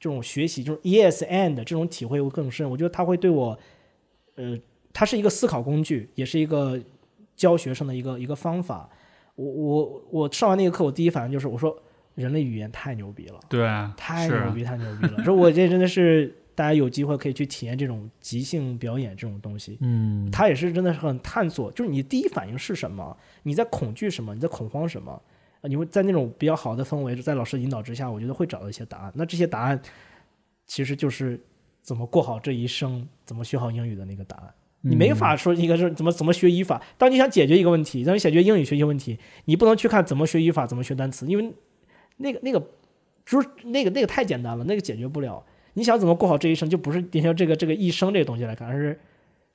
[0.01, 2.69] 这种学习，就是 yes and 这种体会会更深。
[2.69, 3.57] 我觉得它会对我，
[4.35, 4.59] 呃，
[4.93, 6.79] 它是一个思考工具，也是一个
[7.37, 8.91] 教学生的一个一个方法。
[9.39, 11.81] 我我我上完那个课，我第一反应就是我说
[12.17, 15.23] 人类语言太牛逼了，对啊，太牛逼，太牛逼了。
[15.23, 19.79] 说我这真的是大家有机会可以去体验这种即兴表演这种东西。
[19.81, 25.23] 嗯，它也是真的是很探索，就是你第一反应是什么，你在恐惧什么，你在恐慌什么，
[25.61, 29.13] 呃你会在那种比较好的氛围，在老师引导之下，我觉得会找到一些答案。
[29.15, 29.81] 那这些答案
[30.67, 31.41] 其实就是
[31.81, 34.53] 怎么过好这一生，怎么学好英语的那个答案。
[34.83, 36.81] 你没法说一个是怎么怎么学语法。
[36.97, 41.53] 当你想解决一个问题，当你解决英语学习问题，你不能去看怎么学语法，怎么学单词，因为
[42.19, 42.65] 那个那个
[43.27, 45.45] 就是那个那个太简单了，那个解决不了。
[45.75, 49.01] 你想怎么过好这一生，就不是点像这个这个一生这个东西来看，而是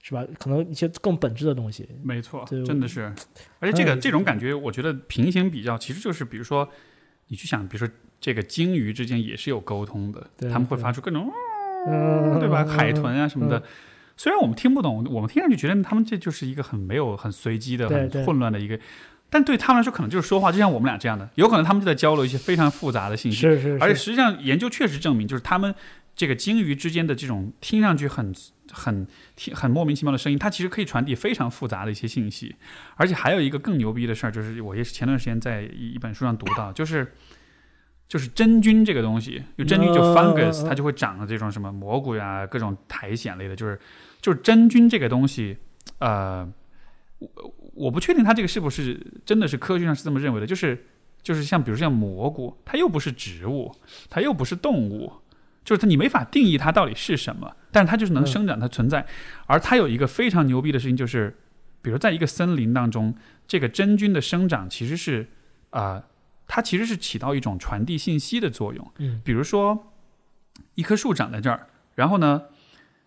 [0.02, 0.26] 是吧？
[0.38, 1.88] 可能一些更本质的东西。
[2.04, 3.14] 没错，真的是。
[3.60, 6.68] 而且这个这种感觉，我觉得平行比较，其实就是比如说，
[7.28, 11.30] 你去想，比如说这个鲸鱼之间也是有沟通的，对他们会发出各种，
[11.88, 12.64] 嗯，对吧？
[12.64, 13.64] 嗯海豚啊什么的。
[14.16, 18.80] 虽然我们听不懂，我们听上去觉得他们这就是一个很没有、很随机的、很混乱的一个，
[19.30, 23.38] 但对他们来说，可能就是说话，就像我们俩这样的，有可能他们就在交流一些非常复杂的信息。
[23.40, 25.74] 是是是，而且实际上，研究确实证明，就是他们
[26.16, 28.34] 这个鲸鱼之间的这种听上去很
[28.72, 32.56] 很听很莫名其妙的声音，它其实可以传递非常复杂的一些信息。
[32.96, 37.14] 而且还有一个更牛逼的事儿，就是我也是前段时间在一一本书上读到，就是
[38.08, 43.80] 就是真菌这个东西，就真菌就嗯 fungus，它就会长的这种什么蘑菇呀，各种苔藓类的，就是
[44.22, 45.58] 就是真菌这个东西，
[45.98, 46.48] 呃，
[47.18, 50.86] 我我不确定它这个是不是真的是科学上是这么认为的，就是
[51.24, 53.74] 就是像比如像蘑菇，它又不是植物，
[54.10, 55.12] 它又不是动物，
[55.64, 59.06] 就是它你没法定义它到底是什么，但是它就是能嗯生长，它存在。
[59.48, 61.36] 而它有一个非常牛逼的事情，就是
[61.82, 63.16] 比如在一个森林当中，
[63.48, 65.28] 这个真菌的生长其实是
[65.72, 66.04] 啊、呃
[66.56, 68.92] 它其实是起到一种传递信息的作用。
[69.00, 69.92] 嗯比如说
[70.76, 72.44] 一棵树长在这儿，然后呢，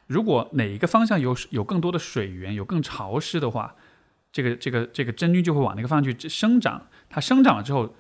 [0.08, 3.76] 如果哪一个方向有有更多的水源，有更潮湿的话，
[4.32, 6.88] 这个这个这个真菌就会往那个方向去生长。
[7.08, 7.94] 它生长了之后，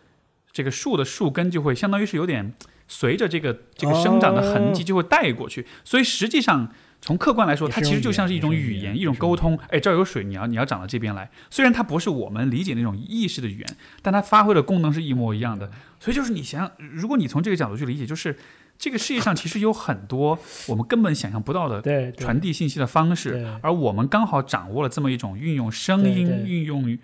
[0.50, 2.52] 这个树的树根就会相当于是有点
[2.88, 5.64] 随着这个这个生长的痕迹就会带过去。
[5.84, 6.72] 所以实际上
[7.06, 9.56] 从客观来说，它其实就像是一种语言，一种沟通。
[9.68, 11.30] 哎，这儿有水，你要你要长到这边来。
[11.48, 15.70] 虽然它不是我们理解那种意识的语言，但它发挥的功能是一模一样的。
[16.00, 18.36] 所以就是你想想，如果你从这个角度去理解，就是
[18.76, 26.98] 这个世界上其实有很多我们根本想象不到的传递信息的方式，而我们刚好掌握了这么一种运用声音、运用语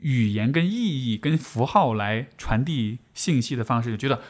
[0.00, 4.20] 语言跟意义跟符号来传递信息的方式，就觉得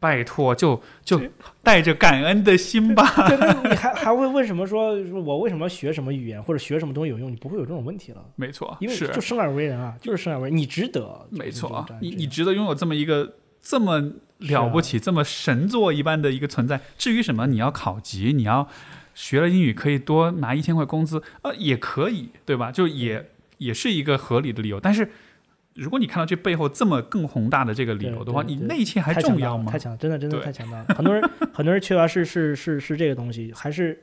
[0.00, 1.20] 拜托，就就
[1.62, 3.04] 带着感恩的心吧。
[3.28, 7.30] 对，那你还还会问什么说说我为什么学什么语言或者学什么东西有用？
[7.30, 11.28] 你不会有这种问题了，没错，因为是就生而为人啊，就是生而为人，你值得。
[11.30, 16.80] 没错你你值得拥有这么一个这么了不起、这么神作一般的一个存在。
[16.96, 18.66] 至于什么你要考级，你要
[19.14, 22.72] 学了英语可以多拿一千块工资，呃，也可以，对吧？
[22.72, 24.80] 就也也是一个合理的理由。
[24.80, 25.10] 但是
[25.80, 29.78] 如果你看到这背后这么更宏大的这个理由的话，你那一切还重要吗了太？
[29.78, 30.84] 强，真的真的太强大了。
[30.94, 33.98] 很多人很多人缺乏是是是是这个东西，还是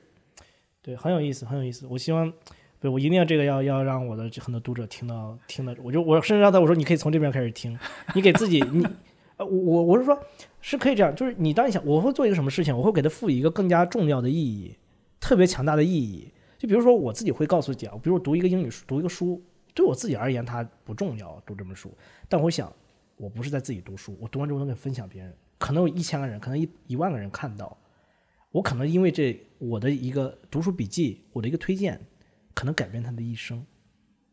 [0.82, 1.86] 对很有意思，很有意思。
[1.88, 2.34] 我希望。
[2.80, 7.76] 对，我一定要这个要要让我的很多读者听到听到，我就我甚至让他我说你可以从这边开始听，
[8.14, 8.86] 你给自己你
[9.38, 10.16] 呃我我我是说
[10.62, 14.76] 是可以这样，就是你当你想我会做一个什么事情，我会给它赋予一个更加重要的意义，
[15.20, 16.32] 特别强大的意义。
[16.60, 19.42] 就比如说我自己会告诉自己啊，比如我读一个英语书，读一个书，
[19.78, 21.96] 对我自己而言它不重要，读这本书，
[22.28, 22.74] 但我想
[23.16, 27.78] 我不是在自己读书，我读完之后能给分享别人，可能有一千个人，可能一一万个人看到，
[28.52, 32.02] 我可能因为这我的一个读书笔记，我的一个推荐，
[32.56, 33.64] 可能改变他的一生，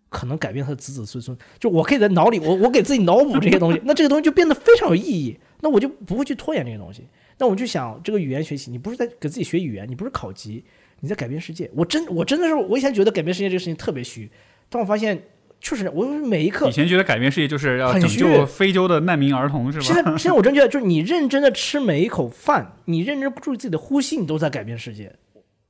[0.09, 1.37] 可能改变他的子子孙孙。
[1.59, 7.07] 就我可以在脑里，我我给自己脑补这些东西， 那这个东西就变得非常有意义，那我就不会去拖延这些东西。
[7.37, 10.65] 那我就想，这个语言学习，你不是在给自己学语言，你不是考级，
[11.01, 11.71] 你在改变世界。
[11.75, 14.31] 我真我真的是，我以前觉得改变世界这个事情特别虚，
[14.69, 15.21] 但我发现
[15.65, 19.85] 确实，我每一刻以前觉得改变世界就是要拯救非洲的难民儿童，是吧？
[19.85, 25.11] 现在 现在我真觉得，就是你认真的吃每一口饭，你认真注意自己的呼吸，你都在改变世界。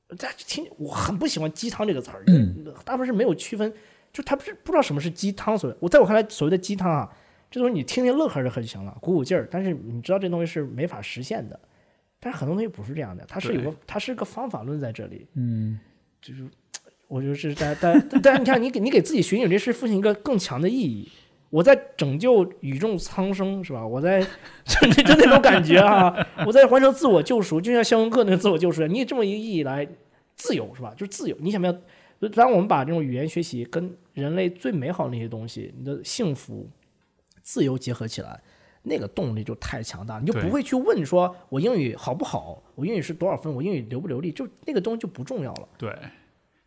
[0.09, 3.73] 大家听，我很不喜欢鸡汤这个词儿，嗯，大部分是没有区分，
[4.11, 5.57] 就他不是不知道什么是鸡汤。
[5.57, 7.09] 所谓我在我看来，所谓的鸡汤啊，
[7.49, 9.47] 这东西你听听乐呵乐呵就行了，鼓鼓劲儿。
[9.49, 11.57] 但是你知道这东西是没法实现的。
[12.19, 15.25] 但是很多东西不是这样的，它是有个它是个方法论在这里。
[15.35, 15.79] 嗯，
[16.21, 16.43] 就是
[17.07, 21.09] 我觉得是在但但是你看，你给你给自己学英语这事赋予一个更强的意义。
[21.51, 23.85] 我在拯救宇宙苍生，是吧？
[23.85, 26.13] 我在就那就那种感觉啊！
[26.45, 29.87] 我在完成自我救赎，就像肖恩克那个自我救赎一样，你以这么一个意义来
[30.35, 30.93] 自由，是吧？
[30.97, 31.37] 就是自由。
[31.39, 31.81] 你想不想？
[32.33, 36.67] 当我们把这种语言学习跟人类最美好的那些东西，你的幸福、
[37.41, 38.41] 自由结合起来，
[38.81, 45.67] 那个动力就太强大，你就不会去问说我英语好不好，我英语是多少分，我英语流不流利，就那个东西就不重要了。
[45.77, 45.95] 对，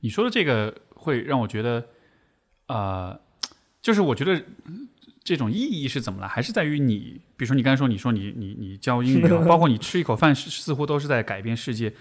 [0.00, 1.86] 你说的这个会让我觉得，
[2.66, 3.20] 呃，
[3.80, 4.34] 就是我觉得
[4.66, 4.88] 嗯
[5.24, 11.92] 这种意义是怎么了，还是在于你，比如说你刚才说，你说你你你教英语啊， 包括你吃一口饭，似似乎都是在改变世界。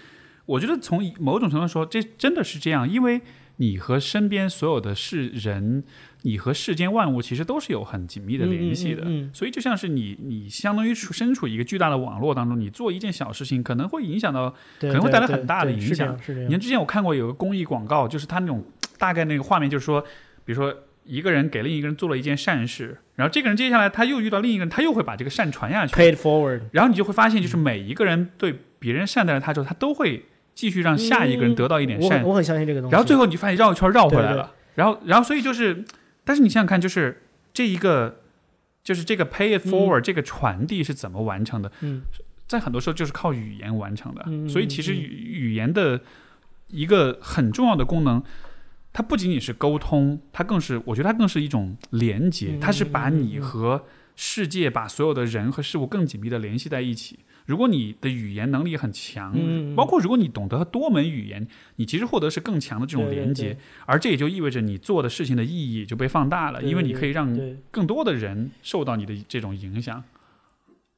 [0.46, 3.20] 我觉得从某种程度上说，这真的是这样，因为
[3.56, 5.84] 你和身边所有的是人，
[6.22, 9.02] 你和世间万物其实都是有很紧密的联系的。
[9.02, 16.18] 嗯嗯嗯嗯所以就像是你，你相当于处身处一个巨大的网络当中，你做一件小事情，可能会影响到可能会带来很大的影响。
[16.26, 18.64] 你看之前我看过有个公益广告，就是他那种
[18.98, 20.00] 大概那个画面就是说，
[20.44, 20.74] 比如说
[21.04, 32.92] 一个人给另一个人做了一件善事，然后这个人接下来他又遇到另一个人，他又会把这个善传下去，Pay it forward，然后你就会发现，就是每一个人对别人善待了他之后，他都会继续让下一个人得到一点善，我很我很相信这个东西。
[32.92, 35.84] 然后最后你就发现绕一圈绕回来对了，然后然后所以就是，
[36.28, 37.22] 但是你想想看，就是
[37.54, 38.20] 这一个
[38.84, 41.72] 就是这个 pay it forward、这个传递是怎么完成的？
[41.80, 42.02] 嗯，
[42.46, 46.02] 在很多时候就是靠语言完成的，嗯所以其实嗯语语言的
[46.66, 48.22] 一个很重要的功能。
[48.92, 57.20] 它不仅仅是沟通，它更是，我觉得它更是一种连接，嗯它是把你和世界、把所有的人和事物更紧密的联系在一起。
[57.48, 59.34] 如果你的语言能力很强，
[59.74, 67.34] 包括如果你懂得多门语言，你其实获得是更强的这种连接，对而这也就意味着你做的事情的意义就被放大了，对因为你可以让
[67.70, 70.04] 更多的人受到你的这种影响。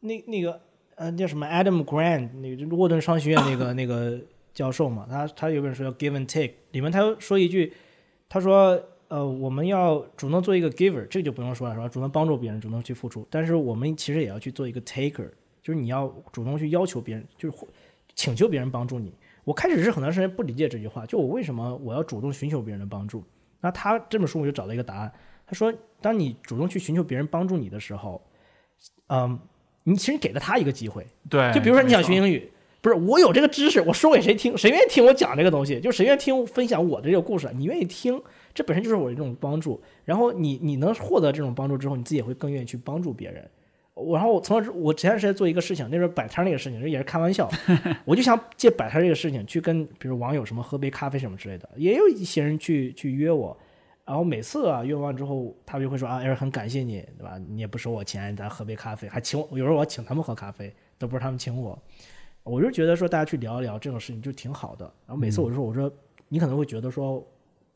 [0.01, 0.60] 那那个
[0.97, 4.18] 呃叫什么 Adam Grant 那个就是沃顿商学院那个 那个
[4.52, 7.72] 教授嘛，他他有本书叫 Give and Take，里面他说一句，
[8.28, 11.86] 他说呃我们要主动做一个 giver，这个就不用说了是吧？
[11.89, 15.28] 主动帮助别人，主动去付出，但是我们其实也要去做一个 taker，
[15.70, 17.56] 就是你要主动去要求别人，就是
[18.16, 19.14] 请求别人帮助你。
[19.44, 23.22] 我开始是很长时间不理解这句话，就我为什么我要主动寻求别人的帮助？
[23.60, 25.12] 那他这本书我就找到一个答案，
[25.47, 28.20] 他说，当你主动去寻求别人帮助你的时候，
[29.06, 29.38] 嗯，
[29.84, 31.06] 你其实给了他一个机会。
[31.28, 34.59] 对，就比如说你想学英语，不是我有这个知识，我说给谁听？
[34.59, 35.78] 谁愿意听我讲这个东西？
[35.78, 37.48] 就谁愿意听分享我的这个故事？
[37.55, 38.20] 你愿意听，
[38.52, 39.80] 这本身就是我的这种帮助。
[40.05, 43.48] 然后你你能获得这种帮助之后，你自己也会更愿意去帮助别人。
[43.94, 47.50] 我然后我从而我前段时间做一个事情，那时候摆摊那个事情，这也是开玩笑，
[48.06, 53.56] 我就想借摆摊这个事情去跟比如网友什么喝杯咖啡什么之类的，也有一些人去去约我，
[54.06, 57.38] 然后每次啊约完之后，他们就会说啊，哎，很感谢你，对吧？
[57.48, 61.78] 你也不收我钱，咱喝杯咖啡，还请我，有时候我要请他们喝咖啡，都不是他们请我。
[62.42, 64.84] 我就觉得说大家去聊一聊这种事情就挺好的。
[65.06, 65.92] 然后每次我就说，我说
[66.28, 67.24] 你可能会觉得说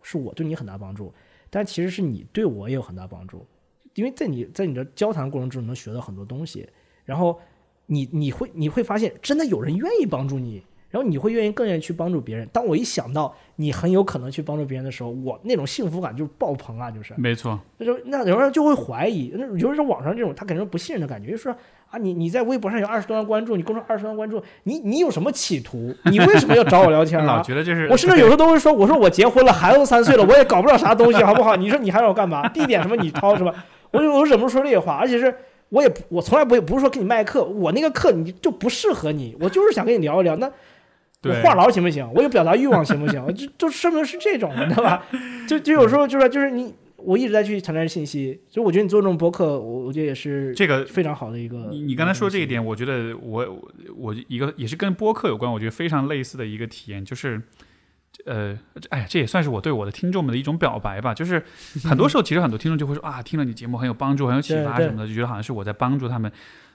[0.03, 1.13] 是我对你很大帮助，
[1.51, 3.47] 但其实是你对我也有很大帮助，
[3.95, 6.69] 因为在你在你的交谈过程中能学到很多东西，
[7.05, 7.41] 然后
[7.87, 10.63] 你你会你会发现真的有人愿意帮助你。
[10.91, 12.49] 然后你会愿意更愿意去帮助别人。
[12.53, 16.89] 当我一想到你很有可能去帮助别人的时候，我那种幸福感就爆棚啊！
[16.89, 21.53] 就是，没错，那就那有人就会怀疑，那有人说网上这种他肯定是不信任的感觉，就说
[21.91, 25.93] 啊，你你在微博上有二十多万关注，你公众二十多万关注，你你有什么企图？
[26.05, 27.43] 你为什么要找我聊天老啊？
[27.43, 31.57] 觉得这是我甚至有时候都会说，我说我结婚了，孩子都三岁了，我也搞不了啥东西，好不好？
[31.57, 32.49] 你说你还让我干嘛？
[32.51, 33.53] 地点什么你掏是吧？
[33.95, 35.35] 我我忍不住说这些话，而且是
[35.71, 40.37] 我也不我从来不会不是说给你卖课，我那个课你就不适合你，我就是想跟你聊一聊。
[40.37, 40.53] 那我
[41.23, 42.07] 对话痨行不行？
[42.15, 43.35] 我有表达欲望行不行？
[43.35, 45.07] 就就说明是这种，你知道吧？
[45.49, 51.69] 就就有时候就是就是你，我一直在去传达信息，所以我觉得你做这种博客，我我觉得也是这个非常好的一个。
[51.71, 57.41] 你你刚才说这一点，我觉得我我我一个也是跟播客有关，我觉得非常类似的一个体验，就是，
[58.25, 58.59] 呃，
[58.91, 61.13] 哎呀，这也算是我对我的听众们的一种表白吧。
[61.13, 61.43] 就是
[61.85, 66.31] 很多时候，其实很多听众就会说啊，听了你节目很有帮助，很有启发什么的，就觉得好像是我在帮助他们。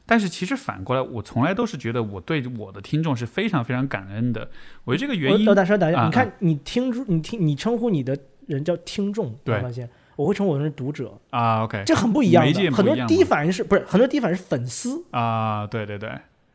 [0.06, 4.49] 但是其实反过来，我从来都是觉得我对我的听众是非常非常感恩的。
[4.84, 8.18] 我觉得这个原因我大声大家，啊你看你听出你听你称呼你的
[8.48, 12.76] 人叫听众，对我发现我会称呼我是读者，啊，OK 这很不一样媒介的。
[12.76, 16.10] 很多第一反应是不是很多第一反应是粉丝，啊，对对对，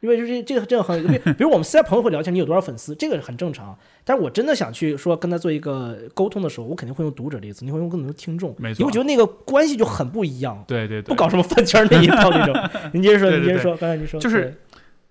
[0.05, 3.75] 因为就是这个这个很，比比如我们私下朋友会聊天，你有多少粉丝，这个很正常。
[4.05, 12.55] 但是我真的想去说跟他做一个沟通的时候，我肯定会用读者这个词，你会用更多听众，没错你会觉得那个关系就很不一样，对对对，不搞什么饭圈那一套那种。
[12.93, 14.61] 您接着说，您接着说，刚才您说就是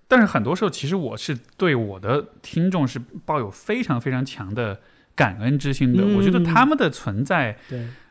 [0.06, 4.78] 但是很多时候，其实我是对我的听众是抱有非常非常强的
[5.16, 6.04] 感恩之心的。
[6.04, 7.56] 嗯我觉得他们的存在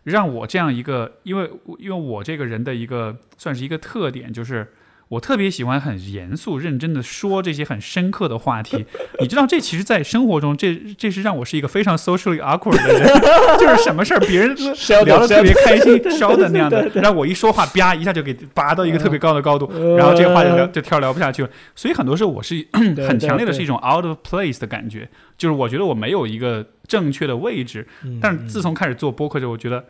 [0.03, 1.49] 让我这样一个，因为
[1.79, 4.67] 因为我这个人的一个算是一个特点，就是
[5.13, 8.85] 我特别喜欢很严肃认真的说这些很深刻的话题。
[9.19, 13.07] 你知道，这其实，在生活中，这这是让我是一个非常 socially awkward 的人，
[13.59, 14.55] 就是什么事儿别人
[15.05, 21.49] 聊的特别开心， 烧的那样的，然后我一说话，啪一下就给拔到一个特别高的高度，然后这个话就聊就跳聊不下去了。
[21.75, 25.07] 所以很多时候我是很强烈的是一种 out of place 的感觉，
[25.37, 27.87] 就是我觉得我没有一个正确的位置。
[28.03, 29.85] 嗯但是自从开始做播客之后，我觉得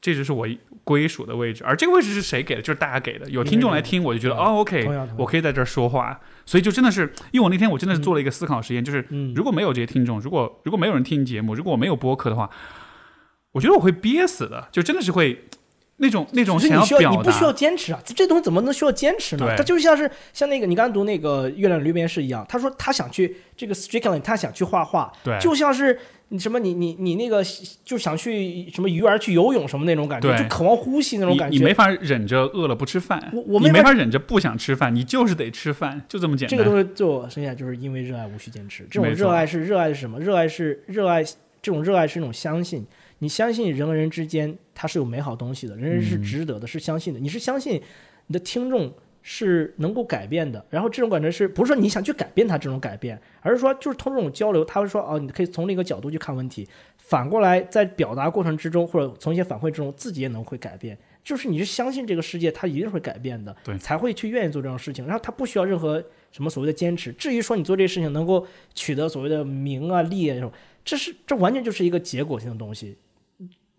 [0.00, 0.46] 这就是我
[0.86, 1.64] 归属的位置。
[1.64, 2.62] 而这个位置是谁给的？
[2.62, 3.28] 就是大家给的。
[3.28, 4.88] 有听众来听，我就觉得嗯哦，OK，
[5.18, 6.20] 我可以在这儿说话。
[6.44, 12.48] 所以就真的是，因为我那天我真的是做了一个思考实验，就是嗯如果没有这些听众，如果如果没有人听节目，如果我没有播客的话，
[13.50, 15.44] 我觉得我会憋死的，就真的是会
[15.98, 17.52] 那种那种是你需要，你不需要。
[17.56, 18.00] 坚持啊！
[18.04, 19.46] 这这东西怎么能需要坚持呢？
[19.46, 25.98] 对它就像是像那个你刚刚读那个《月亮驴边是一样，他说他想去这个 Strickland，他想去画画，对，就像是
[26.28, 27.42] 你什么你你你那个
[27.82, 31.54] 就想去什么鱼儿去游泳什么那种感觉，就渴望呼吸那种感觉。
[31.54, 36.58] 你你没法忍着饿了不吃饭，我我没法你没法忍着不想吃饭，你就是得吃饭，就这么简单。
[36.58, 38.86] 这个东西对我生下就是因为热爱无需坚持。
[38.90, 40.20] 这种热爱是热爱是什么？
[40.20, 42.86] 热爱是热爱这种热爱是一种相信。
[43.18, 47.20] 你相信人和人之间它是有美好东西的，人人是值得的，是相信的。
[47.20, 47.80] 你是相信
[48.26, 56.68] 你的听众是能够改变的，然后这种感觉是不是说你想去改变他这种改变，而是说就是通过这种交流，他会说哦，你可以从另一个角度去看问题。
[56.96, 60.96] 反过来，在表达过程之中，或者从一些反馈之中，自己也能会改变。
[61.22, 65.04] 就是你是相信这个世界它一定会改变的，对才会去愿意做这种事情。
[65.06, 67.12] 然后他不需要任何什么所谓的坚持。
[67.12, 70.52] 至于说你做这个事情能够取得所谓的名啊利啊这种，
[70.84, 72.96] 这是这完全就是一个结果性的东西，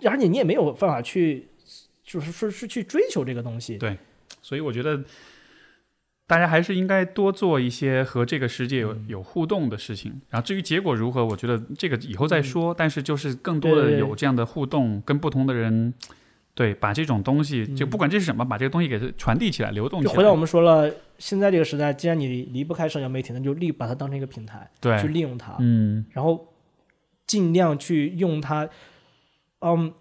[0.05, 1.47] 而且你也没有办法去，
[2.03, 3.77] 就是说是去追求这个东西。
[3.77, 3.97] 对
[4.41, 5.03] 所以我觉得
[6.25, 10.21] 大家还是应该多做一些和这个世界有嗯有互动的事情。
[10.29, 12.73] 然后至于结果如何，我觉得这个以后再说。
[12.73, 15.93] 但是就是更多的有这样的互动，跟不同的人。
[16.53, 20.11] 对，把这种东西，就嗯不管这是什么，把这个东西给它传递起来、流动起来。
[20.11, 25.55] 就回到我们说了，现在这个时代，既然你离不开社交媒体，那就利把它当成一个平台对去，利用它。
[25.59, 26.47] 嗯，然后
[27.25, 28.67] 尽量去用它。
[29.61, 29.93] 嗯，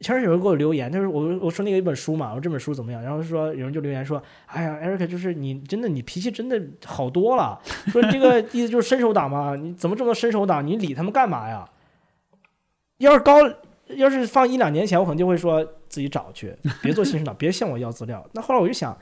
[0.00, 3.02] 前面有人给我留言，就是我我说那个一本书嘛，我说这本书怎么样？
[3.02, 7.58] 然后说有人就留言说，哎呀，Eric，就是你真的你脾气真的好多了，
[7.88, 10.66] 说这个 意思就是伸手党嘛，你怎么这么多伸手党？
[10.66, 11.68] 你理他们干嘛呀？
[12.98, 13.38] 要是高，
[13.88, 18.24] 要是放一两年前，我可能就会说自己找去，别做新手党，别向我要资料。
[18.32, 18.96] 那后来我就想。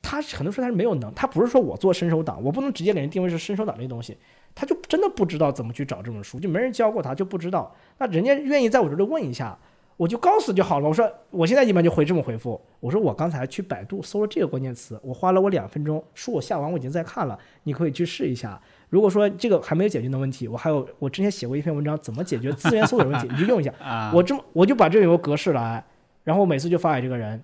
[0.00, 4.16] 他很多时候他是没有能，他不是说我做伸手党，我不能直接给人定位是伸手党这东西，
[4.60, 7.72] 他就真的不知道怎么去找这本书，就没人教过他，就不知道。
[7.98, 9.56] 那人家愿意在我这里问一下，
[9.96, 10.88] 我就告诉就好了。
[10.88, 18.60] 我说我现在一般就回这么回复，我说我刚才去百度搜了这个关键词，我花了我两分钟，书我下完我已经在看了，你可以去试一下。
[18.88, 23.72] 如果说这个还没有解决的问题，我还有我之前写过一篇文章，怎么解决资源搜索问题， 你就用一下。
[23.80, 25.84] 啊，我这么我就把这个有个格式来，
[26.24, 27.40] 然后我每次就发给这个人，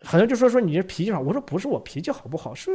[0.00, 2.70] 很多人就说说你这脾气好，我说不是我脾气好不好，是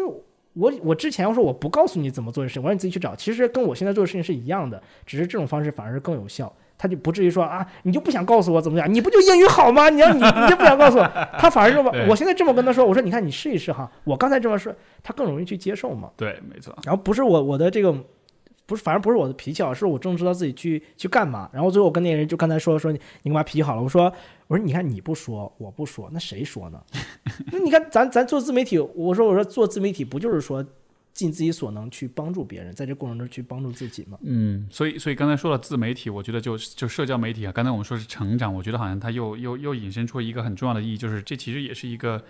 [0.53, 6.51] 我我之前要说我不告诉你怎么做的事情，我让你自己去找，其实跟我现在做的事情是一样的，只是这种方式反而是更有效。
[6.75, 8.93] 他就不至于说啊，你就不想告诉我怎么样？
[8.93, 9.89] 你不就英语好吗？
[9.89, 11.03] 你要你你就不想告诉我，
[11.37, 16.09] 他反而这么，我现在这么跟他说，我说你看你试一试哈，我刚才这么说，他更容易去接受嘛。
[16.17, 17.95] 对，没错，然后不是我我的这个
[18.73, 21.47] 不是，反正不是我的脾气好，是我正知道自己去去干嘛。
[21.53, 23.81] 然后最后我跟那个人就刚才说说你你干嘛脾气好了？
[23.81, 24.11] 我说
[24.47, 26.81] 我说你看你不说我不说，那谁说呢？
[27.51, 30.65] 那你看咱咱做自媒体，我说我说做自媒体不就是说
[31.13, 34.17] 尽自己所能去帮助别人，在这过程中去帮助自己吗？
[34.23, 42.23] 嗯，所以所以刚才说了自媒体，我觉得就就社交媒体啊，刚才我们说是成长，我觉得好像它又又又引申出一个很重要的意义，就是这其实也是一个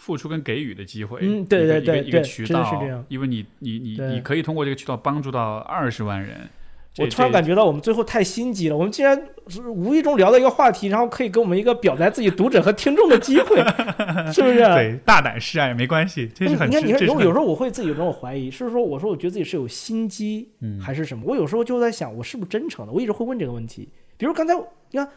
[0.00, 6.48] 付出跟给予的机会，嗯对对对一个渠道是这样，因为你你你你可以通过这个渠道帮助到二十万人，
[6.96, 13.56] 我突然感觉到我们最后太心机了，我们竟然是无意中聊到一个话题，然后可以给我们一个表达自己读者和听众的机会，
[14.32, 14.58] 是不是？
[14.58, 21.24] 对大胆示爱没关系，这是很你看，你看，有有时候我会自己有这种怀疑，是说我说我觉得自己是有心机，嗯还是什么？
[21.26, 22.92] 我有时候就在想，我是不是真诚的？
[22.92, 23.88] 我一直会问这个问题。
[24.16, 25.08] 比如刚才你看，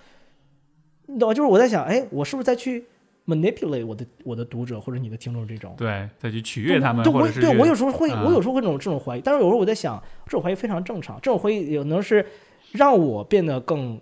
[1.07, 1.33] 你懂吗？
[1.33, 2.85] 就是我在想，哎，我是不是在去
[3.25, 5.73] manipulate 我的我的读者或者你的听众这种？
[5.77, 12.25] 对再去取悦他们，对，我对我有时候会，啊我有时候会这种这种怀疑，但是有时候我在想，这种怀疑非常正常，这种怀疑有能是
[12.71, 13.99] 让我变得更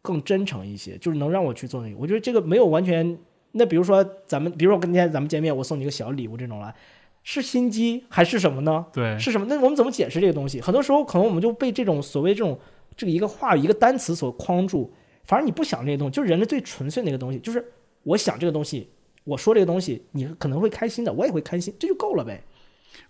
[0.00, 1.96] 更真诚一些，就是能让我去做那个。
[1.98, 3.18] 我觉得这个没有完全。
[3.54, 6.74] 那比如说咱们，比如说今天咱们见面，我送你一个小礼物这种来，
[7.22, 8.86] 是心机还是什么呢？
[8.90, 9.46] 对是什么？
[9.46, 10.58] 那我们怎么解释这个东西？
[10.58, 12.58] 很多时候可能我们就被这种所谓这种
[12.96, 14.90] 这个一个话语、一个单词所框住。
[15.24, 17.62] 反正你不想这些东西，就是人类最纯粹的一个东西，就是
[18.04, 18.88] 我想这个东西，
[19.24, 22.42] 我说这个东西，你可能会开心的，我也会开心，这就够了呗。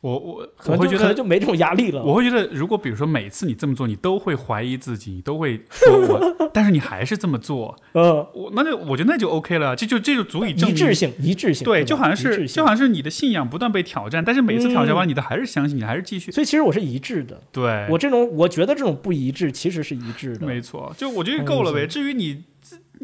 [0.00, 1.14] 我我可能就可能我会觉得。
[1.14, 2.02] 就没这种压力了。
[2.04, 16.30] 我会觉得，如果比如说每次你这么做，你都会怀疑自己，你都会说我， 但是你还是这么做，呃，我那就我觉得那就 OK 了，这就这就足以证明一致性，一致性，对，就好像是就好像是你的信仰不断被挑战，但是每次挑战完，你的还是相信，你还是继续。
[16.30, 17.40] 所以其实我是一致的。
[17.50, 20.46] 对，我这种我觉得这种不一致其实是一致的。
[20.46, 21.86] 没错，就我觉得够了呗。
[21.86, 22.42] 嗯至于你自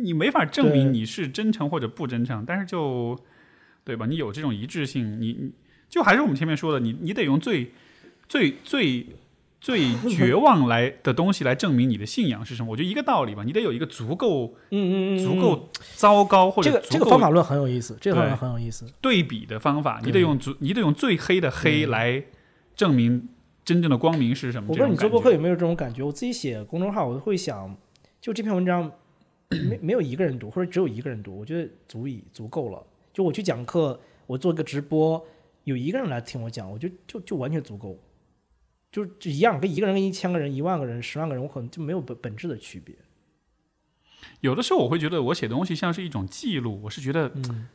[0.02, 3.18] 你没法证明你是真诚或者不真诚，但是就
[3.84, 4.06] 对吧？
[4.06, 5.50] 你有这种一致性，你你
[5.88, 7.72] 就还是我们前面说的，你你得用最
[8.28, 9.06] 最最
[9.60, 12.70] 最绝望来的东西来证明你的信仰是什么。
[12.70, 18.86] 我觉得一个道理吧，你得有一个足够嗯嗯嗯，足够糟糕或者这个这个方法论很有意思，这个方法论很有意思。
[19.00, 22.22] 对比的方法，你得用足你得用最黑的黑嗯来
[22.76, 23.28] 证明
[23.64, 24.68] 真正的光明是什么。
[24.68, 26.02] 我不知道你做博客有没有这种感觉？
[26.04, 27.76] 我自己写公众号，我会想，
[28.20, 28.92] 就这篇文章
[29.48, 32.84] 没没有一个人读，或者只有一个人读，我觉得足以足够了。
[33.12, 35.24] 就我去讲课，我做个直播，
[35.64, 37.98] 有一个人来听我讲，我觉得就就完全足够。
[38.90, 42.94] 就就一样，跟一个人、跟一千个人、一万个人、十万个人，我可能就没有本本质的区别。
[44.40, 47.68] 有的时候我会觉得我写东西像是一种记录，我是觉得嗯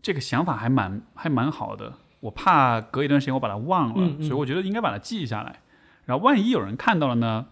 [0.00, 1.94] 这个想法还蛮还蛮好的。
[2.20, 5.60] 我怕隔一段时间我把它忘了，嗯嗯所以我觉得应该把它记下来。
[6.04, 7.46] 然后万一有人看到了呢，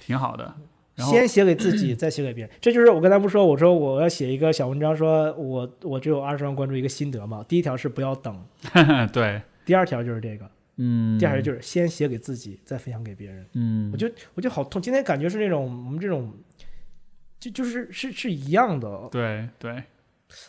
[0.00, 0.56] 挺好的。
[1.00, 2.52] 先写给自己， 再写给别人。
[2.60, 7.44] 这就是我刚才不说，我说我要写一个小文章，说我我只有二十万关注一个心得嘛。
[7.48, 8.44] 第一条是不要等，
[9.12, 13.46] 对，第二条就是这个，嗯，第二条就是先写给自己，再分享给别人。
[13.54, 16.32] 嗯我，就我就好痛，今天感觉是那种我们这种，
[17.38, 19.82] 就就是是是一样的，对对，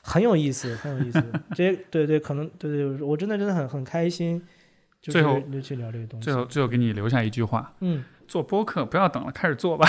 [0.01, 1.23] 很有意思，很有意思。
[1.55, 4.41] 这对对，可能对对，我真的真的很很开心，
[5.01, 6.25] 就是最后就去聊这个东西。
[6.25, 9.85] 最后最后给你留下一句话：嗯，做播客不要等了，开始做吧，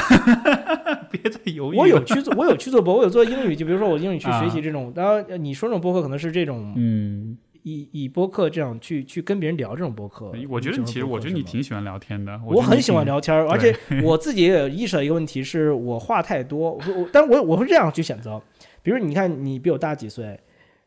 [1.12, 1.76] 别再犹豫。
[1.78, 4.92] 我有去做，我有去做播，我有做英语，就比如说我英语去学习啊这种。
[4.92, 10.32] 当然，呃你说这种播客可能是这种嗯，以以播客这样去去跟别人聊这种播客。
[10.50, 13.72] 我觉得其实我觉得你挺喜欢聊天的，我很喜欢聊天，而且
[14.02, 16.72] 我自己也有意识到一个问题，是我话太多。
[16.72, 18.42] 我我，但我我会这样去选择。
[18.82, 20.36] 比如你看，你比我大几岁，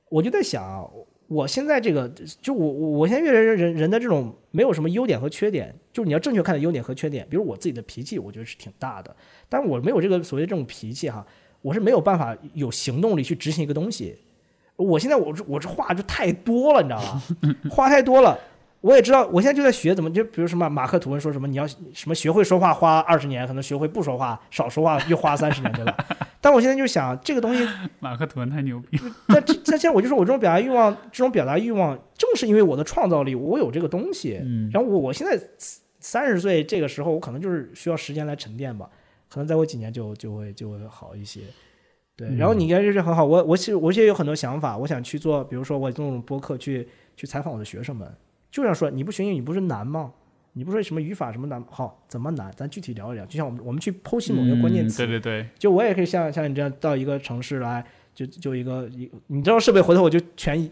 [0.09, 0.85] 我就在想，
[1.27, 2.07] 我现在这个，
[2.41, 7.25] 就我我我现在越来越人人的这种没有什么优点和缺点，就是你要正确看待优点和缺点。
[7.29, 9.15] 比如我自己的脾气，我觉得是挺大的，
[9.49, 11.25] 但是我没有这个所谓这种脾气哈，
[11.61, 14.17] 我是没有办法有行动力去执行一个东西。
[14.75, 17.21] 我现在我我这话就太多了，你知道吧？
[17.71, 18.37] 话太多了。
[18.81, 25.97] 我也知道，我现在就在学怎么，就比如什么马克吐温说什么，你要什么学会说话花二十年，可能学会不说话、少说话又花三十年，对吧？
[26.45, 27.67] 但我现在就想，这个东西，
[27.99, 34.39] 马克吐温太牛逼了，在这在现在我就说我这种表达欲望，这种表达欲望，正是因为我的创造力，我有这个东西。
[34.43, 35.35] 嗯然后我我现在
[35.99, 38.87] 三十岁这个时候，我可能就是需要时间来沉淀吧，
[39.27, 41.41] 可能再过几年就就会就会好一些。
[42.15, 48.07] 对，然后你应该就是很好，我我其实我其实有很多想法，我想去做，比如说我做那种播客去去采访我的学生们，
[48.51, 50.13] 就这样说，你不学英语不是难吗？
[50.57, 52.49] 你不说什么语法什么难，好怎么难？
[52.55, 53.25] 咱具体聊一聊。
[53.25, 60.71] 就像我们我们去剖析某一个关键嗯词，对对对，就我也可以像像你这样到一个城市来，就就一个一，你知道设备回头我就全一，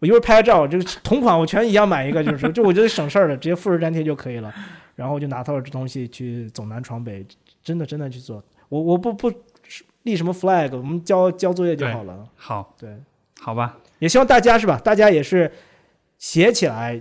[0.00, 4.52] 我一会儿拍个照，这个同款我全一样买一个，就是说就我觉得省事儿了，直接复制粘贴就可以了，
[4.96, 7.24] 然后就拿到这东西去走南闯北，
[7.62, 9.32] 真的真的去做，我我不不
[10.02, 12.98] 立什么 flag，我们交交作业就好了，好，对，
[13.38, 14.76] 好吧，也希望大家是吧？
[14.84, 15.52] 大家也是
[16.18, 17.00] 写起来，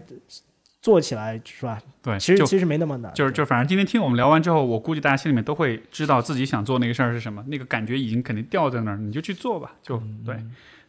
[0.83, 1.81] 做起来是吧？
[2.01, 10.35] 对，其实其实没那么难，就是就反正今天听我们聊完之后，我估计大家心里面都会知道自己想做那个事儿是什么，那个感觉已经肯定掉在那儿，你就去做吧，就嗯对。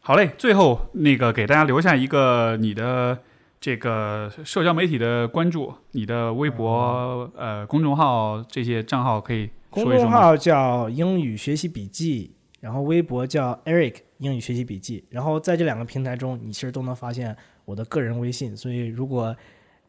[0.01, 3.17] 好嘞，最后那个给大家留下一个你的
[3.61, 10.11] 这个社交媒体的关注，你的微博、呃公众号这些账号可以公说一说吗？
[10.11, 18.57] 众号叫英语学习笔记，然后微博叫 Eric 英语学习笔记，然后在这两个平台中，你其实都能发现我的个人微信。
[18.57, 19.35] 所以如果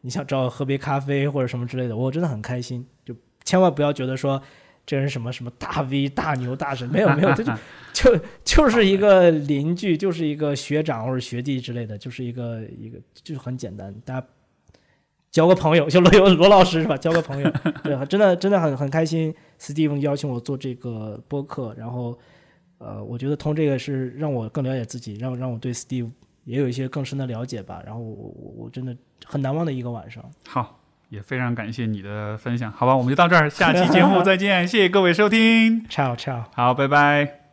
[0.06, 2.86] 你想找我喝杯咖啡或者什么之类的，我真的很开心。
[3.04, 3.12] 就
[3.44, 4.40] 千万不要觉得说
[4.86, 7.52] 这人什么什么大 V 大牛大神，没有没有，他就
[7.92, 14.26] 就就是一个邻居，就是一个学长或者学弟之类的，就是一个一个就是很简单，大家。
[15.32, 16.96] 交个朋友，就罗 罗老师是吧？
[16.96, 17.52] 交个朋友，
[17.82, 19.34] 对，真的真的很很开心。
[19.60, 22.18] Steve 邀请我做这个播客，然后
[22.78, 26.10] 呃，我觉得通这个是让我更了解自己，让让我对 Steve
[26.44, 27.82] 也有一些更深的了解吧。
[27.84, 30.22] 然后我我我真的很难忘的一个晚上。
[30.48, 30.78] 好，
[31.08, 36.44] 也非常感谢你的分享，好吧，我们就到这儿，下期节目再见，谢谢各位收听， Ciao ciao。
[36.54, 37.45] 好，拜拜。